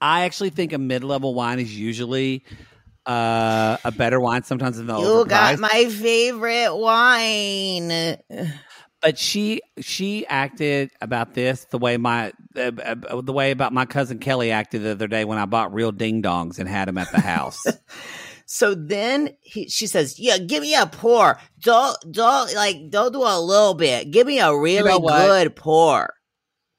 I 0.00 0.24
actually 0.24 0.50
think 0.50 0.72
a 0.72 0.78
mid 0.78 1.04
level 1.04 1.34
wine 1.34 1.58
is 1.58 1.76
usually 1.76 2.44
uh, 3.06 3.76
a 3.84 3.92
better 3.92 4.20
wine 4.20 4.42
sometimes 4.42 4.76
than 4.76 4.86
the 4.86 4.98
You 4.98 5.24
got 5.26 5.58
my 5.58 5.86
favorite 5.86 6.74
wine. 6.74 8.18
but 9.00 9.18
she 9.18 9.60
she 9.80 10.26
acted 10.26 10.90
about 11.00 11.34
this 11.34 11.64
the 11.66 11.78
way 11.78 11.96
my 11.96 12.32
uh, 12.56 12.72
uh, 12.84 13.20
the 13.20 13.32
way 13.32 13.50
about 13.50 13.72
my 13.72 13.86
cousin 13.86 14.18
Kelly 14.18 14.50
acted 14.50 14.82
the 14.82 14.90
other 14.90 15.06
day 15.08 15.24
when 15.24 15.38
I 15.38 15.46
bought 15.46 15.72
real 15.72 15.92
ding 15.92 16.22
dongs 16.22 16.58
and 16.58 16.68
had 16.68 16.88
them 16.88 16.98
at 16.98 17.10
the 17.12 17.20
house. 17.20 17.64
So 18.46 18.76
then 18.76 19.30
he, 19.40 19.68
she 19.68 19.88
says, 19.88 20.20
"Yeah, 20.20 20.38
give 20.38 20.62
me 20.62 20.74
a 20.76 20.86
pour. 20.86 21.38
Don't 21.60 21.96
don't 22.12 22.54
like 22.54 22.90
don't 22.90 23.12
do 23.12 23.22
a 23.24 23.40
little 23.40 23.74
bit. 23.74 24.12
Give 24.12 24.24
me 24.24 24.38
a 24.38 24.56
really 24.56 24.88
know 24.88 25.00
good 25.00 25.56
pour." 25.56 26.14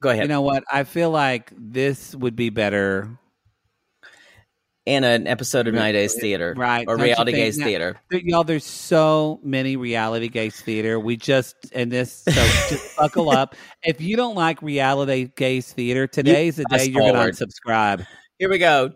Go 0.01 0.09
ahead. 0.09 0.23
you 0.23 0.27
know 0.29 0.41
what? 0.41 0.63
I 0.71 0.83
feel 0.83 1.09
like 1.09 1.51
this 1.57 2.13
would 2.15 2.35
be 2.35 2.49
better. 2.49 3.17
in 4.85 5.03
an 5.03 5.27
episode 5.27 5.67
of 5.67 5.73
Night 5.73 5.91
Days 5.91 6.13
Theater, 6.13 6.53
Right. 6.55 6.85
or 6.87 6.95
Don't 6.95 7.03
Reality? 7.03 7.33
Gaze 7.33 7.61
Theater. 7.61 7.99
Y'all, 8.09 8.45
there's 8.45 8.63
so 8.63 9.41
many 9.43 9.75
reality 9.75 10.29
gaze 10.29 10.61
theater. 10.61 10.97
We 10.97 11.17
just 11.17 11.57
and 11.73 11.91
this 11.91 12.23
so 12.23 12.31
just 12.31 12.95
buckle 12.95 13.29
up. 13.29 13.53
If 13.83 13.99
you 13.99 14.15
don't 14.15 14.35
like 14.35 14.61
reality 14.61 15.29
gaze 15.35 15.73
theater, 15.73 16.07
today's 16.07 16.55
the 16.55 16.63
day 16.69 16.85
you're 16.85 17.01
gonna 17.11 17.29
unsubscribe. 17.29 18.07
Here 18.39 18.49
we 18.49 18.59
go. 18.59 18.89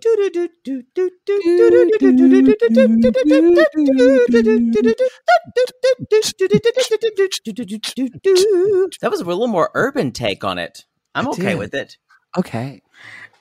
That 7.81 9.09
was 9.09 9.21
a 9.21 9.25
little 9.25 9.47
more 9.47 9.71
urban 9.73 10.11
take 10.11 10.43
on 10.43 10.57
it. 10.57 10.85
I'm 11.15 11.27
I 11.27 11.31
okay 11.31 11.41
did. 11.43 11.57
with 11.57 11.73
it. 11.73 11.97
Okay. 12.37 12.81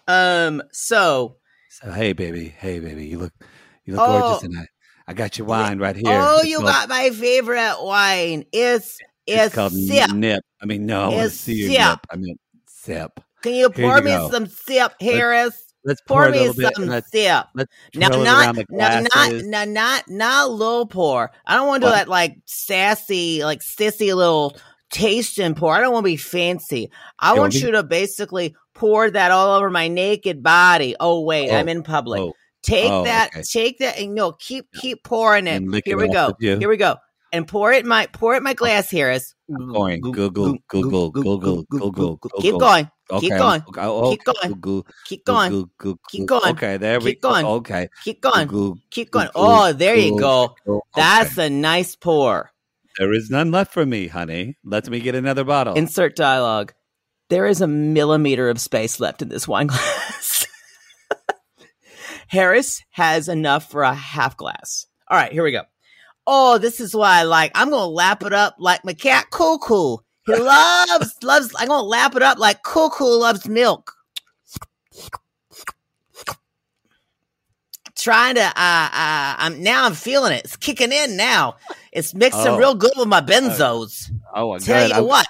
Um, 0.08 0.62
so 0.72 1.36
So 1.68 1.90
hey 1.92 2.12
baby, 2.12 2.48
hey 2.58 2.80
baby, 2.80 3.06
you 3.06 3.18
look 3.18 3.32
you 3.84 3.94
look 3.94 4.02
Oh. 4.08 4.20
gorgeous 4.20 4.42
tonight. 4.42 4.68
I 5.06 5.12
got 5.12 5.38
your 5.38 5.46
wine 5.46 5.78
right 5.78 5.96
here. 5.96 6.04
oh, 6.06 6.38
It's 6.38 6.48
you 6.48 6.56
called- 6.58 6.68
got 6.68 6.88
my 6.88 7.10
favorite 7.10 7.76
wine. 7.80 8.44
It's 8.52 8.98
it's, 9.26 9.44
it's 9.46 9.54
called 9.54 9.72
sip. 9.72 10.10
nip. 10.12 10.42
I 10.60 10.66
mean 10.66 10.86
no, 10.86 11.10
It's 11.12 11.48
it's 11.48 11.48
your 11.48 11.70
sip. 11.70 11.78
nip. 11.78 11.98
I 12.10 12.16
mean 12.16 12.38
sip. 12.66 13.20
Can 13.42 13.54
you 13.54 13.70
Here 13.74 13.86
pour 13.88 13.98
you 13.98 14.04
me 14.04 14.10
go. 14.10 14.30
some 14.30 14.46
sip, 14.46 14.92
Harris? 15.00 15.64
Let's 15.82 16.02
pour, 16.02 16.24
Pour 16.24 16.30
me 16.32 16.46
some 16.52 16.88
Let's, 16.88 17.10
sip. 17.10 17.46
let's 17.54 17.70
No, 17.94 18.08
drill 18.10 18.20
it 18.20 18.24
not 18.24 18.44
around 18.44 18.56
the 18.56 18.66
no, 18.68 18.78
not 19.00 19.12
glasses. 19.12 19.46
no, 19.46 19.64
not 19.64 20.08
not 20.10 20.50
little 20.50 20.86
pour. 20.86 21.30
I 21.46 21.54
don't 21.56 21.68
want 21.68 21.82
to 21.82 21.86
do 21.88 21.90
What? 21.92 21.96
that 21.96 22.08
like 22.08 22.36
sassy, 22.44 23.42
like 23.44 23.60
sissy 23.60 24.14
little 24.14 24.58
tasting 24.90 25.54
pour. 25.54 25.74
I 25.74 25.80
don't 25.80 25.92
want 25.92 26.04
to 26.04 26.10
be 26.10 26.16
fancy. 26.16 26.90
I 27.18 27.34
want 27.38 27.52
be- 27.52 27.60
you 27.60 27.70
to 27.72 27.82
basically 27.82 28.54
pour 28.74 29.10
that 29.10 29.30
all 29.30 29.56
over 29.56 29.70
my 29.70 29.88
naked 29.88 30.42
body. 30.42 30.96
Oh 31.00 31.20
wait, 31.22 31.50
Oh, 31.50 31.56
I'm 31.56 31.68
in 31.68 31.82
public. 31.82 32.20
oh, 32.20 32.32
take 32.62 32.90
oh, 32.90 33.04
that, 33.04 33.30
okay. 33.32 33.42
take 33.42 33.78
that, 33.78 33.98
and 33.98 34.14
no, 34.14 34.32
keep 34.32 34.66
keep 34.80 35.02
pouring 35.04 35.46
it. 35.46 35.62
Here 35.84 35.98
it 35.98 36.08
we 36.08 36.12
go. 36.12 36.34
Here 36.38 36.68
we 36.68 36.76
go. 36.76 36.96
And 37.32 37.46
pour 37.46 37.72
it 37.72 37.86
my 37.86 38.06
pour 38.06 38.34
it 38.34 38.42
my 38.42 38.54
glass, 38.54 38.90
here 38.90 39.10
is 39.10 39.34
pouring. 39.48 40.00
Google, 40.00 40.58
Google, 40.68 41.10
Google, 41.10 41.62
Google, 41.70 42.18
Keep 42.40 42.58
going. 42.58 42.90
Okay, 43.08 43.28
Keep 43.28 43.38
going. 43.38 43.62
Okay, 43.68 43.82
oh, 43.84 44.10
Keep 44.10 44.24
going. 44.24 44.52
Google, 44.52 44.86
Keep 45.06 45.24
going. 45.24 45.50
Google, 45.50 45.98
Keep 46.08 46.26
going. 46.26 46.50
Okay, 46.52 46.76
there 46.76 46.98
we 46.98 47.12
Keep 47.12 47.22
going. 47.22 47.42
go. 47.44 47.52
Okay, 47.54 47.88
Keep 48.04 48.20
going. 48.20 48.48
Google, 48.48 48.78
Keep 48.90 49.10
going. 49.12 49.28
Oh, 49.34 49.72
there 49.72 49.96
you 49.96 50.18
go. 50.18 50.54
That's 50.96 51.38
a 51.38 51.48
nice 51.50 51.94
pour. 51.94 52.50
There 53.00 53.14
is 53.14 53.30
none 53.30 53.50
left 53.50 53.72
for 53.72 53.86
me, 53.86 54.08
honey. 54.08 54.58
Let 54.62 54.90
me 54.90 55.00
get 55.00 55.14
another 55.14 55.42
bottle. 55.42 55.72
Insert 55.72 56.14
dialogue. 56.14 56.74
There 57.30 57.46
is 57.46 57.62
a 57.62 57.66
millimeter 57.66 58.50
of 58.50 58.60
space 58.60 59.00
left 59.00 59.22
in 59.22 59.30
this 59.30 59.48
wine 59.48 59.68
glass. 59.68 60.46
Harris 62.28 62.82
has 62.90 63.26
enough 63.26 63.70
for 63.70 63.84
a 63.84 63.94
half 63.94 64.36
glass. 64.36 64.84
All 65.08 65.16
right, 65.16 65.32
here 65.32 65.42
we 65.42 65.50
go. 65.50 65.62
Oh, 66.26 66.58
this 66.58 66.78
is 66.78 66.94
why 66.94 67.20
I 67.20 67.22
like. 67.22 67.52
I'm 67.54 67.70
gonna 67.70 67.86
lap 67.86 68.22
it 68.22 68.34
up 68.34 68.56
like 68.58 68.84
my 68.84 68.92
cat 68.92 69.30
Cuckoo. 69.30 69.96
He 70.26 70.36
loves 70.36 71.14
loves. 71.22 71.54
I'm 71.58 71.68
gonna 71.68 71.82
lap 71.82 72.16
it 72.16 72.22
up 72.22 72.38
like 72.38 72.62
Cuckoo 72.62 73.18
loves 73.18 73.48
milk. 73.48 73.94
Trying 78.00 78.36
to. 78.36 78.42
Uh, 78.42 78.48
uh, 78.54 79.34
I'm 79.38 79.62
now. 79.62 79.84
I'm 79.84 79.94
feeling 79.94 80.32
it. 80.32 80.44
It's 80.44 80.56
kicking 80.56 80.92
in 80.92 81.16
now. 81.16 81.56
It's 81.92 82.14
mixing 82.14 82.46
Oh. 82.48 82.56
real 82.58 82.74
good 82.74 82.92
with 82.96 83.08
my 83.08 83.20
benzos. 83.20 84.10
oh, 84.34 84.52
I. 84.52 84.58
Tell 84.58 84.80
good. 84.88 84.90
you 84.90 84.96
I, 84.96 85.00
what. 85.00 85.26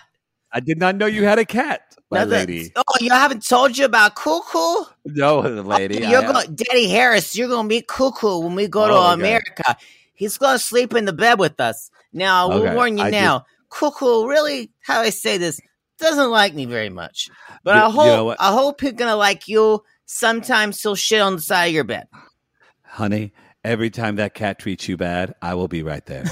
I 0.53 0.61
did 0.61 0.79
not 0.79 0.97
know 0.97 1.07
you 1.07 1.25
had 1.25 1.39
a 1.39 1.45
cat, 1.45 1.83
my 2.11 2.25
lady. 2.25 2.73
Oh, 2.77 2.83
you 3.01 3.11
haven't 3.11 3.47
told 3.47 3.79
you 3.79 3.85
about 3.85 4.17
Cuckoo? 4.17 4.85
No, 5.07 5.41
lady. 5.41 5.99
You're 6.05 6.23
going, 6.23 6.55
Daddy 6.55 6.89
Harris. 6.89 7.37
You're 7.37 7.49
going 7.49 7.69
to 7.69 7.69
meet 7.69 7.87
Cuckoo 7.87 8.41
when 8.41 8.55
we 8.57 8.67
go 8.67 8.87
to 8.89 8.93
Oh, 8.93 9.05
okay. 9.13 9.15
America. 9.15 9.77
He's 10.15 10.37
going 10.39 10.55
to 10.57 10.59
sleep 10.59 10.93
in 10.95 11.05
the 11.05 11.13
bed 11.13 11.39
with 11.39 11.61
us. 11.61 11.89
Now, 12.13 12.49
we'll 12.49 12.75
warn 12.75 12.99
you 12.99 13.05
I 13.05 13.11
now. 13.11 13.47
Cuckoo, 13.71 14.27
really, 14.27 14.73
how 14.81 15.01
I 15.01 15.11
say 15.11 15.39
this, 15.39 15.61
doesn't 16.01 16.31
like 16.33 16.53
me 16.55 16.65
very 16.65 16.91
much. 16.91 17.31
But 17.63 17.77
You- 17.77 17.83
I 17.83 17.87
you 17.87 17.93
hope, 17.93 18.07
know? 18.07 18.37
I 18.41 18.53
hope 18.53 18.81
he's 18.81 18.93
going 18.95 19.11
to 19.11 19.15
like 19.17 19.47
you. 19.47 19.83
Sometimes 20.07 20.83
he'll 20.83 20.97
shit 20.97 21.21
on 21.21 21.37
the 21.37 21.41
side 21.43 21.67
of 21.67 21.75
your 21.75 21.85
bed. 21.85 22.09
Honey, 22.91 23.33
every 23.65 23.91
time 23.91 24.17
that 24.17 24.35
cat 24.35 24.59
treats 24.59 24.89
you 24.89 24.97
bad, 24.97 25.35
I 25.41 25.55
will 25.55 25.69
be 25.69 25.83
right 25.83 26.05
there. 26.07 26.25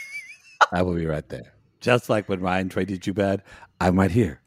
I 0.72 0.82
will 0.82 0.94
be 0.94 1.06
right 1.06 1.28
there. 1.28 1.54
Just 1.80 2.08
like 2.08 2.28
when 2.28 2.40
Ryan 2.40 2.68
treated 2.68 3.06
you 3.06 3.14
bad, 3.14 3.42
I'm 3.80 3.98
right 3.98 4.10
here. 4.10 4.40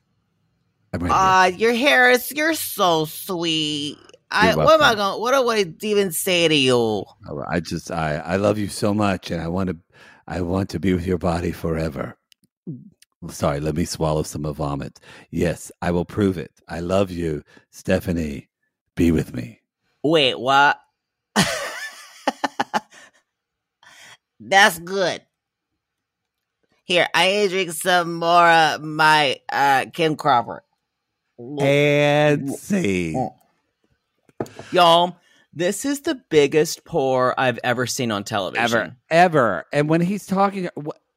I'm 0.94 1.02
right 1.02 1.12
Ah, 1.14 1.46
your 1.46 1.74
Harris, 1.74 2.32
you're 2.32 2.54
so 2.56 3.06
sweet. 3.06 3.98
I, 4.32 4.56
what 4.56 4.80
am 4.80 4.84
I 4.84 4.96
going? 4.96 5.22
What 5.22 5.34
do 5.34 5.50
I 5.50 5.74
even 5.82 6.12
say 6.12 6.48
to 6.48 6.56
you? 6.56 7.04
I 7.48 7.60
just, 7.60 7.92
I, 7.92 8.18
I 8.18 8.36
love 8.36 8.58
you 8.58 8.68
so 8.68 8.94
much, 8.94 9.32
and 9.32 9.42
I 9.42 9.48
want 9.48 9.70
to, 9.70 9.78
I 10.28 10.42
want 10.42 10.70
to 10.70 10.80
be 10.80 10.94
with 10.94 11.08
your 11.08 11.18
body 11.18 11.52
forever. 11.52 12.18
Sorry, 13.30 13.60
let 13.60 13.76
me 13.76 13.86
swallow 13.86 14.24
some 14.24 14.46
of 14.46 14.58
vomit. 14.58 15.00
Yes, 15.32 15.72
I 15.82 15.92
will 15.92 16.06
prove 16.06 16.38
it. 16.38 16.52
I 16.68 16.80
love 16.80 17.12
you, 17.12 17.44
Stephanie. 17.72 18.50
Be 18.96 19.12
with 19.12 19.34
me. 19.34 19.62
Wait, 20.04 20.40
what? 20.40 20.80
That's 24.40 24.80
good. 24.80 25.22
Here, 26.86 27.08
I 27.14 27.28
need 27.28 27.44
to 27.44 27.50
drink 27.50 27.72
some 27.72 28.16
more 28.16 28.50
of 28.50 28.82
my 28.82 29.38
uh, 29.52 29.86
Kim 29.94 30.16
Crawford. 30.16 30.62
And 31.60 32.50
see. 32.56 33.16
Y'all, 34.72 35.18
this 35.54 35.86
is 35.86 36.02
the 36.02 36.16
biggest 36.30 36.86
pour 36.86 37.40
I've 37.40 37.60
ever 37.64 37.86
seen 37.86 38.12
on 38.12 38.24
television. 38.24 38.66
Ever, 38.66 38.96
ever. 39.10 39.66
And 39.72 39.90
when 39.90 40.02
he's 40.02 40.26
talking, 40.26 40.70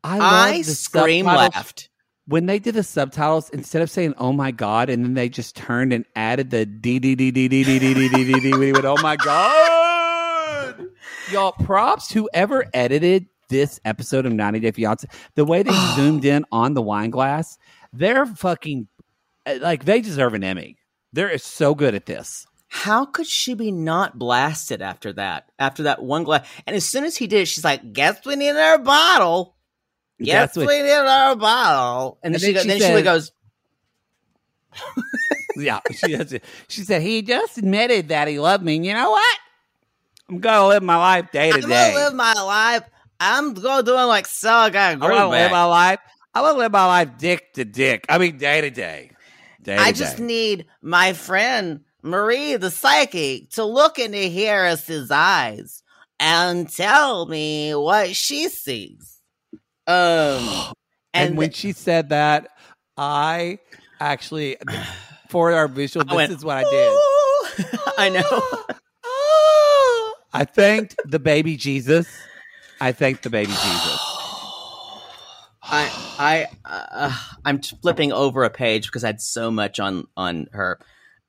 I 0.04 0.18
I 0.18 0.58
the 0.58 0.74
scream 0.74 1.24
subtitles. 1.26 1.54
laughed. 1.54 1.88
When 2.26 2.46
they 2.46 2.58
did 2.58 2.74
the 2.74 2.82
subtitles, 2.82 3.50
instead 3.50 3.82
of 3.82 3.90
saying 3.90 4.14
"Oh 4.18 4.32
my 4.32 4.50
god," 4.50 4.90
and 4.90 5.04
then 5.04 5.14
they 5.14 5.28
just 5.28 5.56
turned 5.56 5.92
and 5.92 6.04
added 6.14 6.50
the 6.50 6.66
D 6.66 6.98
D 6.98 7.14
D 7.14 7.30
D 7.30 7.48
D 7.48 7.64
D 7.64 7.78
D 7.78 7.94
D 7.94 8.08
D 8.08 8.24
D 8.24 8.40
D. 8.40 8.66
He 8.66 8.72
went, 8.72 8.84
"Oh 8.84 8.96
my 9.02 9.16
god!" 9.16 9.81
Y'all, 11.32 11.52
props 11.52 12.12
whoever 12.12 12.66
edited 12.74 13.26
this 13.48 13.80
episode 13.84 14.26
of 14.26 14.32
90 14.32 14.60
Day 14.60 14.70
Fiance. 14.70 15.08
The 15.34 15.44
way 15.44 15.62
they 15.62 15.72
zoomed 15.96 16.24
in 16.24 16.44
on 16.52 16.74
the 16.74 16.82
wine 16.82 17.10
glass, 17.10 17.56
they're 17.92 18.26
fucking 18.26 18.86
uh, 19.46 19.54
like 19.60 19.84
they 19.86 20.00
deserve 20.00 20.34
an 20.34 20.44
Emmy. 20.44 20.76
They're 21.12 21.36
so 21.38 21.74
good 21.74 21.94
at 21.94 22.06
this. 22.06 22.46
How 22.68 23.04
could 23.04 23.26
she 23.26 23.54
be 23.54 23.70
not 23.70 24.18
blasted 24.18 24.80
after 24.80 25.12
that? 25.14 25.50
After 25.58 25.82
that 25.84 26.02
one 26.02 26.24
glass. 26.24 26.46
And 26.66 26.74
as 26.76 26.84
soon 26.86 27.04
as 27.04 27.16
he 27.16 27.26
did, 27.26 27.46
she's 27.48 27.64
like, 27.64 27.92
guess 27.92 28.24
we 28.24 28.36
need 28.36 28.48
another 28.48 28.82
bottle. 28.82 29.56
Guess 30.18 30.56
we 30.56 30.66
need 30.66 30.90
another 30.90 31.38
bottle. 31.38 32.18
And 32.22 32.34
then, 32.34 32.40
And 32.40 32.42
she, 32.42 32.52
then 32.52 32.54
go, 32.54 32.62
she 32.62 32.68
then 32.68 32.80
said- 32.80 32.98
she 32.98 33.02
goes, 33.02 33.32
Yeah, 35.56 35.80
she, 35.90 36.40
she 36.68 36.80
said 36.82 37.02
he 37.02 37.20
just 37.20 37.58
admitted 37.58 38.08
that 38.08 38.26
he 38.28 38.38
loved 38.40 38.64
me. 38.64 38.76
And 38.76 38.86
you 38.86 38.94
know 38.94 39.10
what? 39.10 39.38
I'm 40.32 40.40
gonna 40.40 40.68
live 40.68 40.82
my 40.82 40.96
life 40.96 41.30
day 41.30 41.52
to 41.52 41.60
day. 41.60 41.64
I'm 41.64 41.92
gonna 41.92 41.94
live 41.94 42.14
my 42.14 42.32
life. 42.32 42.84
I'm 43.20 43.52
gonna 43.52 43.82
do 43.82 43.98
it 43.98 44.04
like 44.04 44.26
so 44.26 44.50
I 44.50 44.70
got 44.70 44.94
a 44.94 45.04
I 45.04 45.10
want 45.10 45.20
to 45.20 45.28
live 45.28 45.50
my 45.50 45.64
life. 45.64 45.98
I 46.34 46.40
want 46.40 46.54
to 46.54 46.58
live 46.58 46.72
my 46.72 46.86
life 46.86 47.18
dick 47.18 47.52
to 47.52 47.66
dick. 47.66 48.06
I 48.08 48.16
mean, 48.16 48.38
day 48.38 48.62
to 48.62 48.70
day. 48.70 49.10
Day 49.62 49.76
I 49.76 49.92
to 49.92 49.98
just 49.98 50.16
day. 50.16 50.22
need 50.22 50.66
my 50.80 51.12
friend 51.12 51.80
Marie 52.02 52.56
the 52.56 52.70
psychic 52.70 53.50
to 53.50 53.64
look 53.64 53.98
into 53.98 54.26
Harris's 54.30 55.10
eyes 55.10 55.82
and 56.18 56.66
tell 56.66 57.26
me 57.26 57.74
what 57.74 58.16
she 58.16 58.48
sees. 58.48 59.18
Um 59.86 60.72
And, 61.14 61.28
and, 61.28 61.36
when 61.36 61.50
she 61.50 61.72
said 61.72 62.08
that, 62.08 62.48
I 62.96 63.58
actually, 64.00 64.56
for 65.28 65.52
our 65.52 65.68
visual, 65.68 66.06
I 66.08 66.08
this 66.08 66.16
went, 66.16 66.32
is 66.32 66.42
what 66.42 66.56
I 66.56 66.62
did. 66.70 67.78
I 67.98 68.08
know. 68.08 68.66
I 70.32 70.44
thanked 70.44 70.96
the 71.04 71.18
baby 71.18 71.56
Jesus. 71.56 72.08
I 72.80 72.92
thanked 72.92 73.22
the 73.22 73.30
baby 73.30 73.52
Jesus. 73.52 73.98
I 75.64 75.90
I 76.18 76.46
uh, 76.64 77.14
I'm 77.44 77.60
flipping 77.62 78.12
over 78.12 78.44
a 78.44 78.50
page 78.50 78.86
because 78.86 79.04
I 79.04 79.08
had 79.08 79.20
so 79.20 79.50
much 79.50 79.78
on 79.78 80.06
on 80.16 80.46
her. 80.52 80.78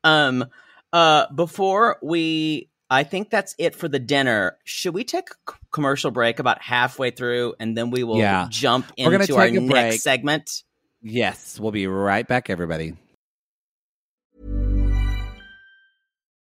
Um 0.04 0.46
uh 0.92 1.32
before 1.34 1.98
we 2.02 2.70
I 2.90 3.04
think 3.04 3.30
that's 3.30 3.56
it 3.58 3.76
for 3.76 3.88
the 3.88 4.00
dinner. 4.00 4.58
Should 4.66 4.94
we 4.94 5.04
take 5.04 5.30
a 5.48 5.54
commercial 5.72 6.12
break 6.12 6.40
about 6.40 6.62
halfway 6.62 7.12
through 7.12 7.56
and 7.60 7.78
then 7.78 7.90
we 7.92 8.04
will 8.04 8.20
Yeah. 8.20 8.48
jump 8.50 8.92
We're 8.98 9.14
into 9.14 9.36
our 9.36 9.48
take 9.50 9.58
a 9.58 9.62
break. 9.68 9.86
next 9.86 10.04
segment? 10.04 10.64
Yes, 11.02 11.60
we'll 11.60 11.72
be 11.72 11.88
right 11.88 12.28
back, 12.28 12.50
everybody. 12.50 12.94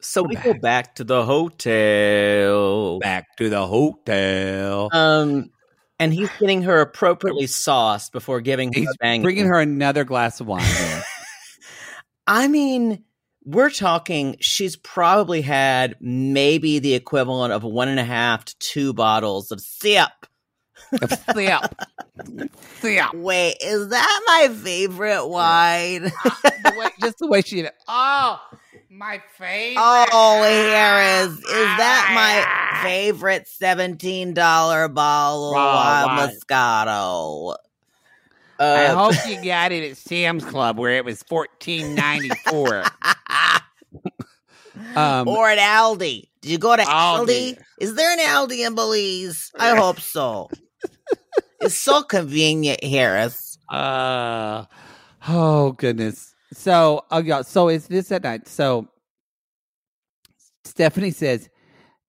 So 0.00 0.22
we 0.22 0.34
go 0.36 0.52
back 0.54 0.96
to 0.96 1.04
the 1.04 1.24
hotel. 1.24 2.98
Back 2.98 3.36
to 3.38 3.48
the 3.48 3.66
hotel. 3.66 4.90
Um, 4.92 5.50
and 5.98 6.12
he's 6.12 6.30
getting 6.38 6.62
her 6.62 6.80
appropriately 6.80 7.46
sauced 7.48 8.12
before 8.12 8.40
giving 8.40 8.72
her 8.72 8.80
He's 8.80 8.88
a 8.90 8.94
bang. 9.00 9.22
bringing 9.22 9.46
her 9.46 9.60
another 9.60 10.04
glass 10.04 10.40
of 10.40 10.46
wine. 10.46 10.62
I 12.26 12.48
mean, 12.48 13.04
we're 13.44 13.70
talking. 13.70 14.36
She's 14.40 14.76
probably 14.76 15.40
had 15.42 15.96
maybe 16.00 16.78
the 16.78 16.94
equivalent 16.94 17.52
of 17.52 17.62
one 17.62 17.88
and 17.88 18.00
a 18.00 18.04
half 18.04 18.44
to 18.46 18.58
two 18.58 18.92
bottles 18.94 19.52
of 19.52 19.60
sip. 19.60 20.08
Sip. 21.34 21.62
Sip. 22.80 23.14
Wait, 23.14 23.56
is 23.62 23.88
that 23.88 24.20
my 24.26 24.54
favorite 24.54 25.26
wine? 25.26 26.04
The 26.04 26.74
way- 26.78 26.90
just 27.00 27.18
the 27.18 27.26
way 27.26 27.40
she 27.42 27.56
did 27.56 27.66
it. 27.66 27.74
Oh, 27.88 28.40
my 28.94 29.20
favorite. 29.36 29.82
Oh, 29.82 30.42
here 30.44 31.24
is 31.26 31.32
is 31.38 31.44
that 31.44 32.12
my 32.14 32.88
favorite 32.88 33.46
seventeen 33.48 34.34
dollar 34.34 34.88
bottle 34.88 35.48
of 35.48 35.54
Wow, 35.54 35.74
wild 35.74 36.08
wow. 36.08 36.28
Moscato? 36.28 37.56
I 38.60 38.84
Uh, 38.86 38.94
hope 38.94 39.14
you 39.28 39.44
got 39.44 39.72
it 39.72 39.90
at 39.90 39.96
Sam's 39.96 40.44
Club 40.44 40.78
where 40.78 40.92
it 40.92 41.04
was 41.04 41.22
fourteen 41.24 41.94
ninety 41.94 42.30
four. 42.30 42.84
Um, 44.96 45.28
or 45.28 45.48
at 45.48 45.58
Aldi. 45.58 46.28
Did 46.40 46.50
you 46.50 46.58
go 46.58 46.76
to 46.76 46.82
Aldi? 46.82 47.56
Aldi. 47.56 47.58
Is 47.80 47.94
there 47.96 48.12
an 48.12 48.18
Aldi 48.20 48.64
in 48.66 48.74
Belize? 48.76 49.50
I 49.58 49.74
hope 49.76 49.98
so. 50.00 50.50
it's 51.60 51.74
so 51.76 52.02
convenient, 52.02 52.82
Harris. 52.84 53.58
Uh, 53.70 54.66
oh 55.28 55.72
goodness. 55.72 56.33
So, 56.54 57.04
oh 57.10 57.18
yeah. 57.18 57.42
So 57.42 57.68
is 57.68 57.88
this 57.88 58.12
at 58.12 58.22
night? 58.22 58.48
So 58.48 58.88
Stephanie 60.64 61.10
says, 61.10 61.48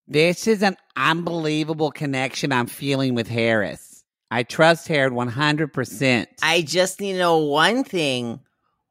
"This 0.07 0.47
is 0.47 0.63
an 0.63 0.77
unbelievable 0.95 1.91
connection 1.91 2.51
I'm 2.51 2.67
feeling 2.67 3.15
with 3.15 3.27
Harris. 3.27 4.03
I 4.31 4.43
trust 4.43 4.87
Harris 4.87 5.13
100. 5.13 5.73
percent 5.73 6.29
I 6.41 6.61
just 6.61 6.99
need 7.01 7.13
to 7.13 7.19
know 7.19 7.37
one 7.39 7.83
thing: 7.83 8.39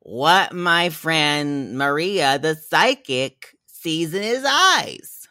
what 0.00 0.52
my 0.52 0.90
friend 0.90 1.78
Maria, 1.78 2.38
the 2.38 2.54
psychic, 2.54 3.56
sees 3.66 4.14
in 4.14 4.22
his 4.22 4.44
eyes. 4.44 5.28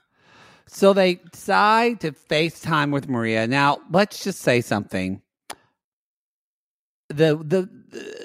So 0.67 0.93
they 0.93 1.15
decide 1.15 1.99
to 2.01 2.13
FaceTime 2.13 2.91
with 2.91 3.07
Maria. 3.07 3.45
Now, 3.45 3.79
let's 3.91 4.23
just 4.23 4.39
say 4.39 4.61
something. 4.61 5.21
The 7.09 7.37
the 7.37 7.69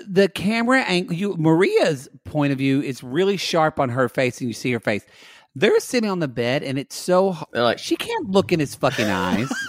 the 0.08 0.28
camera 0.34 0.80
angle 0.82 1.14
you 1.14 1.36
Maria's 1.38 2.08
point 2.24 2.52
of 2.52 2.58
view 2.58 2.80
is 2.82 3.02
really 3.02 3.36
sharp 3.36 3.78
on 3.78 3.88
her 3.90 4.08
face 4.08 4.40
and 4.40 4.48
you 4.48 4.54
see 4.54 4.72
her 4.72 4.80
face. 4.80 5.04
They're 5.54 5.78
sitting 5.80 6.08
on 6.10 6.20
the 6.20 6.28
bed 6.28 6.62
and 6.62 6.78
it's 6.78 6.94
so 6.96 7.36
They're 7.52 7.62
like- 7.62 7.78
she 7.78 7.96
can't 7.96 8.30
look 8.30 8.52
in 8.52 8.60
his 8.60 8.74
fucking 8.74 9.06
eyes. 9.08 9.50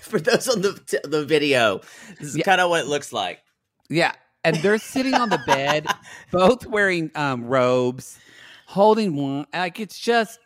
For 0.00 0.20
those 0.20 0.48
on 0.48 0.62
the 0.62 0.78
t- 0.86 0.98
the 1.04 1.24
video, 1.24 1.80
this 2.18 2.28
is 2.30 2.36
Yeah. 2.36 2.44
kind 2.44 2.60
of 2.60 2.70
what 2.70 2.80
it 2.80 2.86
looks 2.86 3.12
like. 3.12 3.40
yeah. 3.88 4.12
And 4.46 4.56
they're 4.56 4.76
sitting 4.76 5.14
on 5.14 5.30
the 5.30 5.40
bed, 5.46 5.86
both 6.30 6.66
wearing 6.66 7.10
um 7.14 7.44
robes, 7.46 8.18
holding 8.66 9.16
one 9.16 9.46
like 9.54 9.80
it's 9.80 9.98
just 9.98 10.38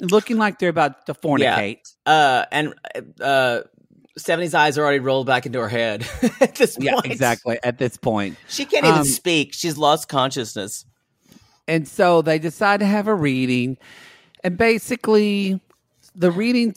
looking 0.00 0.36
like 0.38 0.58
they're 0.58 0.68
about 0.70 1.06
to 1.06 1.14
fornicate. 1.14 1.92
Uh, 2.04 2.44
and 2.50 2.74
uh, 3.20 3.60
Stephanie's 4.16 4.54
eyes 4.54 4.76
are 4.78 4.82
already 4.82 4.98
rolled 4.98 5.26
back 5.26 5.46
into 5.46 5.58
her 5.60 5.68
head 5.68 6.06
at 6.40 6.54
this 6.56 6.76
point. 6.76 6.84
Yeah, 6.84 7.00
exactly. 7.04 7.58
At 7.62 7.78
this 7.78 7.96
point. 7.96 8.36
She 8.48 8.64
can't 8.64 8.84
even 8.84 8.98
Um, 9.00 9.04
speak. 9.04 9.54
She's 9.54 9.78
lost 9.78 10.08
consciousness. 10.08 10.84
And 11.66 11.86
so 11.88 12.22
they 12.22 12.38
decide 12.38 12.80
to 12.80 12.86
have 12.86 13.08
a 13.08 13.14
reading. 13.14 13.78
And 14.44 14.56
basically, 14.58 15.60
the 16.14 16.30
reading. 16.30 16.74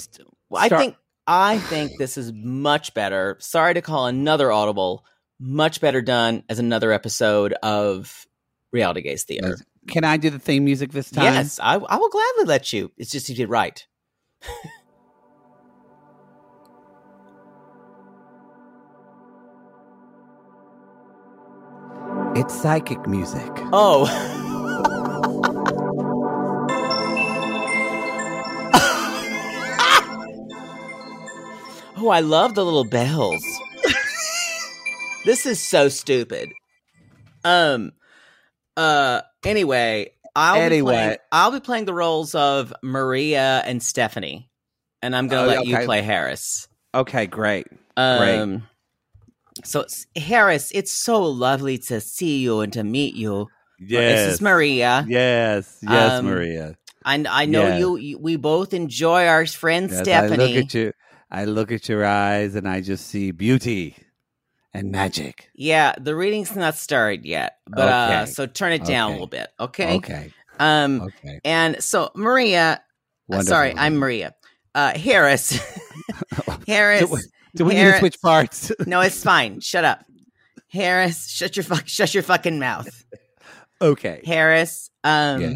I 0.55 0.67
start- 0.67 0.81
think 0.81 0.95
I 1.27 1.57
think 1.57 1.97
this 1.97 2.17
is 2.17 2.31
much 2.33 2.93
better. 2.93 3.35
Sorry 3.39 3.73
to 3.73 3.81
call 3.81 4.05
another 4.07 4.51
Audible. 4.51 5.03
Much 5.39 5.81
better 5.81 6.01
done 6.01 6.43
as 6.47 6.59
another 6.59 6.91
episode 6.93 7.53
of 7.63 8.25
Reality 8.71 9.01
Gaze 9.01 9.23
Theater. 9.25 9.57
Can 9.89 10.03
I 10.03 10.17
do 10.17 10.29
the 10.29 10.39
theme 10.39 10.63
music 10.63 10.91
this 10.91 11.09
time? 11.11 11.25
Yes, 11.25 11.59
I, 11.61 11.75
I 11.75 11.97
will 11.97 12.09
gladly 12.09 12.45
let 12.45 12.71
you. 12.71 12.91
It's 12.97 13.11
just 13.11 13.27
you 13.27 13.35
did 13.35 13.49
right. 13.49 13.85
It's 22.35 22.53
psychic 22.61 23.07
music. 23.07 23.49
Oh. 23.71 24.05
oh, 31.97 32.09
I 32.09 32.19
love 32.21 32.55
the 32.55 32.63
little 32.65 32.83
bells. 32.83 33.43
this 35.25 35.45
is 35.45 35.59
so 35.61 35.89
stupid. 35.89 36.49
Um 37.43 37.93
uh 38.75 39.21
anyway, 39.45 40.11
I'll 40.35 40.59
Anyway. 40.59 40.91
be 40.91 40.95
playing, 40.97 41.17
I'll 41.31 41.51
be 41.51 41.59
playing 41.59 41.85
the 41.85 41.93
roles 41.93 42.35
of 42.35 42.73
Maria 42.81 43.61
and 43.65 43.81
Stephanie. 43.81 44.49
And 45.01 45.15
I'm 45.15 45.27
going 45.27 45.45
to 45.45 45.53
Oh, 45.53 45.55
let 45.59 45.67
you 45.67 45.77
play 45.85 46.01
Harris. 46.01 46.67
Okay, 46.93 47.27
great. 47.27 47.67
Great. 47.95 48.59
So, 49.63 49.85
Harris, 50.15 50.71
it's 50.73 50.91
so 50.91 51.21
lovely 51.23 51.77
to 51.79 52.01
see 52.01 52.39
you 52.39 52.59
and 52.61 52.73
to 52.73 52.83
meet 52.83 53.15
you. 53.15 53.47
Yes. 53.79 54.25
This 54.25 54.33
is 54.35 54.41
Maria. 54.41 55.05
Yes. 55.07 55.77
Yes, 55.81 56.19
Um, 56.19 56.25
Maria. 56.25 56.75
And 57.05 57.27
I 57.27 57.45
know 57.45 57.67
Yes. 57.67 57.79
you, 57.79 57.97
you. 57.97 58.17
We 58.19 58.35
both 58.35 58.73
enjoy 58.73 59.27
our 59.27 59.45
friend 59.45 59.89
Yes, 59.89 59.99
I 59.99 60.03
Stephanie. 60.03 60.37
look 60.55 60.65
at 60.65 60.73
you. 60.73 60.91
I 61.31 61.45
look 61.45 61.71
at 61.71 61.87
your 61.89 62.05
eyes 62.05 62.55
and 62.55 62.67
I 62.67 62.81
just 62.81 63.07
see 63.07 63.31
beauty 63.31 63.95
and 64.73 64.91
magic. 64.91 65.49
Yeah, 65.55 65.93
the 65.99 66.15
reading's 66.15 66.55
not 66.55 66.75
started 66.75 67.25
yet, 67.25 67.57
but 67.67 67.87
uh, 67.89 68.25
so 68.25 68.45
turn 68.45 68.71
it 68.73 68.83
down 68.85 69.09
a 69.09 69.13
little 69.13 69.27
bit, 69.27 69.47
okay? 69.59 69.95
Okay. 69.95 70.33
Um, 70.59 71.01
Okay. 71.01 71.39
and 71.43 71.83
so 71.83 72.11
Maria, 72.15 72.81
uh, 73.31 73.41
sorry, 73.43 73.73
I'm 73.75 73.97
Maria. 73.97 74.33
Uh, 74.73 74.97
Harris, 74.97 75.59
Harris. 76.67 77.29
Do 77.55 77.65
we, 77.65 77.69
we 77.69 77.75
need 77.83 77.91
to 77.91 77.99
switch 77.99 78.21
parts? 78.21 78.71
No, 78.85 79.01
it's 79.01 79.23
fine. 79.23 79.59
Shut 79.61 79.85
up, 79.85 80.03
Harris. 80.69 81.29
Shut 81.29 81.55
your 81.55 81.63
fuck. 81.63 81.87
Shut 81.87 82.13
your 82.13 82.23
fucking 82.23 82.59
mouth, 82.59 83.05
okay. 83.81 84.21
Harris. 84.25 84.89
Um, 85.03 85.41
Yes. 85.41 85.53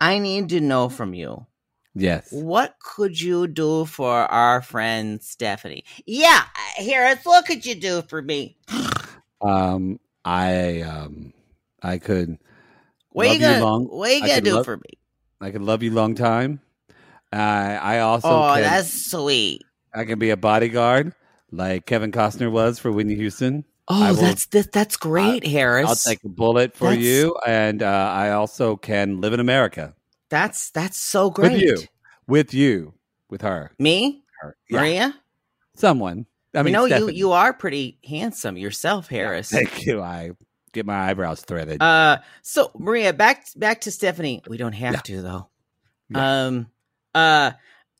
I 0.00 0.18
need 0.18 0.48
to 0.48 0.60
know 0.60 0.88
from 0.88 1.14
you. 1.14 1.46
Yes. 1.94 2.32
What 2.32 2.74
could 2.82 3.20
you 3.20 3.46
do 3.46 3.84
for 3.84 4.10
our 4.10 4.62
friend 4.62 5.22
Stephanie? 5.22 5.84
Yeah, 6.06 6.42
Harris, 6.76 7.20
what 7.24 7.44
could 7.46 7.64
you 7.66 7.74
do 7.74 8.02
for 8.02 8.20
me? 8.22 8.56
Um, 9.40 10.00
I 10.24 10.80
um, 10.82 11.32
I 11.82 11.98
could. 11.98 12.38
What 13.10 13.30
you 13.30 13.38
gonna 13.38 13.62
long. 13.64 13.84
What 13.86 14.10
you 14.12 14.20
gonna 14.26 14.40
do 14.40 14.54
love- 14.54 14.64
for 14.64 14.76
me? 14.76 14.98
I 15.40 15.50
could 15.50 15.62
love 15.62 15.82
you 15.82 15.90
long 15.90 16.14
time. 16.14 16.60
Uh, 17.32 17.36
I 17.36 17.98
also 18.00 18.28
Oh, 18.28 18.52
can, 18.54 18.62
that's 18.62 19.10
sweet. 19.10 19.62
I 19.94 20.04
can 20.04 20.18
be 20.18 20.30
a 20.30 20.36
bodyguard 20.36 21.12
like 21.52 21.86
Kevin 21.86 22.10
Costner 22.10 22.50
was 22.50 22.78
for 22.78 22.90
Whitney 22.90 23.14
Houston. 23.14 23.64
Oh, 23.88 24.08
will- 24.08 24.14
that's 24.14 24.46
that's, 24.46 24.68
that's 24.68 24.96
great, 24.96 25.46
Harris. 25.46 25.88
I'll 25.88 25.94
take 26.12 26.24
a 26.24 26.28
bullet 26.28 26.74
for 26.76 26.84
That's- 26.90 27.04
you, 27.04 27.36
and 27.46 27.82
uh, 27.82 27.86
I 28.14 28.30
also 28.30 28.76
can 28.76 29.20
live 29.20 29.32
in 29.32 29.40
America 29.40 29.94
that's 30.30 30.70
that's 30.70 30.96
so 30.96 31.28
great. 31.30 31.52
with 31.52 31.60
you, 31.62 31.76
with 32.26 32.54
you, 32.54 32.94
with 33.28 33.42
her, 33.42 33.70
Me, 33.78 34.22
her. 34.40 34.56
Yeah. 34.70 34.78
Maria. 34.80 35.14
someone. 35.76 36.26
I 36.54 36.62
mean, 36.62 36.68
you 36.68 36.72
know, 36.72 36.84
you 36.84 36.90
Stephanie. 36.96 37.16
you 37.18 37.32
are 37.32 37.52
pretty 37.52 37.98
handsome 38.08 38.56
yourself, 38.56 39.08
Harris. 39.08 39.50
Thank 39.50 39.84
you. 39.86 40.00
I 40.00 40.30
get 40.72 40.86
my 40.86 41.10
eyebrows 41.10 41.40
threaded. 41.42 41.82
Uh, 41.82 42.18
so 42.42 42.70
Maria, 42.78 43.12
back 43.12 43.46
back 43.56 43.82
to 43.82 43.90
Stephanie. 43.90 44.42
We 44.48 44.56
don't 44.58 44.72
have 44.74 44.94
Yeah. 44.94 45.00
to 45.00 45.22
though. 45.22 45.48
Yeah. 46.10 46.44
Um, 46.46 46.66
uh, 47.14 47.52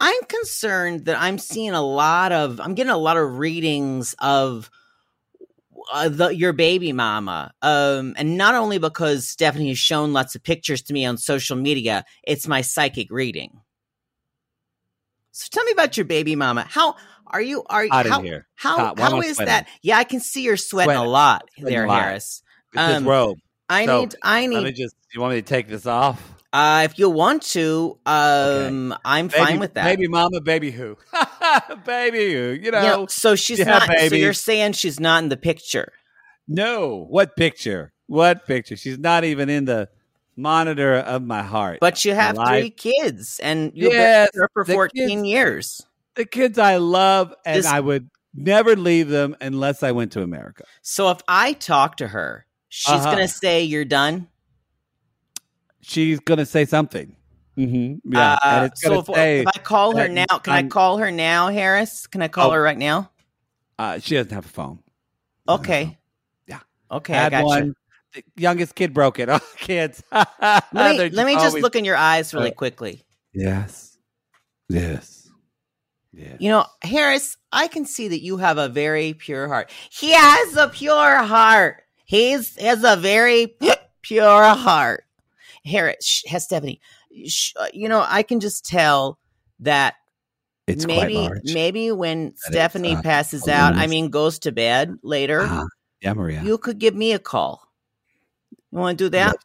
I'm 0.05 0.25
concerned 0.25 1.05
that 1.05 1.17
I'm 1.17 1.39
seeing 1.39 1.71
a 1.71 1.81
lot 1.81 2.33
of, 2.33 2.61
I'm 2.61 2.75
getting 2.75 2.91
a 2.91 2.99
lot 2.99 3.17
of 3.17 3.39
readings 3.39 4.17
of 4.19 4.69
uh, 5.93 6.09
the, 6.09 6.31
your 6.31 6.53
baby 6.53 6.93
mama. 6.93 7.53
Um, 7.63 8.15
and 8.17 8.37
not 8.37 8.57
only 8.57 8.79
because 8.79 9.29
Stephanie 9.29 9.69
has 9.69 9.79
shown 9.79 10.13
lots 10.13 10.35
of 10.35 10.43
pictures 10.43 10.83
to 10.83 10.93
me 10.93 11.05
on 11.07 11.19
social 11.19 11.55
media, 11.57 12.05
it's 12.25 12.49
my 12.49 12.63
psychic 12.63 13.13
reading. 13.13 13.61
So 15.31 15.47
tell 15.53 15.63
me 15.63 15.71
about 15.71 15.97
your 15.97 16.05
baby 16.05 16.35
mama. 16.35 16.67
How 16.69 16.97
are 17.29 17.41
you? 17.41 17.63
Are 17.71 17.85
you? 17.85 17.91
how 17.93 18.21
here. 18.23 18.49
how 18.57 18.77
Hot. 18.79 18.99
Why 18.99 19.07
am 19.07 19.13
how 19.13 19.21
is 19.21 19.37
sweating? 19.37 19.47
that? 19.47 19.69
Yeah, 19.83 19.99
I 19.99 20.05
can 20.05 20.19
see 20.19 20.43
you're 20.43 20.57
sweating, 20.57 20.97
a 20.97 21.05
lot 21.05 21.49
Sweating 21.55 21.73
there, 21.73 21.85
a 21.85 21.89
lot. 21.89 22.03
Harris. 22.03 22.43
It's 22.75 22.87
this 22.87 22.97
um, 22.97 23.07
robe. 23.07 23.39
I 23.69 23.87
So, 23.87 24.01
need 24.01 24.17
I 24.21 24.47
need 24.47 24.57
Let 24.57 24.65
me 24.65 24.73
just. 24.73 24.97
You 25.15 25.21
want 25.21 25.35
me 25.35 25.41
to 25.41 25.47
take 25.47 25.69
this 25.69 25.87
off? 25.87 26.42
Uh, 26.53 26.83
if 26.85 26.99
you 26.99 27.09
want 27.09 27.43
to, 27.43 27.99
um, 28.07 28.95
I'm 29.05 29.29
fine 29.29 29.59
with 29.59 29.75
that. 29.75 29.85
Baby 29.85 30.09
mama, 30.09 30.41
baby 30.41 30.71
who? 30.71 30.97
baby 31.87 32.33
who? 32.33 32.59
You 32.63 32.71
know, 32.71 32.83
know, 32.83 33.07
so 33.07 33.35
she's 33.35 33.59
yeah, 33.61 33.65
not. 33.79 33.91
So 34.09 34.15
you're 34.15 34.33
saying 34.33 34.73
she's 34.73 35.01
not 35.01 35.23
in 35.23 35.29
the 35.29 35.37
picture. 35.37 35.93
No. 36.49 37.07
What 37.09 37.37
picture? 37.37 37.93
What 38.07 38.47
picture? 38.47 38.77
She's 38.77 38.99
not 38.99 39.25
even 39.25 39.49
in 39.49 39.65
the 39.65 39.89
monitor 40.37 40.97
of 40.97 41.23
my 41.23 41.43
heart. 41.43 41.79
But 41.81 42.05
you 42.05 42.15
have 42.15 42.37
three 42.49 42.71
kids, 42.71 43.39
and 43.43 43.73
you've 43.75 43.93
Yes, 43.93 44.31
been 44.33 44.41
with 44.41 44.41
her 44.43 44.49
for 44.55 44.65
the 44.67 44.73
14 44.73 45.09
kids- 45.19 45.29
years. 45.29 45.83
the 46.17 46.25
kids 46.25 46.59
I 46.59 46.77
love, 46.77 47.33
and 47.47 47.59
This- 47.61 47.67
I 47.67 47.81
would 47.81 48.11
never 48.35 48.77
leave 48.77 49.09
them 49.09 49.37
unless 49.41 49.83
I 49.83 49.93
went 49.93 50.13
to 50.13 50.23
America. 50.23 50.65
So 50.83 51.11
if 51.11 51.19
I 51.29 51.53
talk 51.55 51.97
to 51.99 52.09
her, 52.09 52.47
she's 52.69 52.93
Uh-huh. 52.95 53.11
gonna 53.13 53.29
say 53.29 53.63
you're 53.63 53.85
done. 53.85 54.29
She's 55.83 56.21
gonna 56.21 56.47
say 56.47 56.65
something. 56.65 57.17
Mm-hmm. 57.59 58.13
Yeah, 58.15 58.39
and 58.45 58.63
Uh, 58.63 58.65
it's 58.67 58.81
so 58.83 59.01
if, 59.01 59.07
say 59.07 59.41
if 59.41 59.49
I 59.49 59.59
call 59.59 59.97
her 59.97 60.09
that 60.09 60.11
now, 60.13 60.39
can 60.39 60.53
i 60.55 60.57
I'm- 60.57 60.69
call 60.71 60.99
her 60.99 61.11
now, 61.11 61.49
Harris? 61.49 62.07
Can 62.07 62.23
I 62.23 62.29
call 62.29 62.49
Oh. 62.51 62.55
her 62.55 62.63
right 62.63 62.79
now? 62.79 63.11
uh, 63.79 63.99
she 63.99 64.15
doesn't 64.15 64.33
have 64.33 64.47
a 64.47 64.49
phone. 64.49 64.79
Doesn't 65.47 65.65
have 65.65 65.83
a 65.83 65.85
Okay. 65.85 65.99
Yeah. 66.47 66.61
Okay, 66.91 67.13
Had 67.15 67.35
I 67.35 67.41
got 67.41 67.47
one. 67.47 67.67
you. 67.67 67.75
The 68.15 68.25
youngest 68.37 68.75
kid 68.75 68.95
broke 68.95 69.19
it. 69.19 69.29
Oh, 69.33 69.41
kids. 69.57 70.03
Let 70.13 70.27
me, 70.73 70.97
They're 70.99 71.11
let 71.11 71.27
me 71.27 71.35
just 71.35 71.57
look 71.59 71.75
in 71.77 71.85
your 71.85 71.97
eyes 71.97 72.33
really 72.33 72.53
Uh, 72.53 72.55
quickly. 72.55 73.05
Yes. 73.35 73.99
Yes. 74.69 75.31
Yes. 76.13 76.37
You 76.39 76.51
know, 76.51 76.67
Harris, 76.83 77.37
I 77.53 77.69
can 77.69 77.87
see 77.87 78.09
that 78.09 78.21
you 78.23 78.37
have 78.37 78.59
a 78.59 78.69
very 78.69 79.15
pure 79.15 79.49
heart. 79.49 79.71
He 79.91 80.13
has 80.13 80.57
a 80.57 80.69
pure 80.69 81.23
heart. 81.23 81.83
He's 82.05 82.57
has 82.61 82.85
a 82.85 82.97
very 82.97 83.57
pure 84.03 84.45
heart. 84.55 85.05
Harris, 85.65 86.05
sh- 86.05 86.25
has 86.29 86.45
Stephanie. 86.45 86.81
sh- 87.27 87.53
uh, 87.59 87.67
You 87.73 87.89
know, 87.89 88.05
I 88.07 88.23
can 88.23 88.41
just 88.41 88.65
tell 88.65 89.19
that 89.61 89.95
it's 90.67 90.87
maybe 90.87 91.15
quite 91.15 91.29
large. 91.31 91.41
maybe 91.55 91.93
when 91.93 92.29
it's, 92.29 92.47
Stephanie 92.47 92.95
uh, 92.97 93.03
passes 93.03 93.49
out, 93.49 93.75
I 93.75 93.87
mean 93.87 94.11
goes 94.11 94.39
to 94.41 94.53
bed 94.53 94.97
later, 95.03 95.41
Uh-huh. 95.43 95.65
Yeah, 96.01 96.15
Maria. 96.15 96.43
you 96.43 96.59
could 96.59 96.79
give 96.79 96.95
me 96.95 97.13
a 97.13 97.19
call. 97.19 97.63
You 98.71 98.79
want 98.79 98.99
to 98.99 99.05
do 99.05 99.09
that? 99.11 99.37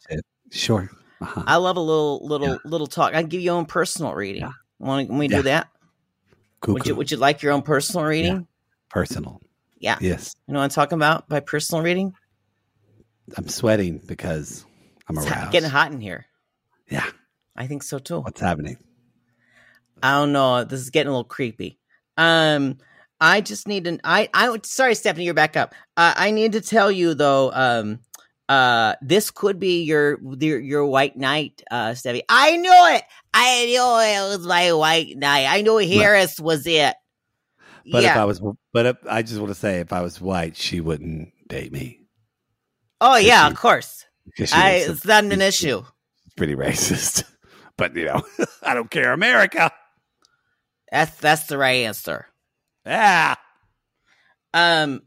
Sure. 0.52 0.90
Uh-huh. 1.22 1.44
I 1.46 1.58
love 1.58 1.78
a 1.78 1.82
little 1.82 2.26
little 2.28 2.48
Yeah. 2.50 2.58
little 2.64 2.88
talk. 2.88 3.14
I 3.14 3.22
can 3.22 3.30
give 3.30 3.42
you 3.42 3.46
your 3.46 3.56
own 3.56 3.66
personal 3.66 4.14
reading. 4.14 4.44
Yeah. 4.44 4.52
Want 4.80 5.10
me 5.10 5.28
to 5.28 5.34
Yeah. 5.34 5.40
do 5.40 5.44
that? 5.44 5.70
Would 6.68 6.86
you 6.88 6.96
Would 6.96 7.12
you 7.12 7.18
like 7.18 7.42
your 7.42 7.52
own 7.54 7.62
personal 7.64 8.06
reading? 8.06 8.48
Personal. 8.90 9.42
Yeah. 9.80 9.98
Yes. 10.02 10.36
You 10.48 10.54
know 10.54 10.60
what 10.60 10.66
I'm 10.66 10.70
talking 10.70 10.98
about 10.98 11.28
by 11.30 11.40
personal 11.40 11.84
reading? 11.84 12.14
I'm 13.36 13.48
sweating 13.50 13.98
because 14.06 14.66
I'm 15.10 15.18
It's 15.18 15.50
getting 15.52 15.70
hot 15.70 15.92
in 15.92 16.02
here. 16.02 16.26
Yeah. 16.90 17.10
I 17.56 17.68
think 17.68 17.84
so 17.84 18.00
too. 18.00 18.20
What's 18.20 18.42
happening? 18.42 18.78
I 20.04 20.14
don't 20.14 20.32
know. 20.32 20.64
This 20.64 20.80
is 20.82 20.90
getting 20.90 21.10
a 21.10 21.12
little 21.12 21.24
creepy. 21.24 21.80
Um, 22.18 22.78
I 23.20 23.42
just 23.42 23.68
need 23.68 23.88
an. 23.88 24.00
I 24.04 24.30
I 24.34 24.60
sorry, 24.64 24.94
Stephanie, 24.96 25.26
you're 25.26 25.34
back 25.34 25.58
up. 25.58 25.74
Uh, 25.96 26.14
I 26.16 26.32
need 26.32 26.52
to 26.52 26.62
tell 26.62 26.92
you 26.92 27.16
though. 27.16 27.52
Um, 27.52 28.00
uh, 28.48 28.94
this 29.02 29.32
could 29.32 29.60
be 29.60 29.84
your 29.84 30.20
your, 30.40 30.60
your 30.60 30.86
white 30.86 31.18
knight, 31.18 31.64
uh, 31.72 31.96
Stephanie. 31.96 32.24
I 32.30 32.58
knew 32.58 32.72
it. 32.72 33.04
I 33.34 33.66
knew 33.66 34.30
it 34.32 34.38
was 34.38 34.48
my 34.48 34.72
white 34.74 35.18
knight. 35.18 35.48
I 35.48 35.62
knew 35.62 35.78
Harris 35.78 36.40
was 36.40 36.68
it. 36.68 36.96
But 37.92 38.04
yeah. 38.04 38.12
if 38.12 38.18
I 38.18 38.26
was, 38.26 38.42
but 38.74 38.86
if, 38.86 38.98
I 39.10 39.22
just 39.22 39.40
want 39.40 39.50
to 39.50 39.56
say, 39.56 39.80
if 39.80 39.94
I 39.94 40.02
was 40.02 40.20
white, 40.20 40.58
she 40.58 40.82
wouldn't 40.82 41.32
date 41.48 41.72
me. 41.72 42.02
oh 43.02 43.18
yeah, 43.18 43.46
she- 43.48 43.52
of 43.52 43.58
course. 43.58 44.06
I 44.54 44.70
it's 44.88 45.06
not 45.06 45.24
an 45.26 45.42
issue. 45.42 45.84
pretty 46.36 46.56
racist. 46.56 47.24
But 47.78 47.96
you 47.96 48.06
know, 48.06 48.24
I 48.64 48.74
don't 48.74 48.90
care. 48.90 49.14
America. 49.14 49.72
That's 50.92 51.16
that's 51.20 51.46
the 51.46 51.60
right 51.60 51.86
answer. 51.86 52.26
Ah, 52.88 53.38
Um. 54.52 55.04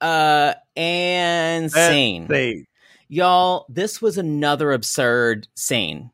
Uh. 0.00 0.54
And 0.76 1.72
scene. 1.72 2.28
Y'all, 3.08 3.66
this 3.68 4.00
was 4.00 4.18
another 4.18 4.70
absurd 4.70 5.48
scene 5.56 6.12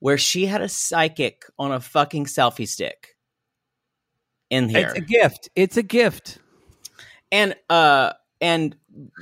where 0.00 0.18
she 0.18 0.46
had 0.46 0.60
a 0.60 0.68
psychic 0.68 1.44
on 1.56 1.70
a 1.70 1.78
fucking 1.78 2.26
selfie 2.26 2.66
stick 2.68 3.16
in 4.50 4.68
here. 4.68 4.88
It's 4.88 4.98
a 4.98 5.00
gift. 5.02 5.48
It's 5.54 5.76
a 5.76 5.82
gift. 5.84 6.38
and 7.30 7.54
uh 7.70 8.12
and 8.40 8.74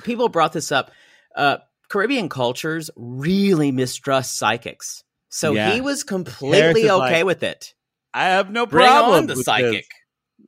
people 0.03 0.31
brought 0.31 0.55
this 0.55 0.73
up. 0.73 0.91
Uh 1.37 1.59
Caribbean 1.93 2.31
cultures 2.31 2.91
really 2.97 3.71
mistrust 3.71 4.39
psychics. 4.39 5.05
So 5.29 5.53
Yeah. 5.53 5.73
he 5.73 5.83
was 5.83 6.05
completely 6.05 6.89
okay 6.91 7.19
like, 7.19 7.25
with 7.27 7.43
it. 7.43 7.75
I 8.15 8.25
have 8.29 8.51
no 8.51 8.65
Bring 8.65 8.87
problem. 8.87 9.15
on 9.19 9.27
the 9.27 9.37
psychic. 9.37 9.85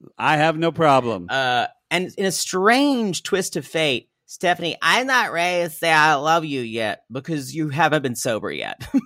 this. 0.00 0.10
I 0.16 0.38
have 0.38 0.56
no 0.56 0.72
problem. 0.72 1.26
Uh 1.28 1.66
and 1.90 2.12
in 2.16 2.24
a 2.24 2.32
strange 2.32 3.22
twist 3.24 3.56
of 3.56 3.66
fate, 3.66 4.08
Stephanie, 4.24 4.76
I'm 4.80 5.06
not 5.06 5.32
ready 5.32 5.64
to 5.68 5.70
say 5.70 5.92
I 5.92 6.14
love 6.14 6.46
you 6.46 6.62
yet 6.62 7.04
because 7.12 7.54
you 7.54 7.68
haven't 7.68 8.00
been 8.02 8.16
sober 8.16 8.50
yet. 8.50 8.86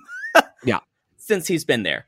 Yeah. 0.63 0.79
Since 1.17 1.47
he's 1.47 1.65
been 1.65 1.83
there. 1.83 2.05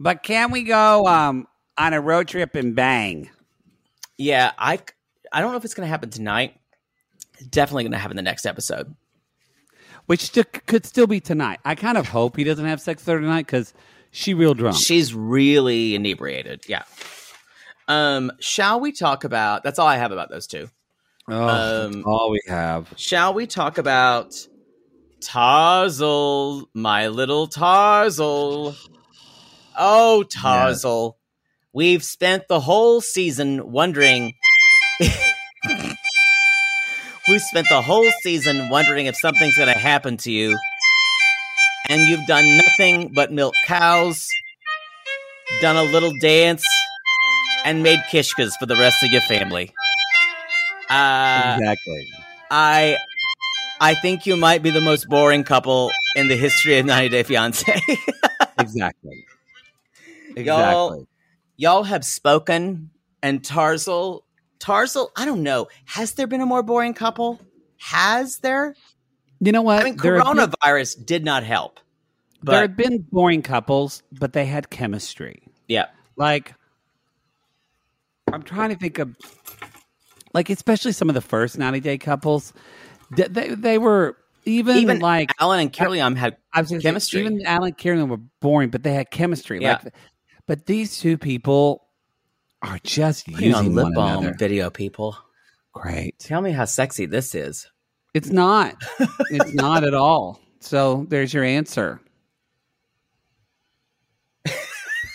but 0.00 0.22
can 0.24 0.50
we 0.50 0.64
go 0.64 1.06
um 1.06 1.46
on 1.78 1.92
a 1.94 2.00
road 2.00 2.26
trip 2.26 2.56
and 2.56 2.74
bang? 2.74 3.30
Yeah, 4.18 4.50
I 4.58 4.80
I 5.32 5.40
don't 5.40 5.52
know 5.52 5.58
if 5.58 5.64
it's 5.64 5.74
going 5.74 5.86
to 5.86 5.90
happen 5.90 6.10
tonight. 6.10 6.54
Definitely 7.48 7.84
going 7.84 7.92
to 7.92 7.98
happen 7.98 8.16
the 8.16 8.22
next 8.22 8.46
episode. 8.46 8.94
Which 10.10 10.32
st- 10.32 10.66
could 10.66 10.84
still 10.84 11.06
be 11.06 11.20
tonight. 11.20 11.60
I 11.64 11.76
kind 11.76 11.96
of 11.96 12.08
hope 12.08 12.36
he 12.36 12.42
doesn't 12.42 12.64
have 12.64 12.80
sex 12.80 13.06
with 13.06 13.14
her 13.14 13.20
tonight 13.20 13.46
because 13.46 13.72
she 14.10 14.34
real 14.34 14.54
drunk. 14.54 14.76
She's 14.76 15.14
really 15.14 15.94
inebriated. 15.94 16.64
Yeah. 16.66 16.82
Um, 17.86 18.32
shall 18.40 18.80
we 18.80 18.90
talk 18.90 19.22
about? 19.22 19.62
That's 19.62 19.78
all 19.78 19.86
I 19.86 19.98
have 19.98 20.10
about 20.10 20.28
those 20.28 20.48
two. 20.48 20.68
oh, 21.28 21.46
that's 21.46 21.94
um, 21.94 22.02
all 22.04 22.32
we 22.32 22.40
have. 22.48 22.92
Shall 22.96 23.34
we 23.34 23.46
talk 23.46 23.78
about 23.78 24.48
Tarzle, 25.20 26.68
my 26.74 27.06
little 27.06 27.46
Tarzle? 27.46 28.74
Oh, 29.78 30.24
Tarzle. 30.24 31.18
We've 31.72 32.02
spent 32.02 32.48
the 32.48 32.58
whole 32.58 33.00
season 33.00 33.70
wondering. 33.70 34.34
who 37.30 37.38
spent 37.38 37.68
the 37.70 37.80
whole 37.80 38.10
season 38.22 38.68
wondering 38.70 39.06
if 39.06 39.16
something's 39.16 39.56
going 39.56 39.72
to 39.72 39.78
happen 39.78 40.16
to 40.16 40.32
you, 40.32 40.58
and 41.88 42.02
you've 42.08 42.26
done 42.26 42.56
nothing 42.56 43.12
but 43.14 43.32
milk 43.32 43.54
cows, 43.66 44.26
done 45.60 45.76
a 45.76 45.84
little 45.84 46.12
dance, 46.20 46.64
and 47.64 47.84
made 47.84 48.00
kishkas 48.10 48.50
for 48.58 48.66
the 48.66 48.74
rest 48.74 49.04
of 49.04 49.12
your 49.12 49.20
family. 49.20 49.72
Uh, 50.88 51.56
exactly. 51.60 52.08
I 52.50 52.96
I 53.80 53.94
think 53.94 54.26
you 54.26 54.36
might 54.36 54.64
be 54.64 54.70
the 54.70 54.80
most 54.80 55.08
boring 55.08 55.44
couple 55.44 55.92
in 56.16 56.26
the 56.26 56.36
history 56.36 56.80
of 56.80 56.86
90 56.86 57.10
Day 57.10 57.22
Fiance. 57.22 57.80
Exactly. 58.58 59.24
Exactly. 60.36 60.44
Y'all, 60.44 61.06
y'all 61.56 61.82
have 61.82 62.04
spoken, 62.04 62.90
and 63.20 63.42
Tarzal, 63.42 64.22
Tarzal, 64.60 65.10
I 65.16 65.24
don't 65.24 65.42
know. 65.42 65.68
Has 65.86 66.12
there 66.12 66.26
been 66.26 66.40
a 66.40 66.46
more 66.46 66.62
boring 66.62 66.94
couple? 66.94 67.40
Has 67.78 68.38
there? 68.38 68.74
You 69.40 69.52
know 69.52 69.62
what? 69.62 69.80
I 69.80 69.84
mean, 69.84 69.96
There 69.96 70.16
have 70.22 70.34
been- 70.36 70.46
coronavirus 70.50 71.04
did 71.06 71.24
not 71.24 71.42
help. 71.42 71.80
But, 72.42 72.52
there 72.52 72.60
had 72.62 72.76
been 72.76 72.98
boring 73.10 73.42
couples, 73.42 74.02
but 74.12 74.32
they 74.32 74.46
had 74.46 74.70
chemistry. 74.70 75.42
yeah, 75.68 75.86
Like, 76.16 76.54
I'm 78.32 78.42
trying 78.42 78.70
to 78.70 78.76
think 78.76 78.98
of, 78.98 79.14
like, 80.32 80.48
especially 80.50 80.92
some 80.92 81.08
of 81.10 81.14
the 81.14 81.20
first 81.20 81.58
90 81.58 81.80
day 81.80 81.98
couples. 81.98 82.52
They, 83.10 83.26
they, 83.28 83.48
they 83.54 83.78
were 83.78 84.16
even, 84.46 84.76
even 84.78 85.00
like 85.00 85.32
Alan 85.40 85.60
and 85.60 85.72
Kirlyam 85.72 86.16
had 86.16 86.36
I 86.52 86.60
was 86.60 86.70
gonna 86.70 86.80
say, 86.80 86.88
chemistry. 86.88 87.20
even 87.20 87.44
Alan 87.44 87.68
and 87.68 87.78
Kirlyam 87.78 88.08
were 88.08 88.16
boring, 88.40 88.70
but 88.70 88.82
they 88.84 88.94
had 88.94 89.10
chemistry. 89.10 89.60
Yeah. 89.60 89.80
Like, 89.82 89.92
but 90.46 90.66
these 90.66 90.98
two 90.98 91.18
people 91.18 91.84
are 92.62 92.78
just 92.82 93.26
putting 93.26 93.54
on 93.54 93.64
using 93.64 93.74
lip 93.74 93.84
one 93.84 93.94
balm 93.94 94.18
another. 94.24 94.36
video. 94.36 94.70
People, 94.70 95.16
Great. 95.72 96.18
tell 96.18 96.40
me 96.40 96.52
how 96.52 96.64
sexy 96.64 97.06
this 97.06 97.34
is. 97.34 97.70
It's 98.14 98.30
not. 98.30 98.74
it's 99.30 99.54
not 99.54 99.84
at 99.84 99.94
all. 99.94 100.40
So 100.60 101.06
there's 101.08 101.32
your 101.32 101.44
answer. 101.44 102.00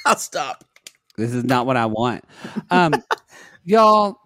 I'll 0.05 0.15
stop. 0.17 0.63
This 1.17 1.33
is 1.33 1.43
not 1.43 1.65
what 1.65 1.77
I 1.77 1.85
want. 1.85 2.23
Um, 2.69 2.93
y'all, 3.63 4.17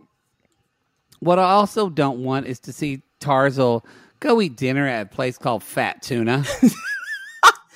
what 1.20 1.40
I 1.40 1.52
also 1.52 1.90
don't 1.90 2.24
want 2.24 2.48
is 2.48 2.60
to 2.62 2.74
see 2.74 3.02
Tarzal 3.20 3.86
go 4.20 4.42
eat 4.42 4.56
dinner 4.56 4.88
at 4.88 5.08
a 5.08 5.10
place 5.10 5.38
called 5.38 5.64
Fat 5.64 6.02
Tuna. 6.02 6.46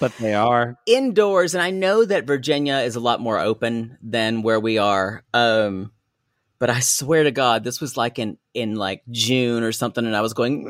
But 0.04 0.18
they 0.18 0.34
are. 0.34 0.78
indoors 0.86 1.54
and 1.56 1.64
i 1.64 1.70
know 1.72 2.04
that 2.06 2.26
virginia 2.28 2.78
is 2.78 2.95
a 2.95 2.99
lot 2.99 3.20
more 3.22 3.39
open 3.39 3.97
than 4.01 4.41
where 4.43 4.60
we 4.60 4.78
are 4.78 5.24
um 5.34 5.91
but 6.60 6.70
i 6.70 6.80
swear 6.80 7.24
to 7.24 7.32
god 7.32 7.64
this 7.64 7.80
was 7.82 7.95
like 7.97 8.20
in 8.20 8.38
in 8.54 8.76
like 8.76 9.01
june 9.10 9.64
or 9.64 9.72
something 9.72 10.06
and 10.06 10.16
i 10.16 10.22
was 10.22 10.34
going 10.34 10.68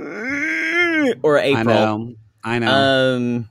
or 1.23 1.37
april 1.37 1.69
I 1.69 1.85
know. 1.85 2.15
I 2.43 2.59
know. 2.59 2.71
um 2.71 3.49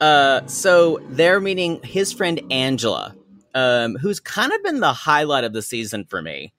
uh 0.00 0.46
so 0.46 0.98
they're 1.10 1.40
meeting 1.40 1.80
his 1.84 2.12
friend 2.12 2.40
angela 2.50 3.14
um 3.54 3.96
who's 3.96 4.18
kind 4.20 4.52
of 4.52 4.62
been 4.62 4.80
the 4.80 4.92
highlight 4.92 5.44
of 5.44 5.52
the 5.52 5.62
season 5.62 6.04
for 6.08 6.22
me 6.22 6.52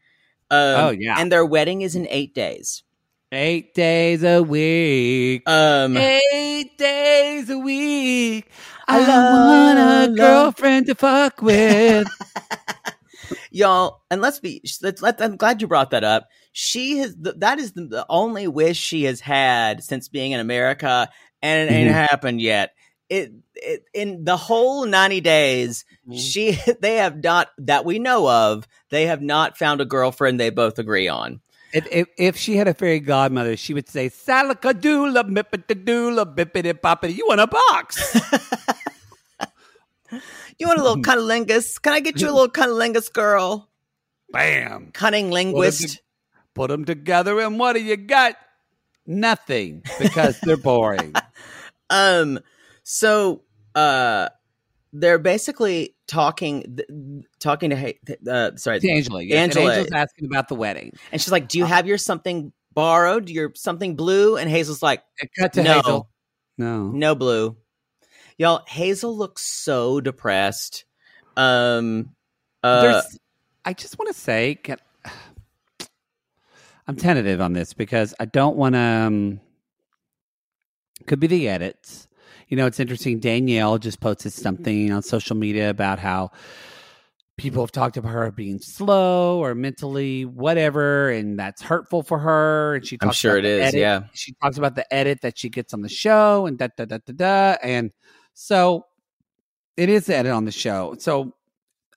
um, 0.52 0.60
Oh, 0.60 0.90
yeah. 0.90 1.16
and 1.18 1.32
their 1.32 1.46
wedding 1.46 1.82
is 1.82 1.96
in 1.96 2.08
eight 2.10 2.36
days 2.36 2.84
Eight 3.32 3.74
days 3.74 4.24
a 4.24 4.44
week. 4.44 5.48
um 5.48 5.96
Eight 5.98 6.78
days 6.78 7.50
a 7.50 7.58
week. 7.58 8.50
I, 8.88 9.00
I 9.00 9.20
want 9.40 9.80
a 9.80 10.14
girlfriend 10.18 10.88
to 10.88 10.96
fuck 10.96 11.42
with. 11.42 12.08
y'all 13.52 14.02
and 14.10 14.22
let's 14.22 14.40
be 14.40 14.62
let's 14.82 15.02
let 15.02 15.22
i'm 15.22 15.36
glad 15.38 15.62
you 15.62 15.68
brought 15.68 15.92
that 15.92 16.04
up 16.04 16.28
she 16.54 16.98
has 16.98 17.16
that 17.18 17.60
is 17.60 17.74
the, 17.74 17.86
the 17.86 18.06
only 18.10 18.48
wish 18.48 18.78
she 18.78 19.04
has 19.04 19.20
had 19.20 19.84
since 19.84 20.08
being 20.08 20.32
in 20.32 20.40
america 20.40 21.10
and 21.42 21.70
it 21.70 21.74
ain't 21.74 21.90
Mhm. 21.90 21.94
happened 22.10 22.42
yet 22.42 22.74
it, 23.10 23.32
it 23.56 23.84
in 23.94 24.24
the 24.24 24.38
whole 24.38 24.86
90 24.86 25.22
days 25.22 25.86
she 26.16 26.58
they 26.82 26.96
have 26.96 27.22
not 27.24 27.50
that 27.60 27.84
we 27.86 28.00
know 28.00 28.28
of 28.30 28.68
they 28.90 29.06
have 29.06 29.22
not 29.22 29.58
found 29.58 29.82
a 29.82 29.86
girlfriend 29.86 30.40
they 30.40 30.50
both 30.50 30.80
agree 30.80 31.08
on 31.10 31.42
If, 31.74 31.88
if, 31.92 32.08
if 32.18 32.38
she 32.38 32.58
had 32.58 32.68
a 32.68 32.74
fairy 32.74 33.00
godmother, 33.00 33.56
she 33.56 33.74
would 33.74 33.88
say, 33.88 34.10
Salakadoola, 34.10 35.24
mippitadoola, 35.30 36.36
bippity 36.36 36.74
boppity. 36.74 37.16
You 37.16 37.26
want 37.28 37.42
a 37.42 37.48
box? 37.48 38.16
you 40.60 40.68
want 40.68 40.80
a 40.80 40.84
little 40.84 40.98
cunnilingus 41.04 41.82
can 41.82 41.94
i 41.94 42.02
get 42.02 42.20
you 42.20 42.30
a 42.30 42.34
little 42.34 42.50
cunnilingus 42.50 43.12
girl 43.12 43.70
Bam. 44.34 44.92
cunning 44.92 45.32
linguist 45.32 46.02
Put 46.54 46.70
them 46.70 46.84
together, 46.86 47.40
and 47.40 47.58
what 47.58 47.74
do 47.74 47.84
you 47.84 47.96
got? 47.96 48.36
Nothing, 49.06 49.84
because 50.00 50.40
they're 50.42 50.58
boring. 50.58 51.14
Um, 51.94 52.40
so 52.84 53.42
uh, 53.76 54.30
they're 54.94 55.20
basically 55.20 55.96
talking, 56.08 57.24
talking 57.40 57.70
to 57.70 57.96
uh, 58.30 58.56
sorry, 58.58 58.78
It's 58.78 58.86
Angela. 58.86 59.22
Yes. 59.22 59.56
and 59.56 59.58
Angela's 59.58 59.92
asking 59.94 60.26
about 60.26 60.48
the 60.48 60.56
wedding. 60.56 60.94
and 61.12 61.22
she's 61.22 61.32
like, 61.32 61.48
"Do 61.48 61.58
you 61.58 61.66
have 61.66 61.88
your 61.88 61.98
something 61.98 62.52
borrowed? 62.74 63.30
Your 63.30 63.52
something 63.56 63.96
blue?" 63.96 64.38
And 64.38 64.50
Hazel's 64.50 64.82
like, 64.82 65.04
cut 65.40 65.54
to 65.54 65.64
No. 65.64 65.74
Hazel. 65.76 66.10
No. 66.58 66.88
"No 66.88 67.16
blue." 67.16 67.58
Y'all, 68.38 68.64
Hazel 68.68 69.16
looks 69.16 69.44
so 69.44 70.02
depressed. 70.02 70.86
Um, 71.38 72.16
uh, 72.64 72.82
There's, 72.82 73.20
I 73.64 73.74
just 73.74 73.98
want 74.00 74.14
to 74.14 74.20
say, 74.20 74.56
can, 74.56 74.78
I'm 76.88 76.96
tentative 76.96 77.40
on 77.40 77.54
this 77.54 77.74
because 77.74 78.14
I 78.20 78.26
don't 78.26 78.58
want 78.58 78.74
to. 78.76 78.80
Um, 78.80 79.40
could 81.08 81.20
be 81.20 81.28
the 81.28 81.48
edits. 81.50 82.08
You 82.52 82.58
know, 82.58 82.68
it's 82.68 82.80
interesting. 82.80 83.20
Danielle 83.20 83.80
just 83.80 84.00
posted 84.00 84.34
mm-hmm. 84.34 84.42
something 84.42 84.92
on 84.92 85.02
social 85.02 85.36
media 85.36 85.72
about 85.72 85.98
how 85.98 86.30
people 87.38 87.64
have 87.64 87.72
talked 87.72 87.98
about 87.98 88.10
her 88.10 88.30
being 88.32 88.60
slow 88.60 89.40
or 89.40 89.56
mentally 89.56 90.26
whatever, 90.26 91.10
and 91.10 91.40
that's 91.40 91.64
hurtful 91.64 92.04
for 92.04 92.20
her. 92.20 92.76
And 92.76 92.86
she, 92.86 92.98
I'm 93.02 93.08
talks 93.08 93.18
sure 93.18 93.38
about 93.38 93.46
it 93.46 93.58
the 93.58 93.64
edit. 93.64 93.80
Yeah, 93.80 94.04
she 94.14 94.34
talks 94.34 94.60
about 94.60 94.76
the 94.76 94.94
edit 94.94 95.22
that 95.22 95.40
she 95.40 95.50
gets 95.50 95.74
on 95.74 95.82
the 95.82 95.90
show 95.90 96.46
and 96.46 96.60
da 96.60 96.68
da 96.78 96.86
da 96.86 97.00
da 97.04 97.14
da 97.14 97.58
and 97.64 97.92
so 98.34 98.86
it 99.78 99.90
is 99.90 100.06
the 100.06 100.16
edit 100.16 100.32
on 100.32 100.46
the 100.46 100.52
show 100.52 100.96
so 101.00 101.34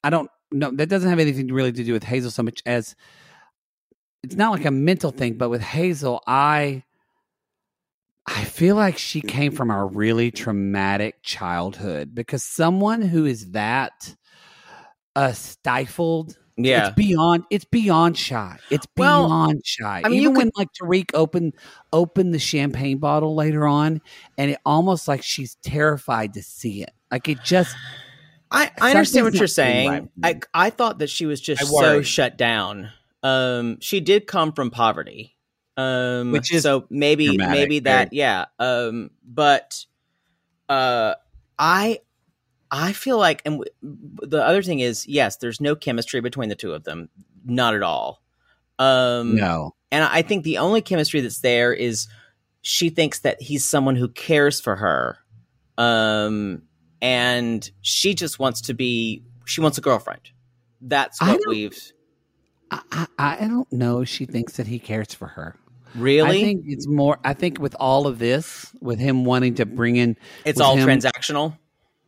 i 0.02 0.10
don't 0.10 0.30
know 0.50 0.70
that 0.70 0.88
doesn't 0.88 1.10
have 1.10 1.18
anything 1.18 1.48
really 1.48 1.72
to 1.72 1.84
do 1.84 1.92
with 1.92 2.04
hazel 2.04 2.30
so 2.30 2.42
much 2.42 2.62
as 2.66 2.94
it's 4.22 4.36
not 4.36 4.52
like 4.52 4.64
a 4.64 4.70
mental 4.70 5.10
thing 5.10 5.34
but 5.34 5.48
with 5.48 5.60
hazel 5.60 6.22
i 6.26 6.82
i 8.26 8.44
feel 8.44 8.76
like 8.76 8.98
she 8.98 9.20
came 9.20 9.52
from 9.52 9.70
a 9.70 9.84
really 9.84 10.30
traumatic 10.30 11.22
childhood 11.22 12.14
because 12.14 12.42
someone 12.42 13.02
who 13.02 13.24
is 13.24 13.52
that 13.52 14.14
uh 15.16 15.32
stifled 15.32 16.36
yeah. 16.56 16.88
it's 16.88 16.94
beyond. 16.94 17.44
It's 17.50 17.64
beyond 17.64 18.16
shy. 18.16 18.58
It's 18.70 18.86
Well, 18.96 19.26
beyond 19.26 19.62
shy. 19.64 20.02
I 20.04 20.08
mean, 20.08 20.20
Even 20.20 20.22
you 20.22 20.38
when 20.38 20.50
like 20.56 20.68
Tariq 20.80 21.10
opened 21.14 21.54
opened 21.92 22.32
the 22.32 22.38
champagne 22.38 22.98
bottle 22.98 23.34
later 23.34 23.66
on, 23.66 24.00
and 24.38 24.52
it 24.52 24.58
almost 24.64 25.08
like 25.08 25.22
she's 25.22 25.56
terrified 25.56 26.34
to 26.34 26.42
see 26.42 26.82
it. 26.82 26.92
Like 27.10 27.28
it 27.28 27.38
just. 27.42 27.74
I, 28.50 28.70
I 28.80 28.90
understand 28.90 29.26
what 29.26 29.34
you're 29.34 29.48
saying. 29.48 29.88
right 30.22 30.44
I. 30.54 30.66
I 30.66 30.70
thought 30.70 31.00
that 31.00 31.10
she 31.10 31.26
was 31.26 31.40
just 31.40 31.66
so 31.66 32.02
shut 32.02 32.36
down. 32.36 32.90
Um, 33.22 33.78
she 33.80 34.00
did 34.00 34.26
come 34.26 34.52
from 34.52 34.70
poverty. 34.70 35.33
Um, 35.76 36.30
Which 36.32 36.52
is 36.52 36.62
so 36.62 36.86
maybe 36.90 37.26
dramatic, 37.26 37.54
maybe 37.54 37.78
that 37.80 38.10
very- 38.10 38.18
yeah. 38.18 38.44
Um, 38.58 39.10
but 39.24 39.84
uh, 40.68 41.14
I 41.58 41.98
I 42.70 42.92
feel 42.92 43.18
like, 43.18 43.42
and 43.44 43.60
w- 43.60 43.70
the 44.22 44.44
other 44.44 44.62
thing 44.62 44.80
is, 44.80 45.06
yes, 45.06 45.36
there's 45.36 45.60
no 45.60 45.74
chemistry 45.76 46.20
between 46.20 46.48
the 46.48 46.54
two 46.56 46.72
of 46.72 46.84
them, 46.84 47.08
not 47.44 47.74
at 47.74 47.82
all. 47.82 48.20
Um, 48.78 49.36
No. 49.36 49.74
and 49.92 50.02
I 50.04 50.22
think 50.22 50.42
the 50.44 50.58
only 50.58 50.80
chemistry 50.80 51.20
that's 51.20 51.40
there 51.40 51.72
is 51.72 52.08
she 52.62 52.88
thinks 52.90 53.20
that 53.20 53.40
he's 53.40 53.64
someone 53.64 53.94
who 53.94 54.08
cares 54.08 54.60
for 54.60 54.74
her. 54.76 55.18
Um, 55.78 56.62
and 57.00 57.68
she 57.82 58.14
just 58.14 58.38
wants 58.38 58.62
to 58.62 58.74
be, 58.74 59.22
she 59.44 59.60
wants 59.60 59.78
a 59.78 59.80
girlfriend. 59.80 60.30
That's 60.80 61.20
what 61.20 61.40
we've 61.46 61.92
I, 62.70 62.80
I 62.90 63.06
I 63.44 63.48
don't 63.48 63.70
know. 63.72 64.04
She 64.04 64.24
thinks 64.26 64.56
that 64.56 64.66
he 64.66 64.78
cares 64.78 65.14
for 65.14 65.28
her. 65.28 65.56
Really, 65.94 66.28
I 66.28 66.42
think 66.42 66.64
it's 66.66 66.86
more. 66.86 67.18
I 67.24 67.34
think 67.34 67.60
with 67.60 67.74
all 67.78 68.06
of 68.06 68.18
this, 68.18 68.74
with 68.80 68.98
him 68.98 69.24
wanting 69.24 69.54
to 69.56 69.66
bring 69.66 69.96
in, 69.96 70.16
it's 70.44 70.60
all 70.60 70.76
him- 70.76 70.88
transactional. 70.88 71.56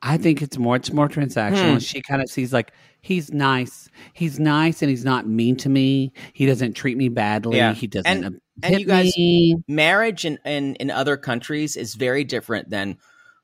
I 0.03 0.19
think 0.19 0.43
it's 0.43 0.59
more. 0.59 0.77
It's 0.77 0.93
more 0.93 1.09
transactional. 1.09 1.73
Hmm. 1.75 1.79
She 1.79 2.03
kind 2.03 2.21
of 2.23 2.29
sees 2.29 2.53
like 2.53 2.73
he's 3.01 3.33
nice. 3.33 3.89
He's 4.13 4.39
nice, 4.39 4.83
and 4.83 4.91
he's 4.91 5.05
not 5.05 5.27
mean 5.27 5.57
to 5.57 5.69
me. 5.69 6.13
He 6.33 6.47
doesn't 6.47 6.75
treat 6.75 6.97
me 6.97 7.09
badly. 7.09 7.57
Yeah. 7.57 7.73
He 7.75 7.87
doesn't. 7.87 8.07
And- 8.25 8.41
and 8.63 8.81
you 8.81 8.87
guys- 8.87 9.15
me. 9.19 9.57
Marriage 9.69 10.25
in, 10.25 10.39
in, 10.47 10.77
in 10.77 10.91
other 10.91 11.19
countries 11.19 11.77
is 11.77 11.95
very 11.95 12.25
different 12.25 12.71
than 12.71 12.97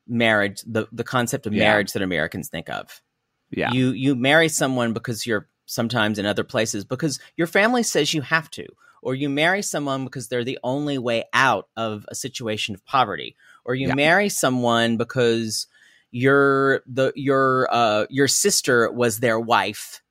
marriage, 0.08 0.62
the, 0.66 0.86
the 0.90 1.04
concept 1.04 1.46
of 1.46 1.52
Yeah. 1.52 1.64
marriage 1.64 1.92
that 1.92 2.00
Americans 2.02 2.48
think 2.48 2.70
of. 2.70 3.02
Yeah. 3.50 3.70
You 3.72 3.90
you 3.90 4.14
marry 4.14 4.48
someone 4.48 4.94
because 4.94 5.26
you're 5.26 5.48
sometimes 5.66 6.18
in 6.18 6.24
other 6.24 6.44
places 6.44 6.84
because 6.86 7.18
your 7.36 7.46
family 7.46 7.82
says 7.82 8.14
you 8.14 8.22
have 8.22 8.50
to, 8.52 8.66
or 9.02 9.14
you 9.14 9.28
marry 9.28 9.62
someone 9.62 10.04
because 10.04 10.28
they're 10.28 10.44
the 10.44 10.58
only 10.62 10.96
way 10.96 11.24
out 11.32 11.68
of 11.76 12.06
a 12.08 12.14
situation 12.14 12.74
of 12.74 12.84
poverty, 12.86 13.36
or 13.64 13.74
you 13.74 13.88
Yeah. 13.88 13.94
marry 13.94 14.28
someone 14.28 14.96
because 14.96 15.66
your 16.10 16.82
the 16.86 17.12
your 17.16 17.68
uh 17.72 18.06
your 18.10 18.28
sister 18.28 18.90
was 18.92 19.18
their 19.20 19.40
wife 19.40 20.02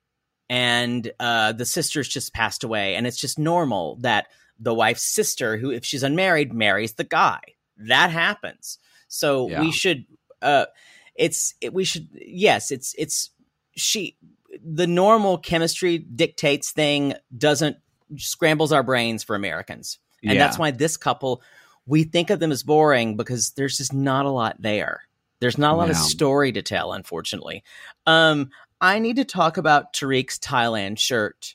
and 0.50 1.12
uh 1.20 1.52
the 1.52 1.64
sister's 1.64 2.08
just 2.08 2.34
passed 2.34 2.64
away 2.64 2.96
and 2.96 3.06
it's 3.06 3.20
just 3.20 3.38
normal 3.38 3.96
that 4.00 4.26
the 4.58 4.74
wife's 4.74 5.04
sister 5.04 5.56
who 5.56 5.70
if 5.70 5.84
she's 5.84 6.02
unmarried 6.02 6.52
marries 6.52 6.94
the 6.94 7.04
guy 7.04 7.38
that 7.76 8.10
happens 8.10 8.78
so 9.06 9.46
Yeah. 9.46 9.60
we 9.60 9.70
should 9.70 10.04
uh 10.42 10.66
it's 11.14 11.54
it, 11.60 11.72
we 11.72 11.84
should 11.84 12.08
yes 12.14 12.72
it's 12.72 12.96
it's 12.98 13.30
she 13.76 14.16
the 14.64 14.88
normal 14.88 15.38
chemistry 15.38 15.98
dictates 15.98 16.72
thing 16.72 17.14
doesn't 17.38 17.76
scrambles 18.16 18.72
our 18.72 18.82
brains 18.82 19.22
for 19.22 19.36
americans 19.36 19.98
and 20.22 20.34
Yeah. 20.34 20.44
that's 20.44 20.58
why 20.58 20.70
this 20.70 20.96
couple 20.96 21.42
we 21.86 22.04
think 22.04 22.30
of 22.30 22.38
them 22.40 22.52
as 22.52 22.62
boring 22.62 23.16
because 23.16 23.50
there's 23.50 23.76
just 23.78 23.92
not 23.92 24.26
a 24.26 24.30
lot 24.30 24.56
there 24.60 25.02
there's 25.40 25.58
not 25.58 25.74
a 25.74 25.76
lot 25.76 25.90
of 25.90 25.96
story 25.96 26.52
to 26.52 26.62
tell 26.62 26.92
unfortunately 26.92 27.62
um 28.06 28.50
i 28.80 28.98
need 28.98 29.16
to 29.16 29.24
talk 29.24 29.56
about 29.56 29.92
tariq's 29.92 30.38
thailand 30.38 30.98
shirt 30.98 31.54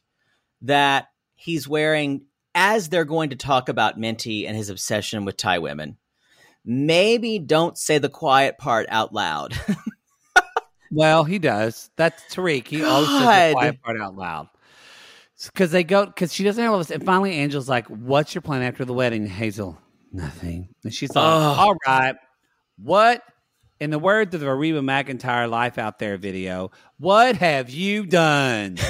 that 0.62 1.08
he's 1.36 1.68
wearing 1.68 2.22
as 2.56 2.90
they're 2.90 3.06
going 3.06 3.30
to 3.30 3.36
talk 3.36 3.70
about 3.70 4.00
minty 4.00 4.48
and 4.48 4.58
his 4.58 4.70
obsession 4.70 5.24
with 5.26 5.38
thai 5.38 5.60
women 5.60 5.98
maybe 6.66 7.40
don't 7.40 7.78
say 7.78 7.98
the 7.98 8.10
quiet 8.10 8.58
part 8.58 8.86
out 8.90 9.14
loud 9.14 9.54
Well, 10.90 11.26
he 11.26 11.38
does. 11.38 11.90
That's 11.98 12.24
Tariq. 12.34 12.66
He 12.66 12.82
always 12.82 13.10
says 13.10 13.20
God. 13.20 13.50
the 13.50 13.54
quiet 13.56 13.82
part 13.84 14.00
out 14.00 14.16
loud. 14.16 14.48
Because 15.46 15.72
they 15.72 15.84
go, 15.84 16.06
because 16.06 16.34
she 16.34 16.44
doesn't 16.44 16.64
have 16.64 16.74
all 16.74 16.80
this. 16.80 16.92
And 16.92 17.06
finally, 17.06 17.34
Angel's 17.34 17.70
like, 17.70 17.88
What's 17.88 18.34
your 18.34 18.42
plan 18.42 18.64
after 18.64 18.86
the 18.86 18.94
wedding, 18.94 19.28
Hazel? 19.28 19.78
Nothing. 20.12 20.70
And 20.84 20.94
she's 20.94 21.14
like, 21.16 21.24
Ugh. 21.24 21.60
All 21.60 21.76
right. 21.86 22.16
What, 22.78 23.22
in 23.80 23.92
the 23.92 24.00
words 24.00 24.34
of 24.34 24.42
the 24.42 24.52
Reba 24.52 24.82
McEntire 24.82 25.50
Life 25.50 25.78
Out 25.78 26.00
There 26.00 26.18
video, 26.18 26.72
what 26.98 27.38
have 27.38 27.70
you 27.70 28.06
done? 28.06 28.78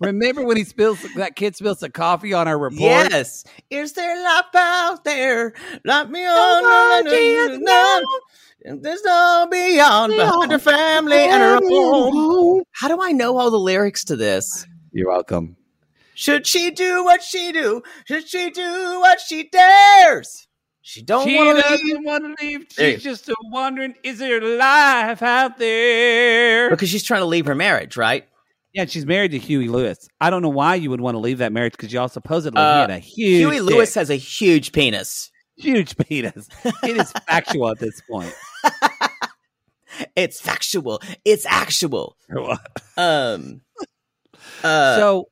Remember 0.00 0.44
when 0.44 0.56
he 0.58 0.64
spills 0.64 1.04
that 1.16 1.36
kid 1.36 1.56
spills 1.56 1.80
the 1.80 1.88
coffee 1.88 2.34
on 2.34 2.48
our 2.48 2.58
report? 2.58 2.80
Yes. 2.80 3.44
Is 3.70 3.94
there 3.94 4.22
life 4.22 4.54
out 4.54 5.04
there? 5.04 5.54
Let 5.84 6.10
me 6.10 6.26
on. 6.26 7.04
Nobody 7.04 7.58
No, 7.58 8.02
There's 8.62 9.02
no 9.04 9.48
beyond 9.50 10.14
behind 10.14 10.52
her 10.52 10.58
family 10.58 11.16
and 11.16 11.42
her 11.42 11.60
home. 11.62 12.62
How 12.72 12.88
do 12.88 13.00
I 13.00 13.12
know 13.12 13.38
all 13.38 13.50
the 13.50 13.58
lyrics 13.58 14.04
to 14.04 14.16
this? 14.16 14.66
You're 14.96 15.10
welcome. 15.10 15.56
Should 16.14 16.46
she 16.46 16.70
do 16.70 17.04
what 17.04 17.22
she 17.22 17.52
do? 17.52 17.82
Should 18.06 18.26
she 18.26 18.50
do 18.50 18.98
what 19.00 19.20
she 19.20 19.46
dares? 19.50 20.48
She 20.80 21.02
don't 21.02 21.30
want 21.34 21.56
to 21.58 21.62
doesn't 21.62 21.84
leave 21.86 21.96
want 22.02 22.24
to 22.38 22.44
leave. 22.44 22.66
Hey. 22.74 22.94
She's 22.94 23.02
just 23.02 23.30
wondering, 23.50 23.94
is 24.02 24.18
there 24.18 24.40
life 24.40 25.20
out 25.20 25.58
there? 25.58 26.70
because 26.70 26.88
she's 26.88 27.02
trying 27.04 27.20
to 27.20 27.26
leave 27.26 27.44
her 27.44 27.54
marriage, 27.54 27.98
right? 27.98 28.24
Yeah, 28.72 28.86
she's 28.86 29.04
married 29.04 29.32
to 29.32 29.38
Huey 29.38 29.68
Lewis. 29.68 30.08
I 30.18 30.30
don't 30.30 30.40
know 30.40 30.48
why 30.48 30.76
you 30.76 30.88
would 30.88 31.02
want 31.02 31.14
to 31.16 31.18
leave 31.18 31.38
that 31.38 31.52
marriage 31.52 31.72
because 31.72 31.92
y'all 31.92 32.08
supposedly 32.08 32.58
he 32.58 32.66
Uh, 32.66 32.80
had 32.82 32.90
a 32.90 32.98
huge, 32.98 33.38
Huey 33.40 33.60
Lewis 33.60 33.94
has 33.94 34.08
a 34.08 34.16
huge 34.16 34.72
penis. 34.72 35.30
huge 35.56 35.94
penis. 35.98 36.48
It 36.82 36.96
is 36.96 37.12
factual 37.28 37.68
at 37.70 37.78
this 37.80 38.00
point. 38.10 38.32
It's 40.14 40.38
factual. 40.40 41.00
It's 41.24 41.46
actual. 41.46 42.16
Um. 42.98 43.62
Uh, 44.64 44.96
so 44.96 45.28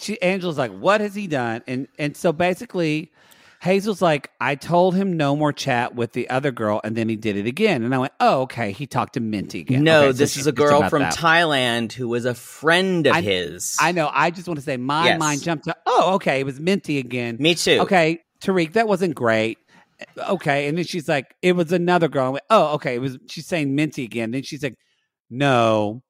she 0.00 0.20
Angela's 0.22 0.58
like, 0.58 0.72
"What 0.72 1.00
has 1.00 1.14
he 1.14 1.26
done?" 1.26 1.62
And 1.66 1.88
and 1.98 2.16
so 2.16 2.32
basically, 2.32 3.12
Hazel's 3.60 4.02
like, 4.02 4.30
"I 4.40 4.54
told 4.56 4.94
him 4.94 5.16
no 5.16 5.36
more 5.36 5.52
chat 5.52 5.94
with 5.94 6.12
the 6.12 6.28
other 6.30 6.50
girl, 6.50 6.80
and 6.84 6.96
then 6.96 7.08
he 7.08 7.16
did 7.16 7.36
it 7.36 7.46
again." 7.46 7.82
And 7.84 7.94
I 7.94 7.98
went, 7.98 8.12
"Oh, 8.20 8.42
okay, 8.42 8.72
he 8.72 8.86
talked 8.86 9.14
to 9.14 9.20
Minty 9.20 9.60
again." 9.60 9.84
no, 9.84 10.00
Okay, 10.00 10.06
so 10.08 10.12
this 10.14 10.36
is 10.36 10.46
a 10.46 10.52
girl 10.52 10.88
from 10.88 11.02
that. 11.02 11.14
Thailand 11.14 11.92
who 11.92 12.08
was 12.08 12.24
a 12.24 12.34
friend 12.34 13.06
of 13.06 13.14
I- 13.14 13.20
his. 13.20 13.76
I 13.80 13.92
know. 13.92 14.10
I 14.12 14.30
just 14.30 14.48
want 14.48 14.58
to 14.58 14.64
say 14.64 14.76
my 14.76 15.06
Yes. 15.06 15.18
mind 15.20 15.42
jumped 15.42 15.64
to, 15.66 15.76
"Oh, 15.86 16.14
okay, 16.14 16.40
it 16.40 16.44
was 16.46 16.58
Minty 16.60 16.98
again." 16.98 17.36
Me 17.38 17.54
too. 17.54 17.78
Okay, 17.80 18.18
Tariq, 18.42 18.72
that 18.72 18.88
wasn't 18.88 19.14
great. 19.14 19.58
Okay, 20.28 20.66
and 20.66 20.76
then 20.76 20.84
she's 20.84 21.08
like, 21.08 21.34
"It 21.40 21.52
was 21.54 21.70
another 21.72 22.08
girl." 22.08 22.26
I 22.26 22.30
went, 22.30 22.44
"Oh, 22.50 22.74
okay." 22.74 22.96
It 22.96 23.00
was. 23.00 23.16
She's 23.28 23.46
saying 23.46 23.74
Minty 23.76 24.02
again. 24.04 24.32
Then 24.32 24.42
she's 24.42 24.62
like, 24.62 24.74
"No," 25.30 26.02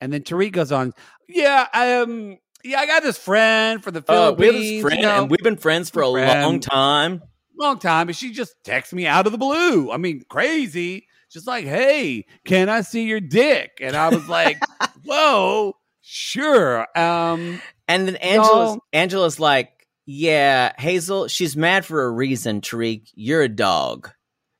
and 0.00 0.12
then 0.12 0.22
Tariq 0.22 0.52
goes 0.52 0.72
on, 0.72 0.92
"Yeah, 1.28 1.66
um, 1.72 2.38
yeah, 2.64 2.78
I 2.80 2.86
got 2.86 3.02
this 3.02 3.18
friend 3.18 3.82
for 3.82 3.90
the 3.90 4.02
Philippines. 4.02 4.38
we 4.38 4.46
have 4.46 4.54
this 4.54 4.70
you 4.70 4.82
friend, 4.82 5.02
know, 5.02 5.22
and 5.22 5.30
we've 5.30 5.40
been 5.42 5.56
friends 5.56 5.90
for 5.90 6.02
a 6.02 6.10
friend. 6.10 6.42
long 6.42 6.60
time. 6.60 7.22
long 7.58 7.78
time, 7.78 8.08
and 8.08 8.16
she 8.16 8.32
just 8.32 8.54
texts 8.64 8.92
me 8.94 9.06
out 9.06 9.26
of 9.26 9.32
the 9.32 9.38
blue. 9.38 9.90
I 9.90 9.96
mean, 9.98 10.22
crazy. 10.28 11.06
Just 11.30 11.46
like, 11.46 11.64
hey, 11.64 12.24
can 12.44 12.68
I 12.68 12.80
see 12.80 13.04
your 13.04 13.20
dick? 13.20 13.70
And 13.80 13.94
I 13.94 14.08
was 14.08 14.28
like, 14.28 14.58
whoa, 15.04 15.74
sure. 16.00 16.86
Um, 16.98 17.60
And 17.86 18.08
then 18.08 18.16
Angela's 18.16 18.74
No. 18.76 18.80
Angela's 18.92 19.38
like, 19.38 19.70
"Yeah, 20.06 20.72
Hazel, 20.78 21.28
she's 21.28 21.56
mad 21.56 21.84
for 21.84 22.02
a 22.04 22.10
reason. 22.10 22.60
Tariq, 22.62 23.08
you're 23.14 23.42
a 23.42 23.48
dog. 23.48 24.10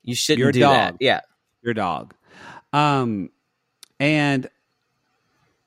You 0.03 0.15
shouldn't 0.15 0.39
You're 0.41 0.49
a 0.51 0.53
do 0.53 0.61
that. 0.61 0.91
dog. 0.93 0.97
Yeah, 1.01 1.21
your 1.63 1.75
dog. 1.75 2.15
Um, 2.73 3.31
and 3.99 4.49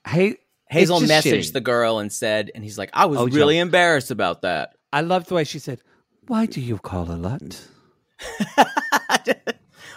hey, 0.07 0.37
Hazel 0.69 0.99
messaged 1.01 1.23
shitty. 1.49 1.53
the 1.53 1.61
girl 1.61 1.99
and 1.99 2.11
said, 2.11 2.51
and 2.55 2.63
he's 2.63 2.77
like, 2.77 2.89
I 2.93 3.05
was 3.05 3.19
Oh, 3.19 3.27
really 3.27 3.55
Joe. 3.55 3.61
embarrassed 3.61 4.11
about 4.11 4.41
that. 4.41 4.75
I 4.91 5.01
loved 5.01 5.27
the 5.27 5.35
way 5.35 5.43
she 5.43 5.59
said, 5.59 5.81
"Why 6.27 6.45
do 6.45 6.61
you 6.61 6.77
call 6.77 7.11
a 7.11 7.17
lot?" 7.17 7.67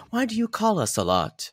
Why 0.09 0.25
do 0.25 0.35
you 0.35 0.47
call 0.47 0.79
us 0.79 0.97
a 0.97 1.03
lot? 1.03 1.51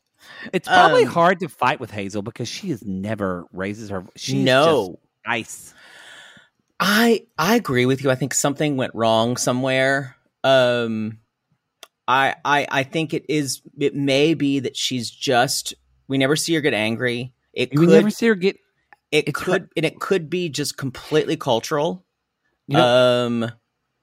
It's 0.53 0.69
probably 0.69 1.03
Um, 1.05 1.09
hard 1.11 1.41
to 1.41 1.49
fight 1.49 1.81
with 1.81 1.91
Hazel 1.91 2.23
because 2.23 2.49
she 2.49 2.71
has 2.71 2.83
never 2.85 3.45
raises 3.53 3.91
her. 3.91 4.05
She's 4.17 4.45
No. 4.45 4.65
just 4.89 4.99
nice. 5.27 5.75
I 6.81 7.27
I 7.39 7.57
agree 7.57 7.85
with 7.87 8.03
you. 8.03 8.11
I 8.11 8.15
think 8.15 8.33
something 8.35 8.77
went 8.77 8.95
wrong 8.95 9.37
somewhere. 9.37 10.17
Um, 10.43 11.19
I 12.09 12.35
I 12.45 12.67
I 12.71 12.83
think 12.85 13.13
it 13.15 13.25
is. 13.29 13.61
It 13.79 13.95
may 13.95 14.35
be 14.35 14.61
that 14.61 14.77
she's 14.77 15.11
just. 15.11 15.75
We 16.09 16.19
never 16.19 16.37
see 16.37 16.55
her 16.55 16.61
get 16.61 16.75
angry. 16.75 17.34
It 17.55 17.71
We 17.73 17.87
could. 17.87 17.89
never 17.95 18.11
see 18.11 18.27
her 18.27 18.35
get. 18.35 18.57
it 19.13 19.29
it's 19.29 19.41
could. 19.41 19.69
And 19.77 19.85
it 19.87 20.01
could 20.01 20.29
be 20.31 20.49
just 20.49 20.77
completely 20.77 21.37
cultural. 21.37 22.05
You 22.67 22.77
know, 22.79 22.87
um. 23.27 23.51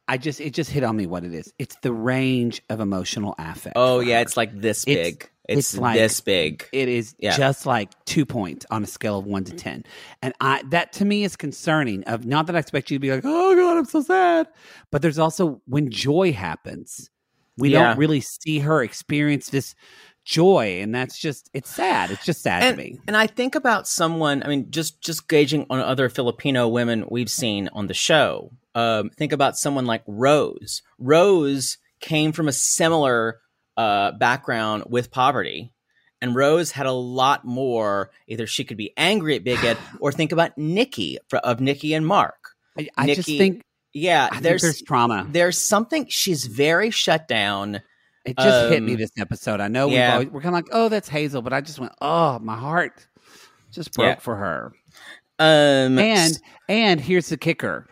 I 0.07 0.17
just 0.17 0.41
it 0.41 0.53
just 0.53 0.69
hit 0.69 0.83
on 0.83 0.97
me 0.97 1.05
what 1.07 1.23
it 1.23 1.33
is. 1.33 1.53
It's 1.57 1.75
the 1.83 1.93
range 1.93 2.61
of 2.69 2.81
emotional 2.81 3.33
affect. 3.39 3.73
Oh 3.77 4.01
yeah, 4.01 4.15
her. 4.17 4.21
it's 4.23 4.35
like 4.35 4.59
this 4.59 4.83
It's- 4.85 5.07
big. 5.07 5.29
It's, 5.47 5.73
it's 5.73 5.77
like- 5.77 5.97
this 5.97 6.19
big. 6.21 6.65
It 6.73 6.87
is 6.89 7.15
Yeah. 7.17 7.35
just 7.35 7.65
like 7.65 7.91
two 8.05 8.25
points 8.25 8.65
on 8.71 8.83
a 8.83 8.87
scale 8.87 9.19
of 9.19 9.25
one 9.25 9.43
to 9.45 9.53
ten, 9.55 9.83
and 10.21 10.33
I 10.41 10.63
that 10.69 10.91
to 10.93 11.05
me 11.05 11.23
is 11.23 11.35
concerning. 11.37 12.03
Of 12.05 12.25
not 12.25 12.47
that 12.47 12.55
I 12.55 12.59
expect 12.59 12.91
you 12.91 12.95
to 12.97 12.99
be 12.99 13.09
like, 13.11 13.23
oh 13.23 13.55
god, 13.55 13.77
I'm 13.77 13.85
so 13.85 14.01
sad, 14.01 14.47
but 14.91 15.01
there's 15.01 15.19
also 15.19 15.61
when 15.65 15.89
joy 15.89 16.33
happens, 16.33 17.09
we 17.57 17.69
Yeah. 17.69 17.89
don't 17.89 17.97
really 17.97 18.21
see 18.21 18.59
her 18.59 18.83
experience 18.83 19.49
this 19.49 19.75
joy, 20.25 20.79
and 20.81 20.93
that's 20.93 21.17
just 21.17 21.49
it's 21.53 21.69
sad. 21.69 22.11
It's 22.11 22.25
just 22.25 22.41
sad 22.41 22.63
and, 22.63 22.77
to 22.77 22.83
me. 22.83 22.99
and 23.07 23.17
I 23.17 23.27
think 23.27 23.55
about 23.55 23.87
someone. 23.87 24.43
I 24.43 24.47
mean, 24.47 24.71
just 24.71 25.01
just 25.01 25.27
gauging 25.27 25.65
on 25.69 25.79
other 25.79 26.09
Filipino 26.09 26.67
women 26.67 27.05
we've 27.09 27.29
seen 27.29 27.69
on 27.73 27.87
the 27.87 27.93
show. 27.93 28.51
Um, 28.73 29.09
think 29.09 29.33
about 29.33 29.57
someone 29.57 29.85
like 29.85 30.03
Rose. 30.07 30.81
Rose 30.97 31.77
came 31.99 32.31
from 32.31 32.47
a 32.47 32.53
similar 32.53 33.39
uh, 33.77 34.11
background 34.13 34.83
with 34.87 35.11
poverty, 35.11 35.73
and 36.21 36.35
Rose 36.35 36.71
had 36.71 36.85
a 36.85 36.91
lot 36.91 37.45
more. 37.45 38.11
Either 38.27 38.47
she 38.47 38.63
could 38.63 38.77
be 38.77 38.93
angry 38.97 39.35
at 39.35 39.43
Big 39.43 39.63
Ed, 39.63 39.77
or 39.99 40.11
think 40.11 40.31
about 40.31 40.57
Nikki 40.57 41.17
of 41.43 41.59
Nikki 41.59 41.93
and 41.93 42.05
Mark. 42.05 42.35
I, 42.77 42.87
I 42.95 43.13
just 43.13 43.27
think 43.27 43.63
Yeah, 43.93 44.25
I 44.25 44.29
think 44.29 44.43
there's 44.43 44.61
there's 44.61 44.81
trauma. 44.81 45.27
there's 45.29 45.57
something. 45.57 46.07
She's 46.07 46.45
very 46.45 46.91
shut 46.91 47.27
down. 47.27 47.81
It 48.25 48.37
just 48.37 48.69
hit 48.71 48.83
me 48.83 48.93
Um, 48.93 48.97
this 48.99 49.11
episode. 49.17 49.59
I 49.61 49.67
know 49.67 49.87
yeah. 49.89 50.13
always, 50.13 50.29
we're 50.29 50.41
kind 50.41 50.55
of 50.55 50.63
like, 50.63 50.69
oh, 50.71 50.89
that's 50.89 51.09
Hazel, 51.09 51.41
but 51.41 51.53
I 51.53 51.61
just 51.61 51.79
went, 51.79 51.93
oh, 52.01 52.37
my 52.39 52.55
heart 52.55 53.07
just 53.71 53.93
broke 53.93 54.05
Yeah. 54.07 54.19
for 54.19 54.35
her. 54.35 54.73
Um, 55.39 55.97
And 55.97 56.39
and 56.69 57.01
here's 57.01 57.29
the 57.29 57.37
kicker. 57.37 57.87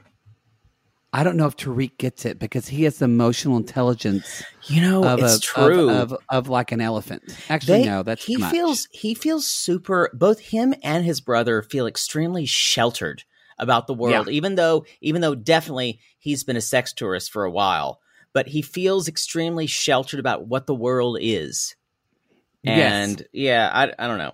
I 1.12 1.24
don't 1.24 1.38
know 1.38 1.48
if 1.48 1.58
Tariq 1.58 1.98
gets 1.98 2.24
it 2.26 2.38
because 2.38 2.68
he 2.68 2.84
has 2.84 3.00
the 3.00 3.06
emotional 3.06 3.58
intelligence 3.58 4.44
you 4.68 4.80
know, 4.82 5.04
of 5.04 5.20
it's 5.20 5.38
a, 5.38 5.42
true. 5.42 5.90
Of, 5.90 6.14
of, 6.14 6.20
of 6.30 6.50
like 6.50 6.72
an 6.72 6.82
elephant. 6.82 7.24
Actually, 7.50 7.80
They- 7.80 7.86
no, 7.90 8.04
that's 8.04 8.24
he 8.24 8.36
feels 8.36 8.88
he 8.92 9.16
feels 9.16 9.48
super. 9.48 10.12
Both 10.14 10.40
him 10.40 10.76
and 10.84 11.04
his 11.04 11.20
brother 11.22 11.64
feel 11.64 11.88
extremely 11.88 12.46
sheltered 12.46 13.24
about 13.58 13.88
the 13.88 13.96
world, 13.96 14.30
even 14.30 14.54
though 14.54 14.86
even 15.02 15.22
though 15.22 15.34
definitely 15.34 16.00
he's 16.20 16.44
been 16.44 16.56
a 16.56 16.62
sex 16.62 16.94
tourist 16.94 17.32
for 17.32 17.44
a 17.44 17.52
while, 17.52 18.00
but 18.34 18.48
he 18.48 18.62
feels 18.62 19.08
extremely 19.08 19.68
sheltered 19.68 20.20
about 20.20 20.48
what 20.48 20.68
the 20.68 20.76
world 20.76 21.18
is. 21.20 21.76
Yes. 22.64 22.94
And 22.94 23.28
yeah, 23.34 23.70
I 23.74 23.92
I 23.98 24.08
don't 24.08 24.18
know. 24.18 24.34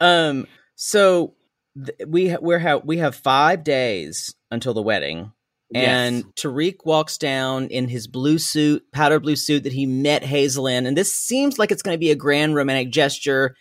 Um, 0.00 0.46
so 0.76 1.34
th- 1.76 2.08
we 2.08 2.28
ha- 2.28 2.38
we 2.40 2.60
have 2.60 2.84
we 2.84 2.98
have 2.98 3.14
five 3.16 3.64
days 3.64 4.34
until 4.50 4.74
the 4.74 4.82
wedding. 4.82 5.32
And 5.74 6.16
Yes. 6.16 6.24
Tariq 6.36 6.76
walks 6.84 7.18
down 7.18 7.66
in 7.66 7.88
his 7.88 8.06
blue 8.06 8.38
suit, 8.38 8.84
powder 8.92 9.18
blue 9.18 9.34
suit 9.34 9.64
that 9.64 9.72
he 9.72 9.86
met 9.86 10.22
Hazel 10.22 10.68
in. 10.68 10.86
And 10.86 10.96
this 10.96 11.12
seems 11.12 11.58
like 11.58 11.72
it's 11.72 11.82
going 11.82 11.94
to 11.94 11.98
be 11.98 12.12
a 12.12 12.16
grand 12.16 12.54
romantic 12.54 12.92
gesture. 12.92 13.56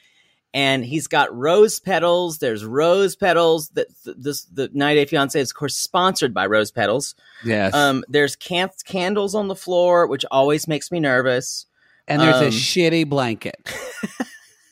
And 0.56 0.86
he's 0.86 1.08
got 1.08 1.36
rose 1.36 1.80
petals. 1.80 2.38
There's 2.38 2.64
rose 2.64 3.16
petals. 3.16 3.70
That 3.70 3.88
this 4.06 4.44
the 4.46 4.70
90 4.72 5.02
Day 5.02 5.06
Fiance 5.06 5.40
is, 5.40 5.50
of 5.50 5.56
course, 5.56 5.76
sponsored 5.76 6.32
by 6.34 6.46
Rose 6.46 6.70
Petals. 6.72 7.16
Yes. 7.44 7.74
Um, 7.74 8.04
there's 8.08 8.36
can- 8.36 8.70
candles 8.86 9.34
on 9.34 9.48
the 9.48 9.56
floor, 9.56 10.06
which 10.06 10.26
always 10.30 10.68
makes 10.68 10.92
me 10.92 11.00
nervous. 11.00 11.66
and 12.08 12.22
there's 12.22 12.36
um, 12.36 12.44
a 12.44 12.48
shitty 12.50 13.10
blanket. 13.10 13.56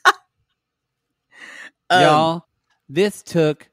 Um, 1.90 2.02
Y'all, 2.03 2.45
this 2.88 3.22
took 3.22 3.68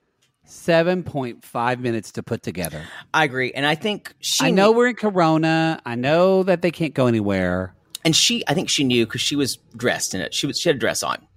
7.5 0.44 1.78
minutes 1.78 2.10
to 2.12 2.22
put 2.24 2.43
together. 2.43 2.82
I 3.14 3.22
agree, 3.24 3.52
and 3.52 3.64
I 3.64 3.76
think 3.76 4.12
she. 4.18 4.44
I 4.47 4.51
know 4.51 4.72
knew- 4.72 4.76
we're 4.78 4.89
in 4.89 4.97
Corona. 4.97 5.80
I 5.86 5.94
know 5.94 6.43
that 6.43 6.60
they 6.62 6.72
can't 6.72 6.94
go 6.94 7.06
anywhere. 7.06 7.74
and 8.05 8.16
she. 8.16 8.43
I 8.48 8.55
think 8.55 8.68
she 8.70 8.82
knew 8.82 9.06
because 9.06 9.20
she 9.20 9.36
was 9.36 9.56
dressed 9.76 10.14
in 10.14 10.20
it. 10.20 10.35
She 10.35 10.48
was. 10.48 10.59
She 10.59 10.68
had 10.68 10.74
a 10.74 10.78
dress 10.80 11.05
on, 11.05 11.27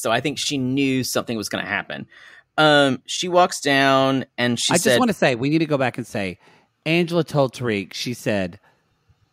so 0.00 0.10
I 0.10 0.20
think 0.20 0.38
she 0.38 0.58
knew 0.58 1.04
something 1.04 1.36
was 1.36 1.48
going 1.48 1.62
to 1.64 1.68
happen. 1.70 2.06
Um, 2.58 3.02
she 3.06 3.28
walks 3.28 3.60
down 3.60 4.24
and 4.36 4.58
she 4.58 4.74
I 4.74 4.76
said, 4.76 4.90
just 4.90 4.98
want 4.98 5.10
to 5.10 5.16
say, 5.16 5.34
we 5.34 5.48
need 5.50 5.58
to 5.58 5.66
go 5.66 5.78
back 5.78 5.98
and 5.98 6.06
say, 6.06 6.38
Angela 6.86 7.24
told 7.24 7.54
Tariq, 7.54 7.92
she 7.94 8.14
said, 8.14 8.58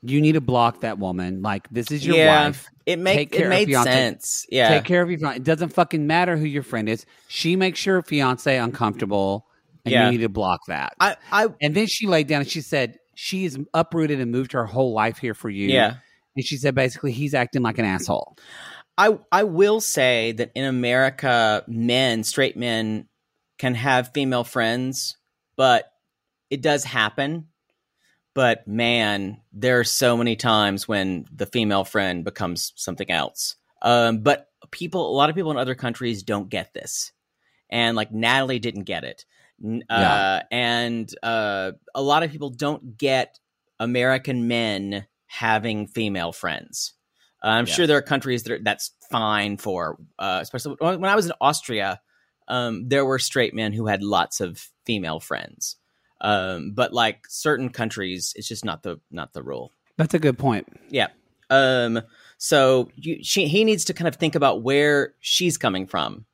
you 0.01 0.21
need 0.21 0.33
to 0.33 0.41
block 0.41 0.81
that 0.81 0.99
woman. 0.99 1.41
Like, 1.41 1.67
this 1.69 1.91
is 1.91 2.05
your 2.05 2.17
"Yeah, 2.17 2.45
wife. 2.47 2.67
it 2.85 2.99
make 2.99 3.33
it 3.35 3.49
made 3.49 3.71
sense. 3.71 4.45
Yeah, 4.49 4.69
Take 4.69 4.83
care 4.85 5.01
of 5.01 5.09
your 5.09 5.19
fiance. 5.19 5.37
It 5.37 5.43
doesn't 5.43 5.69
fucking 5.69 6.05
matter 6.05 6.37
who 6.37 6.45
your 6.45 6.63
friend 6.63 6.87
is. 6.87 7.05
She 7.27 7.55
makes 7.55 7.85
your 7.85 8.01
fiance 8.03 8.55
uncomfortable, 8.55 9.47
and 9.85 9.91
Yeah. 9.91 10.05
you 10.05 10.11
need 10.11 10.23
to 10.23 10.29
block 10.29 10.59
that. 10.67 10.93
I, 10.99 11.15
I, 11.31 11.47
and 11.61 11.73
then 11.73 11.87
she 11.87 12.05
laid 12.07 12.27
down 12.27 12.41
and 12.41 12.49
she 12.49 12.61
said, 12.61 12.99
she's 13.15 13.57
uprooted 13.73 14.19
and 14.19 14.31
moved 14.31 14.51
her 14.51 14.65
whole 14.65 14.93
life 14.93 15.17
here 15.17 15.33
for 15.33 15.49
you. 15.49 15.67
yeah." 15.69 15.95
And 16.35 16.45
she 16.45 16.57
said, 16.57 16.75
basically, 16.75 17.11
he's 17.11 17.33
acting 17.33 17.63
like 17.63 17.79
an 17.79 17.85
asshole. 17.85 18.37
I 18.97 19.17
I 19.31 19.43
will 19.43 19.79
say 19.81 20.31
that 20.33 20.51
in 20.55 20.65
America, 20.65 21.63
men, 21.67 22.23
straight 22.23 22.57
men, 22.57 23.07
can 23.57 23.75
have 23.75 24.11
female 24.13 24.43
friends, 24.43 25.17
but 25.55 25.91
it 26.49 26.61
does 26.61 26.83
happen. 26.83 27.47
But 28.33 28.67
man, 28.67 29.41
there 29.51 29.79
are 29.79 29.83
so 29.83 30.15
many 30.15 30.35
times 30.35 30.87
when 30.87 31.25
the 31.35 31.47
female 31.47 31.83
friend 31.83 32.23
becomes 32.23 32.71
something 32.75 33.09
else. 33.09 33.55
Um, 33.81 34.19
but 34.19 34.47
people, 34.69 35.09
a 35.09 35.15
lot 35.15 35.29
of 35.29 35.35
people 35.35 35.51
in 35.51 35.57
other 35.57 35.75
countries 35.75 36.21
don't 36.23 36.49
get 36.49 36.73
this, 36.73 37.11
and 37.69 37.95
like 37.95 38.11
Natalie 38.11 38.59
didn't 38.59 38.83
get 38.83 39.03
it, 39.03 39.25
uh, 39.63 39.73
Yeah. 39.89 40.43
and 40.51 41.11
uh, 41.23 41.71
a 41.95 42.01
lot 42.01 42.23
of 42.23 42.31
people 42.31 42.49
don't 42.51 42.97
get 42.97 43.39
American 43.79 44.47
men 44.47 45.05
having 45.27 45.87
female 45.87 46.31
friends. 46.31 46.93
I'm 47.49 47.65
Yes. 47.65 47.75
sure 47.75 47.87
there 47.87 47.97
are 47.97 48.01
countries 48.01 48.43
that 48.43 48.53
are, 48.53 48.59
that's 48.63 48.91
fine 49.09 49.57
for, 49.57 49.97
uh, 50.19 50.39
especially 50.41 50.75
when 50.79 51.05
I 51.05 51.15
was 51.15 51.25
in 51.27 51.33
Austria. 51.39 52.01
Um, 52.47 52.87
there 52.87 53.05
were 53.05 53.19
straight 53.19 53.53
men 53.53 53.73
who 53.73 53.87
had 53.87 54.01
lots 54.03 54.39
of 54.39 54.69
female 54.85 55.19
friends, 55.19 55.75
um, 56.21 56.71
but 56.73 56.93
like 56.93 57.25
certain 57.27 57.69
countries, 57.69 58.33
it's 58.35 58.47
just 58.47 58.63
not 58.63 58.83
the 58.83 58.99
not 59.11 59.33
the 59.33 59.43
rule. 59.43 59.71
That's 59.97 60.13
a 60.13 60.19
good 60.19 60.37
point. 60.37 60.67
Yeah. 60.89 61.07
Um. 61.49 62.01
So 62.37 62.89
you, 62.95 63.23
she 63.23 63.47
he 63.47 63.63
needs 63.65 63.85
to 63.85 63.93
kind 63.93 64.07
of 64.07 64.15
think 64.15 64.35
about 64.35 64.61
where 64.61 65.13
she's 65.19 65.57
coming 65.57 65.87
from. 65.87 66.25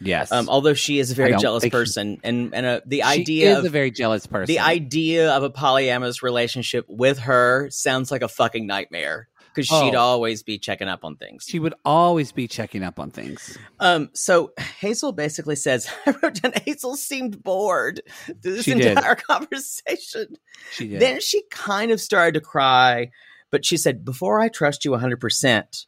Yes. 0.00 0.32
Um. 0.32 0.48
Although 0.48 0.74
she 0.74 0.98
is 0.98 1.10
a 1.10 1.14
very 1.14 1.36
jealous 1.36 1.68
person, 1.68 2.18
and 2.24 2.54
and 2.54 2.64
uh, 2.66 2.80
the 2.86 2.98
she 2.98 3.02
idea 3.02 3.52
is 3.52 3.58
of 3.58 3.64
a 3.66 3.68
very 3.70 3.90
jealous 3.90 4.26
person. 4.26 4.46
the 4.46 4.60
idea 4.60 5.32
of 5.32 5.42
a 5.42 5.50
polyamorous 5.50 6.22
relationship 6.22 6.84
with 6.88 7.18
her 7.20 7.68
sounds 7.70 8.10
like 8.10 8.22
a 8.22 8.28
fucking 8.28 8.66
nightmare 8.66 9.28
because 9.56 9.66
she'd 9.66 9.94
Oh. 9.94 10.00
always 10.00 10.42
be 10.42 10.58
checking 10.58 10.86
up 10.88 11.04
on 11.04 11.16
things. 11.16 11.46
she 11.48 11.58
would 11.58 11.74
always 11.84 12.30
be 12.30 12.46
checking 12.46 12.82
up 12.84 13.00
on 13.00 13.10
things. 13.10 13.56
Um, 13.80 14.10
so 14.12 14.52
Hazel 14.80 15.12
basically 15.12 15.56
says, 15.56 15.88
I 16.06 16.14
wrote 16.22 16.34
down 16.42 16.52
Hazel 16.64 16.96
seemed 16.96 17.42
bored 17.42 18.02
through 18.42 18.52
this 18.56 18.64
She 18.64 18.74
did. 18.74 18.96
entire 18.98 19.14
conversation. 19.30 20.36
She 20.72 20.88
did. 20.88 21.00
Then 21.00 21.20
she 21.20 21.42
kind 21.50 21.90
of 21.90 22.00
started 22.00 22.34
to 22.34 22.40
cry, 22.40 23.10
but 23.50 23.64
she 23.64 23.76
said, 23.78 24.04
Before 24.04 24.38
I 24.40 24.48
trust 24.48 24.84
you 24.84 24.90
100%, 24.92 25.86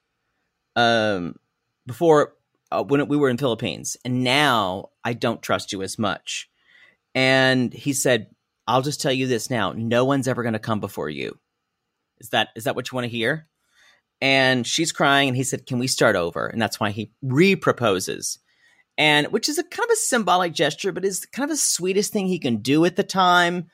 um, 0.77 1.35
before 1.87 2.35
uh, 2.71 2.83
when 2.85 3.07
we 3.09 3.17
were 3.17 3.29
in 3.31 3.39
Philippines, 3.39 3.97
and 4.05 4.25
now 4.25 4.91
I 5.05 5.13
don't 5.13 5.43
trust 5.43 5.73
you 5.73 5.83
as 5.83 5.99
much. 5.99 6.49
And 7.15 7.73
he 7.73 7.93
said, 7.93 8.29
I'll 8.67 8.83
just 8.83 9.01
tell 9.01 9.13
you 9.13 9.27
this 9.27 9.49
now 9.51 9.73
no 9.73 10.05
one's 10.05 10.29
ever 10.29 10.43
going 10.43 10.53
to 10.53 10.59
come 10.59 10.79
before 10.81 11.09
you. 11.09 11.39
Is 12.21 12.31
that 12.31 12.49
is 12.57 12.65
that 12.65 12.77
what 12.77 12.91
you 12.91 12.97
want 12.97 13.05
to 13.07 13.09
hear? 13.11 13.47
And 14.21 14.67
she's 14.67 14.91
crying, 14.93 15.29
and 15.29 15.37
he 15.37 15.45
said, 15.45 15.65
"Can 15.67 15.79
we 15.79 15.87
start 15.87 16.17
over?" 16.17 16.47
And 16.49 16.61
that's 16.61 16.81
why 16.81 16.91
he 16.91 17.13
re-proposes, 17.23 18.39
and 18.97 19.29
which 19.29 19.49
is 19.49 19.59
a 19.59 19.63
kind 19.63 19.89
of 19.89 19.93
a 19.93 19.97
symbolic 19.97 20.53
gesture, 20.53 20.91
but 20.93 21.05
is 21.05 21.25
kind 21.27 21.45
of 21.45 21.51
the 21.51 21.61
sweetest 21.61 22.13
thing 22.13 22.27
he 22.27 22.39
can 22.39 22.57
do 22.57 22.85
at 22.85 22.97
the 22.97 23.05
time. 23.05 23.69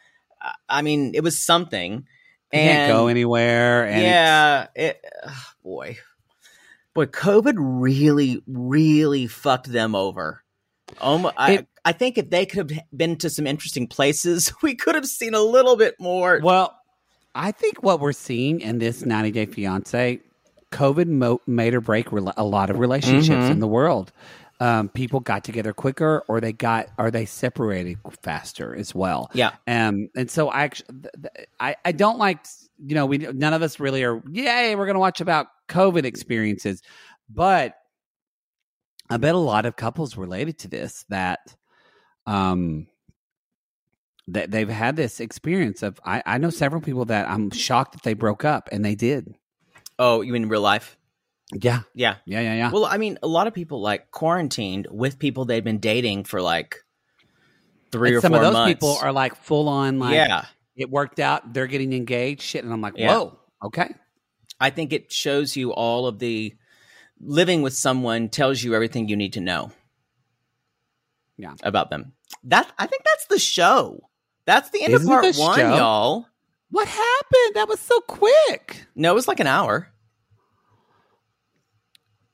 I 0.69 0.83
mean, 0.83 1.13
it 1.15 1.23
was 1.23 1.41
something. 1.43 2.07
He 2.53 2.59
can't 2.59 2.93
go 2.93 3.07
anywhere. 3.07 3.87
And 3.89 4.03
yeah, 4.03 4.67
it, 4.75 5.05
ugh, 5.27 5.33
boy, 5.63 5.97
boy, 6.93 7.07
COVID 7.07 7.55
really, 7.57 8.43
really 8.47 9.27
fucked 9.27 9.73
them 9.73 9.95
over. 9.95 10.43
Um, 11.01 11.31
I, 11.37 11.53
It- 11.55 11.69
I 11.87 11.93
think 11.93 12.17
if 12.17 12.31
they 12.31 12.47
could 12.47 12.71
have 12.71 12.81
been 12.97 13.17
to 13.17 13.29
some 13.31 13.47
interesting 13.47 13.87
places, 13.89 14.53
we 14.63 14.75
could 14.75 14.95
have 14.95 15.07
seen 15.07 15.35
a 15.35 15.41
little 15.41 15.77
bit 15.77 15.95
more. 15.99 16.41
Well, 16.43 16.79
I 17.35 17.51
think 17.53 17.83
what 17.83 18.01
we're 18.01 18.13
seeing 18.13 18.61
in 18.61 18.79
this 18.79 19.05
90 19.05 19.31
Day 19.33 19.47
Fiance, 19.47 20.21
COVID 20.75 21.07
mo- 21.09 21.41
made 21.47 21.73
or 21.75 21.81
break 21.81 22.07
rela- 22.11 22.35
a 22.37 22.45
lot 22.45 22.69
of 22.71 22.79
relationships 22.79 23.45
Mhm. 23.45 23.51
in 23.51 23.61
the 23.61 23.69
world. 23.69 24.13
Um, 24.61 24.89
people 24.89 25.21
got 25.21 25.43
together 25.45 25.73
quicker, 25.73 26.23
or 26.29 26.41
they 26.41 26.53
got, 26.53 26.87
or 26.99 27.11
they 27.11 27.25
separated 27.27 27.99
faster 28.23 28.75
as 28.75 28.95
well. 28.95 29.31
Yeah. 29.35 29.53
Um, 29.67 30.09
and 30.17 30.31
so 30.31 30.49
I 30.49 30.63
actually, 30.63 31.01
th- 31.03 31.15
th- 31.35 31.49
I, 31.59 31.77
I 31.85 31.93
don't 31.93 32.19
like, 32.19 32.39
you 32.79 32.95
know, 32.95 33.07
we 33.07 33.19
none 33.19 33.53
of 33.53 33.63
us 33.63 33.81
really 33.81 34.05
are. 34.05 34.23
Yay, 34.31 34.75
we're 34.77 34.87
going 34.87 34.95
to 34.95 35.01
watch 35.01 35.21
about 35.21 35.47
COVID 35.69 36.05
experiences, 36.05 36.83
but 37.29 37.75
I 39.11 39.17
bet 39.17 39.35
a 39.35 39.39
lot 39.39 39.67
of 39.67 39.77
couples 39.77 40.17
related 40.17 40.59
to 40.61 40.69
this 40.69 41.05
that, 41.09 41.41
um, 42.27 42.87
that 44.29 44.51
they've 44.51 44.69
had 44.69 44.97
this 44.97 45.21
experience 45.21 45.83
of. 45.83 46.01
I, 46.05 46.23
I 46.25 46.39
know 46.39 46.51
several 46.51 46.81
people 46.81 47.05
that 47.07 47.29
I'm 47.29 47.51
shocked 47.51 47.93
that 47.93 48.03
they 48.03 48.15
broke 48.15 48.45
up, 48.45 48.69
and 48.73 48.85
they 48.85 48.95
did. 48.95 49.35
Oh, 49.99 50.21
you 50.23 50.33
mean 50.33 50.47
real 50.49 50.61
life? 50.61 50.97
Yeah, 51.53 51.81
Yeah. 51.95 52.17
yeah, 52.25 52.41
yeah, 52.41 52.55
yeah. 52.55 52.71
Well, 52.73 52.85
I 52.87 52.97
mean, 52.97 53.19
a 53.23 53.29
lot 53.29 53.47
of 53.47 53.55
people 53.55 53.81
like 53.81 54.11
quarantined 54.11 54.89
with 54.91 55.19
people 55.19 55.45
they'd 55.45 55.63
been 55.63 55.79
dating 55.79 56.25
for 56.25 56.41
like 56.41 56.77
three 57.93 58.09
And 58.11 58.19
or 58.19 58.21
some 58.23 58.33
four 58.33 58.39
of 58.39 58.45
those 58.45 58.53
months. 58.55 58.75
people 58.75 58.97
are 59.01 59.13
like 59.13 59.37
full 59.37 59.69
on, 59.69 59.99
like 59.99 60.15
yeah. 60.15 60.47
it 60.75 60.91
worked 60.91 61.21
out. 61.21 61.53
They're 61.53 61.67
getting 61.69 61.93
engaged, 61.93 62.43
shit, 62.43 62.65
and 62.65 62.73
I'm 62.73 62.81
like, 62.81 62.95
Yeah. 62.97 63.15
whoa, 63.17 63.39
okay. 63.67 63.95
I 64.59 64.71
think 64.71 64.93
it 64.93 65.13
shows 65.13 65.55
you 65.57 65.73
all 65.73 66.07
of 66.07 66.19
the 66.19 66.55
living 67.21 67.63
with 67.63 67.75
someone 67.75 68.29
tells 68.31 68.63
you 68.63 68.75
everything 68.75 69.09
you 69.09 69.17
need 69.17 69.35
to 69.35 69.41
know. 69.41 69.71
Yeah. 71.37 71.55
About 71.63 71.91
them. 71.91 72.13
That 72.45 72.71
I 72.79 72.87
think 72.87 73.03
that's 73.05 73.27
the 73.27 73.39
show. 73.39 74.09
That's 74.47 74.71
the 74.71 74.83
end 74.83 74.95
Isn't 74.95 75.11
of 75.13 75.23
part 75.23 75.37
one, 75.37 75.59
show? 75.59 75.77
y'all. 75.77 76.27
What 76.75 76.89
happened? 76.89 77.55
That 77.55 77.69
was 77.69 77.79
so 77.79 78.01
quick. 78.01 78.85
No, 78.97 79.13
it 79.13 79.15
was 79.15 79.29
like 79.29 79.39
an 79.39 79.47
hour. 79.47 79.87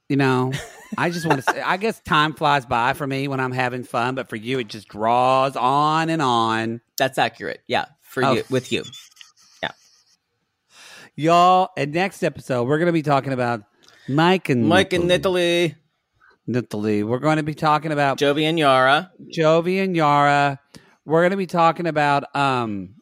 You 0.09 0.17
know, 0.17 0.53
I 0.97 1.11
just 1.11 1.27
want 1.27 1.45
to 1.45 1.53
say, 1.53 1.61
I 1.61 1.77
guess 1.77 2.01
time 2.01 2.33
flies 2.33 2.65
by 2.65 2.95
for 2.95 3.07
me 3.07 3.29
when 3.29 3.39
I'm 3.39 3.53
having 3.53 3.85
fun, 3.85 4.15
but 4.15 4.31
for 4.31 4.37
you, 4.37 4.59
it 4.59 4.69
just 4.69 4.89
draws 4.89 5.57
on 5.57 6.09
and 6.09 6.23
on. 6.23 6.81
That's 6.97 7.19
accurate. 7.19 7.61
Yeah. 7.67 7.85
For 8.01 8.25
Oh. 8.25 8.33
you 8.33 8.45
with 8.49 8.73
you. 8.73 8.85
Yeah. 9.63 9.73
Y'all, 11.17 11.69
and 11.77 11.93
next 11.93 12.23
episode, 12.23 12.65
we're 12.65 12.79
going 12.79 12.87
to 12.87 12.93
be 12.95 13.03
talking 13.03 13.35
about 13.35 13.65
Mike 14.09 14.49
and 14.49 14.67
Mike 14.67 14.95
and 14.95 15.07
Natalie. 15.07 15.75
Natalie, 16.47 16.63
Natalie. 16.63 17.03
We're 17.03 17.19
going 17.19 17.37
to 17.37 17.43
be 17.43 17.53
talking 17.55 17.93
about 17.93 18.17
Jovi 18.19 18.45
and 18.45 18.59
Yara. 18.59 19.13
Jovi 19.37 19.85
and 19.85 19.95
Yara. 19.95 20.59
We're 21.05 21.21
going 21.21 21.33
to 21.33 21.37
be 21.37 21.47
talking 21.47 21.87
about 21.87 22.35
um, 22.35 22.95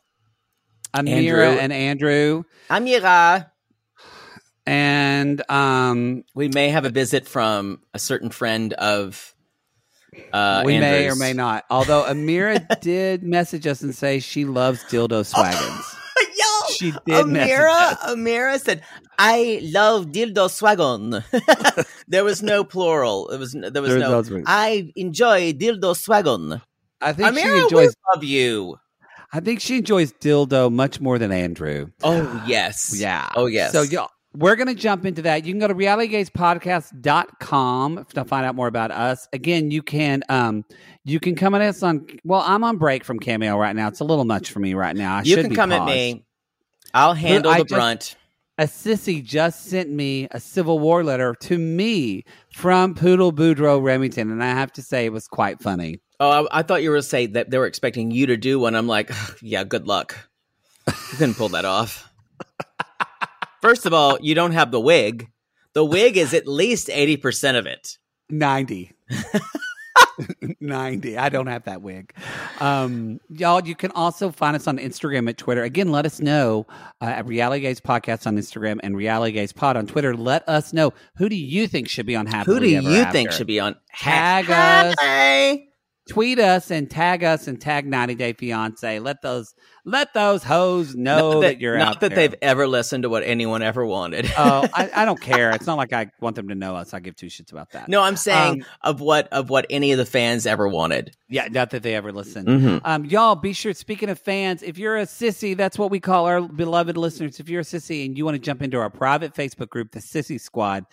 Amira 0.94 1.46
Andrew. 1.48 1.58
and 1.60 1.72
Andrew. 1.72 2.42
Amira. 2.70 3.50
And 4.66 5.42
um, 5.50 6.24
We 6.34 6.48
may 6.48 6.68
have 6.70 6.84
a 6.84 6.90
visit 6.90 7.26
from 7.26 7.80
a 7.94 7.98
certain 7.98 8.30
friend 8.30 8.72
of 8.74 9.34
uh 10.32 10.62
we 10.64 10.78
may 10.78 11.08
or 11.08 11.14
may 11.16 11.32
not. 11.32 11.64
Although 11.70 12.02
Amira 12.04 12.66
did 12.80 13.22
message 13.22 13.66
us 13.66 13.82
and 13.82 13.94
say 13.94 14.20
she 14.20 14.44
loves 14.44 14.82
dildo 14.84 15.22
swaggins. 15.32 15.94
Yo, 16.36 16.74
She 16.74 16.90
did 16.90 17.26
Amira. 17.26 17.96
Amira 17.98 18.58
said, 18.58 18.82
"I 19.18 19.60
love 19.62 20.06
dildo 20.06 20.48
swagon." 20.48 21.22
there 22.08 22.24
was 22.24 22.42
no 22.42 22.64
plural. 22.64 23.28
It 23.28 23.38
was 23.38 23.52
there 23.52 23.82
was 23.82 23.90
There 23.90 23.98
no. 24.00 24.10
no 24.10 24.22
plural. 24.22 24.44
I 24.46 24.90
enjoy 24.96 25.52
dildo 25.52 25.94
swagon. 25.94 26.60
I 27.00 27.12
think 27.12 27.28
Amira 27.36 27.56
she 27.58 27.62
enjoys. 27.64 27.88
we 27.90 28.14
love 28.14 28.24
you. 28.24 28.76
I 29.32 29.40
think 29.40 29.60
she 29.60 29.78
enjoys 29.78 30.12
dildo 30.14 30.72
much 30.72 31.00
more 31.00 31.18
than 31.18 31.32
Andrew. 31.32 31.88
Oh 32.02 32.44
yes. 32.46 32.94
Yeah. 32.98 33.28
Oh 33.34 33.46
yes. 33.46 33.72
So 33.72 33.82
y'all, 33.82 34.10
we're 34.34 34.56
going 34.56 34.68
to 34.68 34.74
jump 34.74 35.04
into 35.04 35.20
that. 35.22 35.44
You 35.44 35.52
can 35.52 35.58
go 35.58 35.68
to 35.68 35.74
realitygazepodcast.com 35.74 38.06
to 38.14 38.24
find 38.24 38.46
out 38.46 38.54
more 38.54 38.68
about 38.68 38.90
us. 38.90 39.28
Again, 39.32 39.70
you 39.70 39.82
can 39.82 40.22
um 40.28 40.64
you 41.04 41.20
can 41.20 41.34
come 41.34 41.54
at 41.54 41.62
us 41.62 41.82
on 41.82 42.06
well, 42.24 42.42
I'm 42.44 42.64
on 42.64 42.78
break 42.78 43.04
from 43.04 43.18
Cameo 43.18 43.56
right 43.56 43.76
now. 43.76 43.88
It's 43.88 44.00
a 44.00 44.04
little 44.04 44.24
much 44.24 44.50
for 44.50 44.60
me 44.60 44.74
right 44.74 44.96
now. 44.96 45.16
I 45.16 45.22
you 45.22 45.36
can 45.36 45.54
come 45.54 45.72
at 45.72 45.84
me. 45.84 46.24
I'll 46.94 47.14
handle 47.14 47.52
I 47.52 47.58
the 47.58 47.64
just- 47.64 47.74
brunt. 47.74 48.14
A 48.60 48.64
sissy 48.64 49.22
just 49.22 49.66
sent 49.66 49.88
me 49.88 50.26
a 50.32 50.40
Civil 50.40 50.80
War 50.80 51.04
letter 51.04 51.36
to 51.42 51.56
me 51.56 52.24
from 52.52 52.92
Poodle 52.92 53.32
Boudreaux 53.32 53.80
Remington, 53.80 54.32
and 54.32 54.42
I 54.42 54.48
have 54.48 54.72
to 54.72 54.82
say 54.82 55.06
it 55.06 55.12
was 55.12 55.28
quite 55.28 55.62
funny. 55.62 56.00
Oh, 56.20 56.46
I, 56.50 56.60
I 56.60 56.62
thought 56.62 56.82
you 56.82 56.90
were 56.90 56.96
going 56.96 57.02
to 57.02 57.08
say 57.08 57.26
that 57.26 57.50
they 57.50 57.58
were 57.58 57.66
expecting 57.66 58.10
you 58.10 58.26
to 58.26 58.36
do 58.36 58.58
one. 58.58 58.74
I'm 58.74 58.86
like, 58.88 59.10
yeah, 59.42 59.64
good 59.64 59.86
luck. 59.86 60.16
You 60.86 60.92
couldn't 61.18 61.34
pull 61.34 61.50
that 61.50 61.64
off. 61.64 62.10
First 63.62 63.86
of 63.86 63.92
all, 63.92 64.18
you 64.20 64.34
don't 64.34 64.52
have 64.52 64.70
the 64.70 64.80
wig. 64.80 65.28
The 65.74 65.84
wig 65.84 66.16
is 66.16 66.32
at 66.34 66.46
least 66.48 66.88
80% 66.88 67.58
of 67.58 67.66
it. 67.66 67.98
90. 68.30 68.92
90. 70.60 71.18
I 71.18 71.28
don't 71.28 71.46
have 71.46 71.64
that 71.64 71.82
wig. 71.82 72.12
Um, 72.60 73.20
y'all, 73.28 73.62
you 73.64 73.74
can 73.74 73.90
also 73.92 74.30
find 74.30 74.56
us 74.56 74.66
on 74.66 74.78
Instagram 74.78 75.28
and 75.28 75.36
Twitter. 75.36 75.62
Again, 75.62 75.92
let 75.92 76.06
us 76.06 76.20
know 76.20 76.66
uh, 77.00 77.06
at 77.06 77.26
Reality 77.26 77.62
Gaze 77.62 77.80
Podcast 77.80 78.26
on 78.26 78.36
Instagram 78.36 78.80
and 78.82 78.96
Reality 78.96 79.32
Gaze 79.32 79.52
Pod 79.52 79.76
on 79.76 79.86
Twitter. 79.86 80.16
Let 80.16 80.48
us 80.48 80.72
know 80.72 80.92
who 81.16 81.28
do 81.28 81.36
you 81.36 81.68
think 81.68 81.88
should 81.88 82.06
be 82.06 82.16
on 82.16 82.26
Happily 82.26 82.54
Who 82.54 82.60
do 82.60 82.76
Ever 82.76 82.90
you 82.90 83.02
After? 83.02 83.12
think 83.12 83.32
should 83.32 83.46
be 83.46 83.60
on? 83.60 83.76
Tag 83.94 84.50
us. 84.50 84.94
Tweet 86.08 86.38
us 86.38 86.70
and 86.70 86.90
tag 86.90 87.22
us 87.22 87.46
and 87.48 87.60
tag 87.60 87.86
90 87.86 88.14
Day 88.14 88.32
Fiance. 88.32 88.98
Let 88.98 89.20
those 89.22 89.54
let 89.84 90.12
those 90.12 90.42
hoes 90.42 90.94
know 90.94 91.34
Not 91.34 91.40
that, 91.42 91.60
you're 91.60 91.78
not 91.78 91.88
out 91.88 92.00
that 92.00 92.08
there. 92.10 92.28
they've 92.28 92.34
ever 92.42 92.66
listened 92.66 93.04
to 93.04 93.08
what 93.08 93.22
anyone 93.22 93.62
ever 93.62 93.86
wanted. 93.86 94.26
oh, 94.36 94.68
I, 94.74 94.90
I 94.96 95.04
don't 95.04 95.20
care. 95.20 95.50
It's 95.52 95.66
not 95.66 95.76
like 95.78 95.92
I 95.92 96.10
want 96.20 96.36
them 96.36 96.48
to 96.48 96.54
know 96.54 96.76
us. 96.76 96.92
I 96.92 97.00
give 97.00 97.16
two 97.16 97.26
shits 97.26 97.52
about 97.52 97.70
that. 97.72 97.88
no, 97.88 98.02
I'm 98.02 98.16
saying 98.16 98.62
Um, 98.62 98.66
of 98.82 99.00
what 99.00 99.28
of 99.28 99.48
what 99.50 99.66
any 99.70 99.92
of 99.92 99.98
the 99.98 100.06
fans 100.06 100.46
ever 100.46 100.66
wanted. 100.68 101.14
Yeah, 101.28 101.48
not 101.50 101.70
that 101.70 101.82
they 101.82 101.94
ever 101.94 102.12
listen. 102.12 102.46
Mhm. 102.46 102.80
Um, 102.84 103.04
y'all, 103.04 103.34
be 103.34 103.52
sure. 103.52 103.72
Speaking 103.74 104.08
of 104.08 104.18
fans, 104.18 104.62
if 104.62 104.78
you're 104.78 104.96
a 104.96 105.04
sissy, 105.06 105.56
that's 105.56 105.78
what 105.78 105.90
we 105.90 106.00
call 106.00 106.26
our 106.26 106.40
beloved 106.40 106.96
listeners. 106.96 107.38
If 107.40 107.48
you're 107.48 107.60
a 107.60 107.64
sissy 107.64 108.04
and 108.06 108.16
you 108.16 108.24
want 108.24 108.34
to 108.34 108.38
jump 108.40 108.62
into 108.62 108.78
our 108.78 108.90
private 108.90 109.34
Facebook 109.34 109.68
group, 109.68 109.92
the 109.92 110.00
Sissy 110.00 110.40
Squad, 110.40 110.84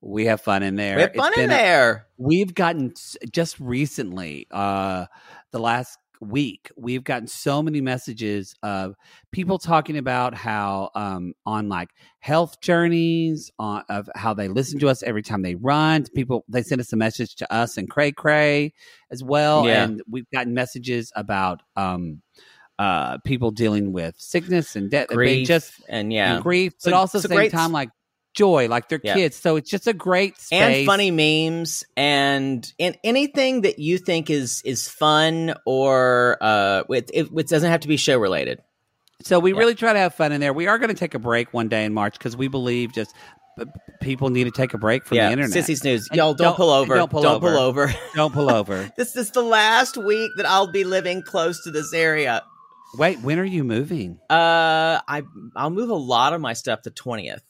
we 0.00 0.26
have 0.26 0.40
fun 0.40 0.62
in 0.62 0.76
there. 0.76 0.96
We 0.96 1.02
have 1.02 1.14
fun 1.14 1.32
in 1.38 1.44
a- 1.44 1.48
there. 1.48 2.06
we've 2.18 2.54
gotten 2.54 2.92
just 3.32 3.58
recently, 3.60 4.46
uh, 4.50 5.06
the 5.52 5.58
last 5.58 5.98
week, 6.22 6.70
we've 6.76 7.02
gotten 7.02 7.26
so 7.26 7.62
many 7.62 7.80
messages 7.80 8.54
of 8.62 8.94
people 9.32 9.58
talking 9.58 9.96
about 9.96 10.34
how 10.34 10.90
um, 10.94 11.32
on 11.46 11.68
like 11.70 11.88
health 12.18 12.60
journeys, 12.60 13.50
on, 13.58 13.82
of 13.88 14.08
how 14.14 14.34
they 14.34 14.46
listen 14.48 14.78
to 14.80 14.88
us 14.88 15.02
every 15.02 15.22
time 15.22 15.40
they 15.42 15.54
run. 15.54 16.04
People 16.14 16.44
they 16.48 16.62
send 16.62 16.80
us 16.80 16.92
a 16.92 16.96
message 16.96 17.36
to 17.36 17.50
us 17.52 17.76
and 17.78 17.88
Cray 17.88 18.12
Cray 18.12 18.74
as 19.10 19.24
well, 19.24 19.66
Yeah. 19.66 19.84
and 19.84 20.02
we've 20.10 20.28
gotten 20.32 20.52
messages 20.52 21.10
about 21.16 21.62
um, 21.74 22.20
uh, 22.78 23.16
people 23.24 23.50
dealing 23.50 23.92
with 23.92 24.14
sickness 24.18 24.76
and 24.76 24.90
death, 24.90 25.08
Grief 25.08 25.46
just 25.48 25.72
and 25.88 26.12
yeah, 26.12 26.34
and 26.34 26.42
grief, 26.42 26.74
So 26.78 26.90
but 26.90 26.96
also 26.98 27.18
it's 27.18 27.24
at 27.24 27.30
a 27.30 27.34
the 27.34 27.34
same 27.34 27.40
great- 27.44 27.52
time 27.52 27.72
like 27.72 27.88
joy, 28.40 28.68
like 28.68 28.88
they're 28.88 29.00
Yeah. 29.02 29.14
kids. 29.14 29.36
So 29.36 29.56
it's 29.56 29.68
just 29.70 29.86
a 29.86 29.92
great 29.92 30.38
space. 30.40 30.60
and 30.60 30.86
funny 30.86 31.10
memes 31.10 31.84
and 31.96 32.60
and 32.78 32.96
anything 33.04 33.62
that 33.62 33.78
you 33.78 33.98
think 33.98 34.30
is 34.30 34.62
is 34.64 34.88
fun 34.88 35.54
or 35.66 36.36
uh 36.40 36.82
it, 36.90 37.10
it, 37.12 37.28
it 37.36 37.48
doesn't 37.48 37.70
have 37.70 37.80
to 37.80 37.88
be 37.88 37.96
show 37.96 38.18
related. 38.18 38.60
So 39.22 39.38
we 39.38 39.52
Yeah. 39.52 39.58
really 39.58 39.74
try 39.74 39.92
to 39.92 39.98
have 39.98 40.14
fun 40.14 40.32
in 40.32 40.40
there. 40.40 40.52
We 40.54 40.66
are 40.66 40.78
going 40.78 40.88
to 40.88 40.94
take 41.04 41.14
a 41.14 41.18
break 41.18 41.52
one 41.52 41.68
day 41.68 41.84
in 41.84 41.92
March 41.92 42.14
because 42.18 42.36
we 42.38 42.48
believe 42.48 42.92
just 42.94 43.14
people 44.00 44.30
need 44.30 44.44
to 44.44 44.50
take 44.50 44.72
a 44.72 44.78
break 44.78 45.04
from 45.04 45.18
yeah, 45.18 45.26
the 45.26 45.32
internet. 45.32 45.52
Sissy 45.64 45.76
Snooze, 45.76 46.08
And 46.08 46.16
y'all 46.16 46.32
don't, 46.32 46.46
don't- 46.46 46.56
pull 46.56 46.70
over. 46.70 46.94
don't 46.96 47.10
pull 47.10 47.22
don't 47.22 47.40
pull 47.40 47.58
over. 47.58 47.82
over. 47.88 47.94
Don't 48.14 48.32
pull 48.32 48.50
over. 48.50 48.90
this 48.96 49.16
is 49.16 49.30
the 49.32 49.42
last 49.42 49.98
week 49.98 50.30
that 50.38 50.46
I'll 50.46 50.72
be 50.72 50.84
living 50.84 51.22
close 51.22 51.62
to 51.64 51.70
this 51.70 51.92
area. 51.92 52.42
Wait, 52.96 53.20
when 53.20 53.38
are 53.38 53.44
you 53.44 53.62
moving? 53.62 54.18
Uh, 54.30 54.98
I 55.06 55.22
I'll 55.54 55.70
move 55.70 55.90
a 55.90 55.94
lot 55.94 56.32
of 56.32 56.40
my 56.40 56.54
stuff 56.54 56.82
the 56.82 56.90
twentieth. 56.90 57.42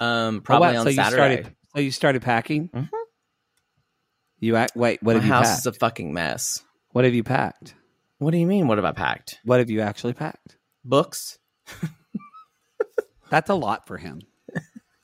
Um, 0.00 0.36
Oh, 0.36 0.40
probably 0.40 0.68
wow, 0.74 0.80
on 0.80 0.86
so 0.86 0.92
Saturday. 0.92 1.30
You 1.30 1.36
started, 1.42 1.56
so 1.74 1.80
you 1.80 1.90
started 1.90 2.22
packing. 2.22 2.68
Mhm. 2.68 2.88
You 4.40 4.56
act. 4.56 4.76
Wait, 4.76 5.02
what 5.02 5.14
my 5.14 5.20
have 5.20 5.24
you 5.24 5.30
packed? 5.30 5.42
My 5.42 5.46
house 5.48 5.56
packed? 5.56 5.58
is 5.60 5.66
a 5.66 5.72
fucking 5.72 6.12
mess. 6.12 6.62
what 6.92 7.04
have 7.04 7.14
you 7.14 7.24
packed? 7.24 7.74
What 8.18 8.30
do 8.32 8.38
you 8.38 8.46
mean? 8.46 8.66
What 8.68 8.78
have 8.78 8.84
I 8.84 8.92
packed? 8.92 9.38
What 9.44 9.58
have 9.58 9.70
you 9.70 9.80
actually 9.80 10.12
packed? 10.12 10.56
Books. 10.84 11.38
That's 13.30 13.50
a 13.50 13.54
lot 13.54 13.86
for 13.86 13.98
him. 13.98 14.22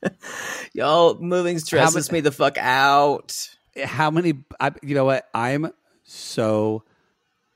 Y'all, 0.73 1.19
moving 1.21 1.59
stresses 1.59 2.11
many- 2.11 2.19
me 2.19 2.21
the 2.23 2.33
fuck 2.33 2.57
out. 2.59 3.37
How 3.83 4.11
many? 4.11 4.35
I, 4.61 4.73
you 4.83 4.95
know 4.95 5.05
what? 5.05 5.29
I'm 5.35 5.71
so 6.05 6.85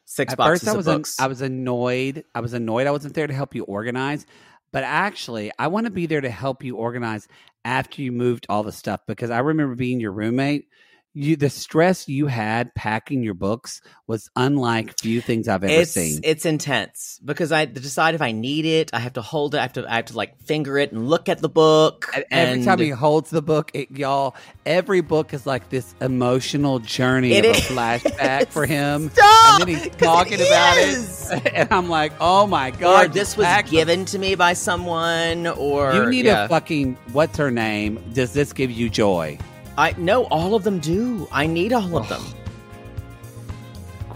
Six 0.04 0.32
At 0.32 0.38
boxes 0.38 0.60
first, 0.60 0.68
I 0.68 0.70
of 0.72 0.76
was 0.78 0.86
an-. 0.88 1.24
I 1.24 1.26
was 1.28 1.40
annoyed. 1.42 2.24
I 2.34 2.40
was 2.40 2.54
annoyed 2.54 2.86
I 2.86 2.90
wasn't 2.90 3.14
there 3.14 3.26
to 3.26 3.34
help 3.34 3.54
you 3.54 3.64
organize. 3.64 4.26
But 4.72 4.84
actually, 4.84 5.50
I 5.58 5.68
want 5.68 5.86
to 5.86 5.90
be 5.90 6.06
there 6.06 6.20
to 6.20 6.30
help 6.30 6.62
you 6.62 6.76
organize 6.76 7.26
after 7.64 8.02
you 8.02 8.12
moved 8.12 8.46
all 8.48 8.62
the 8.62 8.72
stuff 8.72 9.00
because 9.06 9.30
I 9.30 9.38
remember 9.38 9.74
being 9.74 10.00
your 10.00 10.12
roommate. 10.12 10.68
You, 11.14 11.36
the 11.36 11.50
stress 11.50 12.06
you 12.06 12.26
had 12.28 12.74
packing 12.76 13.22
your 13.24 13.34
books 13.34 13.80
was 14.06 14.30
unlike 14.36 14.96
few 15.00 15.20
things 15.20 15.48
I've 15.48 15.64
ever 15.64 15.72
it's 15.82 15.90
seen. 15.92 16.20
it's 16.22 16.44
intense 16.46 17.18
because 17.24 17.50
I 17.50 17.64
decide 17.64 18.14
if 18.14 18.22
I 18.22 18.30
need 18.30 18.64
it. 18.66 18.90
I 18.92 19.00
have 19.00 19.14
to 19.14 19.22
hold 19.22 19.54
it. 19.54 19.58
I 19.58 19.62
have 19.62 19.72
to 19.72 19.90
I 19.90 19.96
have 19.96 20.04
to 20.06 20.16
like 20.16 20.38
finger 20.42 20.78
it 20.78 20.92
and 20.92 21.08
look 21.08 21.28
at 21.28 21.38
the 21.40 21.48
book. 21.48 22.08
And 22.14 22.24
every 22.30 22.64
time 22.64 22.78
he 22.78 22.90
holds 22.90 23.30
the 23.30 23.42
book, 23.42 23.70
it, 23.74 23.90
y'all, 23.90 24.36
every 24.64 25.00
book 25.00 25.34
is 25.34 25.44
like 25.44 25.70
this 25.70 25.92
emotional 26.00 26.78
journey 26.78 27.32
It 27.32 27.44
of 27.46 27.56
a 27.56 27.58
flashback 27.58 28.48
for 28.48 28.64
him. 28.76 29.10
Stop! 29.10 29.60
And 29.60 29.68
then 29.68 29.76
he's 29.76 29.96
talking 29.96 30.34
it 30.34 30.46
about 30.46 30.76
is. 30.78 31.30
it. 31.32 31.52
And 31.54 31.72
I'm 31.72 31.88
like, 31.88 32.12
oh 32.20 32.46
my 32.46 32.70
God. 32.70 33.06
or 33.06 33.08
this 33.08 33.36
was 33.36 33.46
pack 33.46 33.64
the 33.66 33.70
given 33.72 34.04
to 34.06 34.18
me 34.18 34.34
by 34.36 34.52
someone, 34.52 35.46
or 35.48 35.94
You 35.94 36.06
need 36.06 36.26
yeah. 36.26 36.44
a 36.44 36.48
fucking 36.48 36.96
what's 37.12 37.36
her 37.38 37.50
name? 37.50 37.98
Does 38.12 38.32
this 38.34 38.52
give 38.52 38.70
you 38.70 38.88
joy? 38.88 39.36
I 39.78 39.94
no, 39.96 40.24
all 40.24 40.54
of 40.56 40.64
them 40.64 40.80
do. 40.80 41.28
I 41.30 41.46
need 41.46 41.72
all 41.72 41.96
of 41.96 42.08
them. 42.08 42.22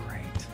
Great. 0.06 0.46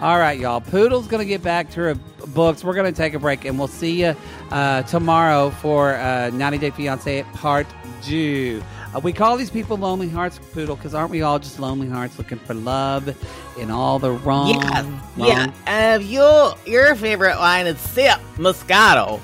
All 0.00 0.18
right, 0.18 0.38
y'all. 0.40 0.60
Poodle's 0.62 1.06
gonna 1.06 1.26
get 1.26 1.42
back 1.42 1.70
to 1.72 1.80
her 1.80 1.94
books. 2.28 2.64
We're 2.64 2.74
gonna 2.74 2.90
take 2.90 3.12
a 3.14 3.18
break, 3.18 3.44
and 3.44 3.58
we'll 3.58 3.68
see 3.68 4.00
you 4.02 4.16
uh, 4.50 4.82
tomorrow 4.84 5.50
for 5.50 5.94
uh, 5.96 6.30
90 6.30 6.58
Day 6.58 6.70
Fiance 6.70 7.22
Part 7.34 7.66
Two. 8.02 8.62
Uh, 8.94 9.00
we 9.00 9.12
call 9.12 9.36
these 9.36 9.50
people 9.50 9.76
lonely 9.76 10.08
hearts, 10.08 10.38
Poodle, 10.52 10.76
because 10.76 10.94
aren't 10.94 11.10
we 11.10 11.20
all 11.20 11.38
just 11.38 11.58
lonely 11.58 11.88
hearts 11.88 12.16
looking 12.16 12.38
for 12.38 12.54
love 12.54 13.14
in 13.58 13.70
all 13.70 13.98
the 13.98 14.12
wrong? 14.12 14.48
Yeah, 14.60 14.82
wrong- 14.82 15.00
yeah. 15.16 15.52
And 15.66 16.02
if 16.02 16.08
you 16.08 16.52
your 16.64 16.94
favorite 16.94 17.36
wine 17.36 17.66
is 17.66 17.78
Sip 17.80 18.18
Moscato, 18.36 19.20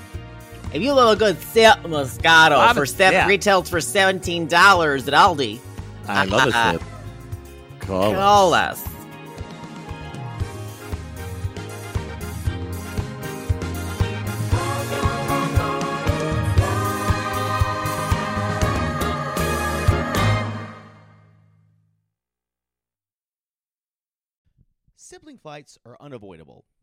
if 0.73 0.83
you 0.83 0.93
love 0.93 1.17
a 1.17 1.19
good 1.19 1.41
Sip 1.41 1.79
Moscato 1.83 2.59
I'm 2.59 2.75
for 2.75 2.87
seven, 2.87 3.15
yeah. 3.15 3.27
retails 3.27 3.69
for 3.69 3.81
seventeen 3.81 4.47
dollars 4.47 5.09
at 5.09 5.15
Aldi, 5.15 5.59
I 6.07 6.25
love 6.25 6.49
a 6.49 6.73
sip. 6.73 6.83
Call 7.81 8.13
us. 8.13 8.17
call 8.17 8.55
us. 8.55 8.91
Sibling 24.97 25.39
fights 25.39 25.77
are 25.85 25.97
unavoidable, 26.01 26.65